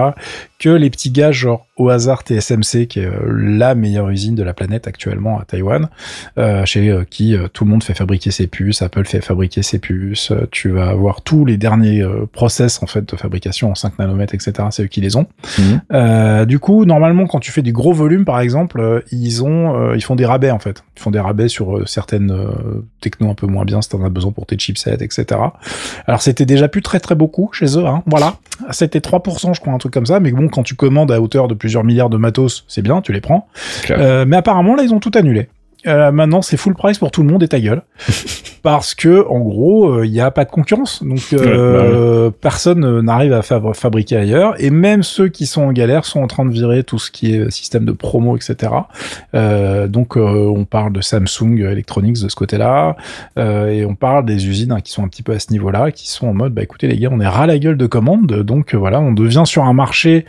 que 0.59 0.69
les 0.69 0.91
petits 0.91 1.11
gars 1.11 1.33
genre 1.33 1.67
au 1.77 1.89
hasard 1.89 2.23
TSMC, 2.23 2.87
qui 2.87 3.01
est 3.01 3.07
euh, 3.07 3.21
la 3.27 3.75
meilleure 3.75 4.11
usine 4.11 4.35
de 4.35 4.43
la 4.43 4.53
planète 4.53 4.87
actuellement 4.87 5.41
à 5.41 5.45
Taïwan, 5.45 5.89
euh, 6.37 6.67
chez 6.67 7.05
qui 7.09 7.37
tout 7.53 7.65
le 7.65 7.71
monde 7.71 7.83
fait 7.83 7.95
fabriquer 7.95 8.31
ses 8.31 8.47
puces, 8.47 8.83
Apple 8.83 9.05
fait 9.05 9.21
fabriquer 9.21 9.63
ses 9.63 9.79
puces, 9.79 10.33
tu 10.51 10.71
vas 10.71 10.89
avoir 10.89 11.23
tous 11.23 11.45
les 11.45 11.57
derniers 11.57 12.05
process 12.33 12.83
en 12.83 12.87
fait 12.87 13.11
de 13.11 13.17
fabrication 13.17 13.71
en 13.71 13.75
5 13.75 13.99
nanomètres, 13.99 14.35
etc. 14.35 14.53
C'est 14.71 14.85
eux 14.85 14.87
qui 14.87 15.01
les 15.01 15.17
ont. 15.17 15.27
Mhm. 15.59 16.47
du 16.47 16.59
coup, 16.59 16.85
normalement, 16.85 17.27
quand 17.27 17.41
tu 17.41 17.53
fais 17.53 17.63
du 17.63 17.73
gros 17.73 17.93
volume, 17.93 18.25
par 18.25 18.41
exemple, 18.41 19.05
ils 19.11 19.43
ont, 19.43 19.95
ils 19.95 20.03
font 20.03 20.17
des 20.17 20.27
rabais 20.27 20.51
en 20.51 20.59
fait. 20.59 20.83
Ils 20.97 21.01
font 21.01 21.11
des 21.11 21.21
rabais 21.21 21.49
sur 21.49 21.87
certaines 22.11 22.83
techno 23.01 23.31
un 23.31 23.35
peu 23.35 23.47
moins 23.47 23.65
bien 23.65 23.81
si 23.83 23.89
t'en 23.89 24.03
as 24.05 24.09
besoin 24.09 24.33
pour 24.33 24.47
tes 24.47 24.59
chipsets, 24.59 24.99
etc. 25.01 25.41
Alors 26.07 26.23
c'était 26.23 26.47
déjà 26.47 26.69
plus 26.69 26.83
très 26.83 27.01
très 27.01 27.15
beaucoup 27.15 27.51
chez 27.53 27.79
eux, 27.79 27.87
hein. 27.87 28.03
voilà. 28.07 28.37
C'était 28.71 28.99
3% 28.99 29.55
je 29.55 29.61
crois, 29.61 29.73
un 29.73 29.79
truc 29.79 29.93
comme 29.93 30.07
ça, 30.07 30.21
mais 30.21 30.33
bon, 30.33 30.49
quand 30.49 30.63
tu 30.63 30.75
commandes 30.75 31.11
à 31.13 31.21
hauteur 31.21 31.49
de 31.49 31.55
plusieurs 31.55 31.85
milliards 31.85 32.11
de 32.11 32.17
matos, 32.17 32.65
c'est 32.69 32.83
bien, 32.83 33.01
tu 33.01 33.13
les 33.13 33.21
prends. 33.21 33.49
Euh, 33.91 34.25
mais 34.27 34.37
apparemment, 34.37 34.75
là, 34.75 34.83
ils 34.83 34.93
ont 34.93 35.01
tout 35.01 35.13
annulé. 35.15 35.49
Euh, 35.87 36.13
maintenant, 36.13 36.43
c'est 36.43 36.57
full 36.57 36.75
price 36.75 36.99
pour 36.99 37.11
tout 37.11 37.23
le 37.23 37.29
monde 37.29 37.43
et 37.43 37.49
ta 37.49 37.61
gueule. 37.61 37.83
Parce 38.63 38.95
que, 38.95 39.27
en 39.27 39.41
gros, 39.41 40.03
il 40.03 40.09
euh, 40.09 40.11
n'y 40.11 40.21
a 40.21 40.31
pas 40.31 40.45
de 40.45 40.51
concurrence. 40.51 41.03
Donc, 41.03 41.33
euh, 41.33 42.29
bah 42.29 42.37
personne 42.43 43.01
n'arrive 43.01 43.33
à 43.33 43.43
fabriquer 43.43 44.17
ailleurs. 44.17 44.55
Et 44.59 44.71
même 44.71 45.03
ceux 45.03 45.29
qui 45.29 45.47
sont 45.47 45.63
en 45.63 45.73
galère 45.73 46.05
sont 46.05 46.21
en 46.21 46.27
train 46.27 46.45
de 46.45 46.51
virer 46.51 46.85
tout 46.85 46.99
ce 46.99 47.11
qui 47.11 47.35
est 47.35 47.51
système 47.51 47.87
de 47.87 47.93
promo, 47.93 48.37
etc. 48.37 48.73
donc, 49.89 50.17
on 50.17 50.65
parle 50.65 50.93
de 50.93 51.01
Samsung 51.01 51.59
Electronics 51.61 52.23
de 52.23 52.29
ce 52.29 52.37
côté-là. 52.37 52.97
et 53.39 53.85
on 53.87 53.95
parle 53.95 54.27
des 54.27 54.47
usines 54.47 54.73
hein, 54.73 54.81
qui 54.81 54.93
sont 54.93 55.05
un 55.05 55.09
petit 55.09 55.23
peu 55.23 55.33
à 55.33 55.39
ce 55.39 55.51
niveau-là, 55.53 55.91
qui 55.91 56.11
sont 56.11 56.27
en 56.27 56.35
mode, 56.35 56.53
bah 56.53 56.63
écoutez 56.63 56.87
les 56.87 56.99
gars, 56.99 57.09
on 57.11 57.21
est 57.21 57.27
ras 57.27 57.47
la 57.47 57.59
gueule 57.59 57.77
de 57.77 57.87
commandes. 57.87 58.27
Donc, 58.27 58.75
voilà, 58.75 59.01
on 59.01 59.13
devient 59.13 59.45
sur 59.47 59.65
un 59.65 59.73
marché 59.73 60.27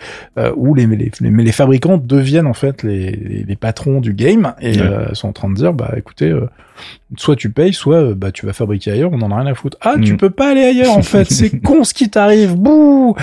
où 0.56 0.74
les, 0.74 0.86
les, 0.86 1.12
les, 1.20 1.52
fabricants 1.52 1.98
deviennent 1.98 2.48
en 2.48 2.54
fait 2.54 2.84
les, 2.84 3.12
les, 3.12 3.56
patrons 3.56 4.00
du 4.00 4.14
game 4.14 4.54
et 4.62 4.76
sont 5.14 5.28
en 5.28 5.34
train 5.34 5.41
de 5.50 5.56
dire 5.56 5.74
bah 5.74 5.94
écoutez 5.98 6.30
euh, 6.30 6.48
soit 7.18 7.36
tu 7.36 7.50
payes 7.50 7.74
soit 7.74 7.98
euh, 7.98 8.16
bah 8.16 8.32
tu 8.32 8.46
vas 8.46 8.54
fabriquer 8.54 8.92
ailleurs 8.92 9.12
on 9.14 9.22
en 9.22 9.32
a 9.32 9.38
rien 9.38 9.48
à 9.48 9.56
foutre. 9.56 9.78
Ah 9.82 9.96
tu 10.02 10.14
mm. 10.14 10.18
peux 10.18 10.30
pas 10.30 10.52
aller 10.52 10.64
ailleurs 10.64 10.98
en 10.98 11.02
fait. 11.02 11.26
C'est 11.26 11.60
con 11.64 11.84
ce 11.84 11.94
qui 11.94 12.10
t'arrive. 12.10 12.56
Bouh. 12.56 13.16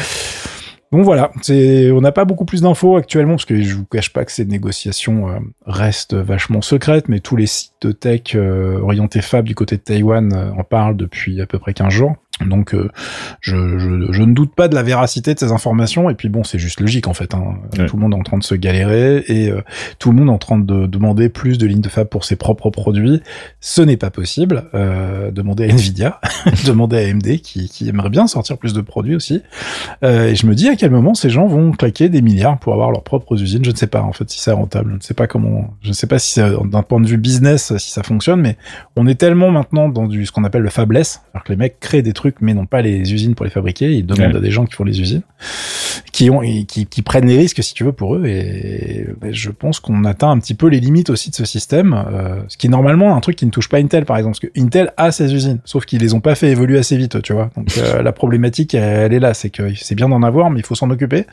Donc 0.90 1.04
voilà, 1.04 1.30
c'est, 1.42 1.90
on 1.90 2.00
n'a 2.00 2.12
pas 2.12 2.24
beaucoup 2.24 2.46
plus 2.46 2.62
d'infos 2.62 2.96
actuellement 2.96 3.34
parce 3.34 3.44
que 3.44 3.60
je 3.60 3.74
vous 3.74 3.84
cache 3.84 4.10
pas 4.10 4.24
que 4.24 4.32
ces 4.32 4.46
négociations 4.46 5.28
euh, 5.28 5.38
restent 5.66 6.14
vachement 6.14 6.62
secrètes, 6.62 7.10
mais 7.10 7.20
tous 7.20 7.36
les 7.36 7.46
sites 7.46 7.74
de 7.82 7.92
tech 7.92 8.34
orientés 8.34 9.20
fab 9.20 9.44
du 9.44 9.54
côté 9.54 9.76
de 9.76 9.82
Taïwan 9.82 10.52
en 10.56 10.64
parlent 10.64 10.96
depuis 10.96 11.42
à 11.42 11.46
peu 11.46 11.58
près 11.58 11.74
15 11.74 11.92
jours. 11.92 12.16
Donc 12.46 12.74
euh, 12.74 12.90
je, 13.40 13.78
je, 13.78 14.12
je, 14.12 14.22
ne 14.22 14.32
doute 14.32 14.54
pas 14.54 14.68
de 14.68 14.74
la 14.74 14.82
véracité 14.82 15.34
de 15.34 15.38
ces 15.38 15.52
informations. 15.52 16.10
Et 16.10 16.14
puis 16.14 16.28
bon 16.28 16.44
c'est 16.44 16.58
juste 16.58 16.80
logique 16.80 17.08
en 17.08 17.14
fait 17.14 17.34
hein. 17.34 17.56
tout 17.86 17.96
le 17.96 18.02
monde 18.02 18.14
est 18.14 18.16
en 18.18 18.22
train 18.22 18.38
de 18.38 18.44
se 18.44 18.54
galérer 18.54 19.24
et 19.26 19.50
euh, 19.50 19.62
tout 19.98 20.10
le 20.10 20.16
monde 20.16 20.28
est 20.28 20.32
en 20.32 20.38
train 20.38 20.58
de 20.58 20.86
demander 20.86 21.28
plus 21.28 21.58
de 21.58 21.66
lignes 21.66 21.80
de 21.80 21.88
fab 21.88 22.08
pour 22.08 22.24
ses 22.24 22.36
propres 22.36 22.70
produits. 22.70 23.22
Ce 23.60 23.82
n'est 23.82 23.96
pas 23.96 24.10
possible. 24.10 24.64
Euh, 24.74 25.30
demandez 25.30 25.64
à 25.64 25.68
Nvidia 25.68 26.20
demandez 26.66 26.96
à 26.96 27.08
AMD 27.08 27.40
qui, 27.40 27.68
qui 27.68 27.88
aimerait 27.88 28.10
bien 28.10 28.26
sortir 28.26 28.58
plus 28.58 28.72
de 28.72 28.80
produits 28.80 29.16
aussi. 29.16 29.42
Euh, 30.04 30.28
et 30.28 30.34
je 30.34 30.46
me 30.46 30.54
dis 30.54 30.68
à 30.68 30.76
quel 30.76 30.90
moment 30.90 31.14
ces 31.14 31.30
gens 31.30 31.46
vont 31.46 31.72
claquer 31.72 32.08
des 32.08 32.22
milliards 32.22 32.58
pour 32.58 32.72
avoir 32.72 32.90
leurs 32.90 33.04
propres 33.04 33.40
usines. 33.40 33.64
Je 33.64 33.70
ne 33.70 33.76
sais 33.76 33.86
pas 33.86 34.02
en 34.02 34.12
fait 34.12 34.28
si 34.30 34.40
c'est 34.40 34.52
rentable. 34.52 34.90
Je 34.90 34.96
ne 34.96 35.02
sais 35.02 35.14
pas 35.14 35.26
comment 35.26 35.74
je 35.82 35.88
ne 35.88 35.94
sais 35.94 36.06
pas 36.06 36.18
si 36.18 36.32
c'est 36.34 36.50
d'un 36.64 36.82
point 36.82 37.00
de 37.00 37.06
vue 37.06 37.18
business 37.18 37.76
si 37.78 37.90
ça 37.90 38.02
fonctionne 38.02 38.40
mais 38.40 38.56
on 38.96 39.06
est 39.06 39.14
tellement 39.14 39.50
maintenant 39.50 39.88
dans 39.88 40.06
du 40.06 40.26
ce 40.26 40.32
qu'on 40.32 40.44
appelle 40.44 40.62
le 40.62 40.70
fabless. 40.70 41.22
Alors 41.34 41.44
que 41.44 41.52
les 41.52 41.56
mecs 41.56 41.80
créent 41.80 42.02
des 42.02 42.12
trucs 42.12 42.27
mais 42.40 42.54
n'ont 42.54 42.66
pas 42.66 42.82
les 42.82 43.12
usines 43.12 43.34
pour 43.34 43.44
les 43.44 43.50
fabriquer. 43.50 43.92
Ils 43.92 44.06
demandent 44.06 44.36
à 44.36 44.40
des 44.40 44.50
gens 44.50 44.64
qui 44.64 44.74
font 44.74 44.84
les 44.84 45.00
usines, 45.00 45.22
qui 46.12 46.30
ont, 46.30 46.40
qui, 46.40 46.86
qui 46.86 47.02
prennent 47.02 47.26
les 47.26 47.36
risques 47.36 47.62
si 47.62 47.74
tu 47.74 47.84
veux 47.84 47.92
pour 47.92 48.16
eux. 48.16 48.26
Et, 48.26 49.06
je 49.30 49.50
pense 49.50 49.80
qu'on 49.80 50.04
atteint 50.04 50.30
un 50.30 50.38
petit 50.38 50.54
peu 50.54 50.68
les 50.68 50.80
limites 50.80 51.10
aussi 51.10 51.30
de 51.30 51.34
ce 51.34 51.44
système, 51.44 51.94
euh, 51.94 52.40
ce 52.48 52.56
qui 52.56 52.66
est 52.66 52.70
normalement 52.70 53.16
un 53.16 53.20
truc 53.20 53.36
qui 53.36 53.46
ne 53.46 53.50
touche 53.50 53.68
pas 53.68 53.78
Intel 53.78 54.04
par 54.04 54.16
exemple, 54.16 54.38
parce 54.40 54.52
que 54.52 54.60
Intel 54.60 54.92
a 54.96 55.12
ses 55.12 55.34
usines, 55.34 55.58
sauf 55.64 55.84
qu'ils 55.84 56.00
les 56.00 56.14
ont 56.14 56.20
pas 56.20 56.34
fait 56.34 56.50
évoluer 56.50 56.78
assez 56.78 56.96
vite, 56.96 57.22
tu 57.22 57.32
vois. 57.32 57.50
Donc 57.56 57.76
euh, 57.78 58.02
la 58.02 58.12
problématique, 58.12 58.74
elle, 58.74 59.12
est 59.12 59.20
là, 59.20 59.34
c'est 59.34 59.50
que 59.50 59.74
c'est 59.74 59.94
bien 59.94 60.08
d'en 60.08 60.22
avoir, 60.22 60.50
mais 60.50 60.60
il 60.60 60.66
faut 60.66 60.74
s'en 60.74 60.90
occuper. 60.90 61.24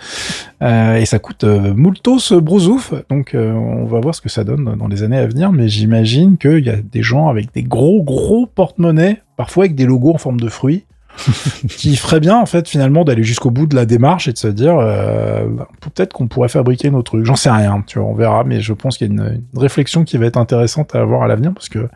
Euh, 0.61 0.95
et 0.95 1.05
ça 1.05 1.19
coûte 1.19 1.43
moultos 1.43 2.39
brousouf. 2.41 2.93
Donc 3.09 3.35
on 3.35 3.85
va 3.85 3.99
voir 3.99 4.15
ce 4.15 4.21
que 4.21 4.29
ça 4.29 4.43
donne 4.43 4.75
dans 4.77 4.87
les 4.87 5.03
années 5.03 5.17
à 5.17 5.27
venir, 5.27 5.51
mais 5.51 5.67
j'imagine 5.67 6.37
qu'il 6.37 6.65
y 6.65 6.69
a 6.69 6.77
des 6.77 7.01
gens 7.01 7.29
avec 7.29 7.53
des 7.53 7.63
gros 7.63 8.03
gros 8.03 8.45
porte-monnaies 8.45 9.21
parfois 9.35 9.65
avec 9.65 9.75
des 9.75 9.85
logos 9.85 10.13
en 10.13 10.17
forme 10.17 10.39
de 10.39 10.49
fruits, 10.49 10.85
qui 11.69 11.95
ferait 11.95 12.19
bien 12.19 12.37
en 12.37 12.45
fait 12.45 12.67
finalement 12.67 13.03
d'aller 13.03 13.23
jusqu'au 13.23 13.49
bout 13.49 13.67
de 13.67 13.75
la 13.75 13.85
démarche 13.85 14.27
et 14.27 14.33
de 14.33 14.37
se 14.37 14.47
dire 14.47 14.77
euh, 14.77 15.45
bah, 15.47 15.67
peut-être 15.79 16.13
qu'on 16.13 16.27
pourrait 16.27 16.49
fabriquer 16.49 16.89
nos 16.89 17.01
trucs. 17.03 17.25
J'en 17.25 17.35
sais 17.35 17.49
rien, 17.49 17.83
tu 17.87 17.99
vois, 17.99 18.07
on 18.07 18.13
verra, 18.13 18.43
mais 18.43 18.61
je 18.61 18.73
pense 18.73 18.97
qu'il 18.97 19.07
y 19.07 19.09
a 19.09 19.13
une, 19.13 19.41
réflexion 19.55 20.03
qui 20.03 20.17
va 20.17 20.25
être 20.25 20.37
intéressante 20.37 20.93
à 20.95 21.01
avoir 21.01 21.23
à 21.23 21.27
l'avenir 21.27 21.53
parce 21.53 21.69
que 21.69 21.79
en 21.79 21.87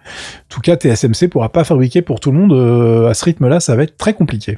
tout 0.47 0.62
cas 0.62 0.78
TSMC 0.78 1.28
pourra 1.30 1.49
pas 1.49 1.63
fabriquer 1.63 2.02
pour 2.02 2.19
tout 2.19 2.32
le 2.32 2.39
monde 2.39 2.54
euh, 2.54 3.10
à 3.10 3.13
ce 3.13 3.25
rythme-là, 3.25 3.60
ça 3.60 3.75
va 3.75 3.84
être 3.84 3.97
très 3.97 4.13
compliqué. 4.13 4.58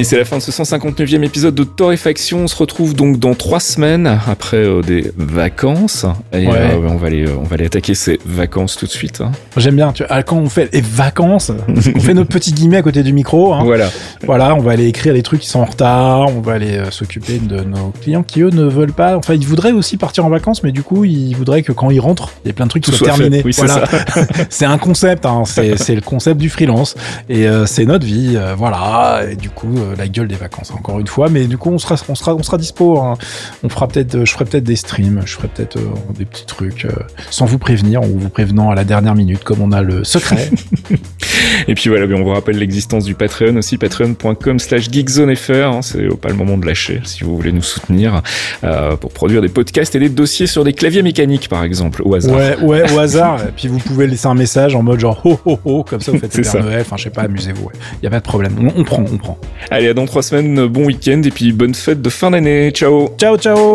Et 0.00 0.04
c'est 0.04 0.16
la 0.16 0.24
fin 0.24 0.38
de 0.38 0.42
ce 0.42 0.50
159e 0.50 1.22
épisode 1.24 1.54
de 1.54 1.62
Torréfaction. 1.62 2.38
On 2.38 2.48
se 2.48 2.56
retrouve 2.56 2.94
donc 2.94 3.18
dans 3.18 3.34
trois 3.34 3.60
semaines 3.60 4.18
après 4.26 4.56
euh, 4.56 4.80
des 4.80 5.12
vacances. 5.14 6.06
Et 6.32 6.48
euh, 6.48 6.78
on, 6.88 6.96
va 6.96 7.08
aller, 7.08 7.26
on 7.28 7.42
va 7.42 7.56
aller 7.56 7.66
attaquer 7.66 7.94
ces 7.94 8.18
vacances 8.24 8.78
tout 8.78 8.86
de 8.86 8.90
suite. 8.90 9.20
Hein. 9.20 9.30
J'aime 9.58 9.76
bien. 9.76 9.92
Tu 9.92 10.02
vois, 10.02 10.22
quand 10.22 10.38
on 10.38 10.48
fait 10.48 10.72
les 10.72 10.80
vacances, 10.80 11.52
on 11.68 12.00
fait 12.00 12.14
nos 12.14 12.24
petits 12.24 12.52
guillemets 12.52 12.78
à 12.78 12.82
côté 12.82 13.02
du 13.02 13.12
micro. 13.12 13.52
Hein. 13.52 13.60
Voilà. 13.62 13.90
Voilà, 14.24 14.54
on 14.54 14.60
va 14.60 14.72
aller 14.72 14.86
écrire 14.86 15.12
les 15.12 15.22
trucs 15.22 15.40
qui 15.40 15.50
sont 15.50 15.60
en 15.60 15.66
retard. 15.66 16.34
On 16.34 16.40
va 16.40 16.54
aller 16.54 16.78
euh, 16.78 16.90
s'occuper 16.90 17.38
de 17.38 17.60
nos 17.60 17.92
clients 18.00 18.22
qui, 18.22 18.40
eux, 18.40 18.48
ne 18.48 18.64
veulent 18.64 18.94
pas. 18.94 19.18
Enfin, 19.18 19.34
ils 19.34 19.46
voudraient 19.46 19.72
aussi 19.72 19.98
partir 19.98 20.24
en 20.24 20.30
vacances, 20.30 20.62
mais 20.62 20.72
du 20.72 20.82
coup, 20.82 21.04
ils 21.04 21.34
voudraient 21.34 21.62
que 21.62 21.72
quand 21.72 21.90
ils 21.90 22.00
rentrent, 22.00 22.32
il 22.46 22.48
y 22.48 22.50
ait 22.50 22.54
plein 22.54 22.64
de 22.64 22.70
trucs 22.70 22.84
qui 22.84 22.92
soient 22.92 23.08
terminés. 23.08 23.42
Oui, 23.44 23.52
voilà. 23.54 23.84
c'est 24.48 24.64
un 24.64 24.78
concept. 24.78 25.26
Hein. 25.26 25.42
C'est 25.44 25.94
le 25.94 26.00
concept 26.00 26.40
du 26.40 26.48
freelance. 26.48 26.94
Et 27.28 27.46
c'est 27.66 27.84
notre 27.84 28.06
vie. 28.06 28.38
voilà. 28.56 29.24
Et 29.30 29.36
du 29.36 29.50
coup, 29.50 29.76
la 29.96 30.08
gueule 30.08 30.28
des 30.28 30.36
vacances, 30.36 30.70
encore 30.70 31.00
une 31.00 31.06
fois. 31.06 31.28
Mais 31.28 31.46
du 31.46 31.58
coup, 31.58 31.70
on 31.70 31.78
sera, 31.78 31.96
on 32.08 32.14
sera, 32.14 32.34
on 32.34 32.42
sera 32.42 32.58
dispo. 32.58 32.98
Hein. 32.98 33.14
On 33.62 33.68
fera 33.68 33.88
peut-être, 33.88 34.24
je 34.24 34.32
ferai 34.32 34.44
peut-être 34.44 34.64
des 34.64 34.76
streams, 34.76 35.22
je 35.24 35.34
ferai 35.34 35.48
peut-être 35.48 35.76
euh, 35.76 35.90
des 36.16 36.24
petits 36.24 36.46
trucs 36.46 36.84
euh, 36.84 36.90
sans 37.30 37.46
vous 37.46 37.58
prévenir 37.58 38.02
ou 38.02 38.18
vous 38.18 38.28
prévenant 38.28 38.70
à 38.70 38.74
la 38.74 38.84
dernière 38.84 39.14
minute, 39.14 39.44
comme 39.44 39.60
on 39.60 39.72
a 39.72 39.82
le 39.82 40.04
secret. 40.04 40.50
Et 41.68 41.74
puis 41.74 41.88
voilà, 41.88 42.06
on 42.14 42.22
vous 42.22 42.30
rappelle 42.30 42.58
l'existence 42.58 43.04
du 43.04 43.14
Patreon 43.14 43.56
aussi, 43.56 43.78
patreon.com/slash 43.78 44.90
geekzonefr. 44.90 45.50
Hein, 45.50 45.82
c'est 45.82 46.08
pas 46.16 46.28
le 46.28 46.34
moment 46.34 46.58
de 46.58 46.66
lâcher 46.66 47.00
si 47.04 47.24
vous 47.24 47.36
voulez 47.36 47.52
nous 47.52 47.62
soutenir 47.62 48.22
euh, 48.64 48.96
pour 48.96 49.12
produire 49.12 49.42
des 49.42 49.48
podcasts 49.48 49.94
et 49.94 49.98
des 49.98 50.08
dossiers 50.08 50.46
sur 50.46 50.64
des 50.64 50.72
claviers 50.72 51.02
mécaniques, 51.02 51.48
par 51.48 51.64
exemple, 51.64 52.02
au 52.04 52.14
hasard. 52.14 52.36
Ouais, 52.36 52.56
ouais, 52.60 52.92
au 52.92 52.98
hasard. 52.98 53.40
Et 53.42 53.52
puis 53.56 53.68
vous 53.68 53.78
pouvez 53.78 54.06
laisser 54.06 54.26
un 54.26 54.34
message 54.34 54.74
en 54.74 54.82
mode 54.82 55.00
genre 55.00 55.20
ho 55.24 55.38
ho 55.44 55.58
ho, 55.64 55.84
comme 55.84 56.00
ça 56.00 56.12
vous 56.12 56.18
faites 56.18 56.36
le 56.36 56.42
Père 56.42 56.62
Noël. 56.62 56.80
Enfin, 56.80 56.96
je 56.96 57.04
sais 57.04 57.10
pas, 57.10 57.22
amusez-vous. 57.22 57.70
Il 58.00 58.04
y 58.04 58.06
a 58.06 58.10
pas 58.10 58.20
de 58.20 58.24
problème. 58.24 58.54
On, 58.60 58.80
on 58.80 58.84
prend, 58.84 59.04
on 59.10 59.16
prend. 59.18 59.38
Allez, 59.72 59.88
à 59.88 59.94
dans 59.94 60.06
trois 60.06 60.22
semaines, 60.22 60.66
bon 60.66 60.86
week-end 60.86 61.22
et 61.24 61.30
puis 61.30 61.52
bonne 61.52 61.74
fête 61.74 62.02
de 62.02 62.10
fin 62.10 62.32
d'année. 62.32 62.72
Ciao. 62.72 63.08
Ciao, 63.16 63.38
ciao. 63.38 63.74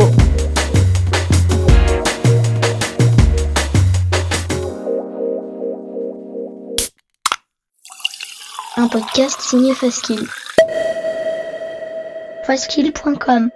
Un 8.75 8.89
podcast 8.89 9.39
signé 9.39 9.73
Faskill. 9.73 10.19
Faskill.com 12.45 13.49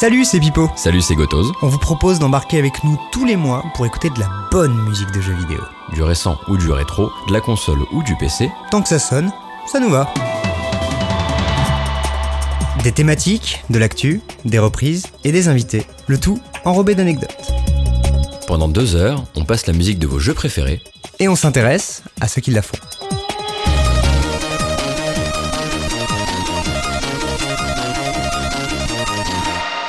Salut, 0.00 0.24
c'est 0.24 0.40
Pipo. 0.40 0.70
Salut, 0.76 1.02
c'est 1.02 1.14
Gotoz. 1.14 1.52
On 1.60 1.68
vous 1.68 1.76
propose 1.76 2.18
d'embarquer 2.18 2.58
avec 2.58 2.84
nous 2.84 2.98
tous 3.12 3.26
les 3.26 3.36
mois 3.36 3.62
pour 3.74 3.84
écouter 3.84 4.08
de 4.08 4.18
la 4.18 4.30
bonne 4.50 4.74
musique 4.84 5.10
de 5.10 5.20
jeux 5.20 5.34
vidéo. 5.34 5.60
Du 5.92 6.02
récent 6.02 6.38
ou 6.48 6.56
du 6.56 6.72
rétro, 6.72 7.12
de 7.28 7.34
la 7.34 7.42
console 7.42 7.80
ou 7.92 8.02
du 8.02 8.16
PC. 8.16 8.50
Tant 8.70 8.80
que 8.80 8.88
ça 8.88 8.98
sonne, 8.98 9.30
ça 9.70 9.78
nous 9.78 9.90
va. 9.90 10.10
Des 12.82 12.92
thématiques, 12.92 13.62
de 13.68 13.78
l'actu, 13.78 14.22
des 14.46 14.58
reprises 14.58 15.08
et 15.24 15.32
des 15.32 15.48
invités. 15.48 15.86
Le 16.06 16.18
tout 16.18 16.40
enrobé 16.64 16.94
d'anecdotes. 16.94 17.52
Pendant 18.46 18.68
deux 18.68 18.96
heures, 18.96 19.22
on 19.36 19.44
passe 19.44 19.66
la 19.66 19.74
musique 19.74 19.98
de 19.98 20.06
vos 20.06 20.18
jeux 20.18 20.32
préférés. 20.32 20.80
Et 21.18 21.28
on 21.28 21.36
s'intéresse 21.36 22.04
à 22.22 22.26
ceux 22.26 22.40
qui 22.40 22.52
la 22.52 22.62
font. 22.62 22.78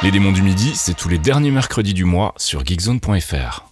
Les 0.04 0.10
démons 0.10 0.32
du 0.32 0.42
midi, 0.42 0.76
c'est 0.76 0.96
tous 0.96 1.10
les 1.10 1.20
derniers 1.20 1.52
mercredis 1.52 1.94
du 1.94 2.06
mois 2.06 2.34
sur 2.36 2.66
geekzone.fr. 2.66 3.71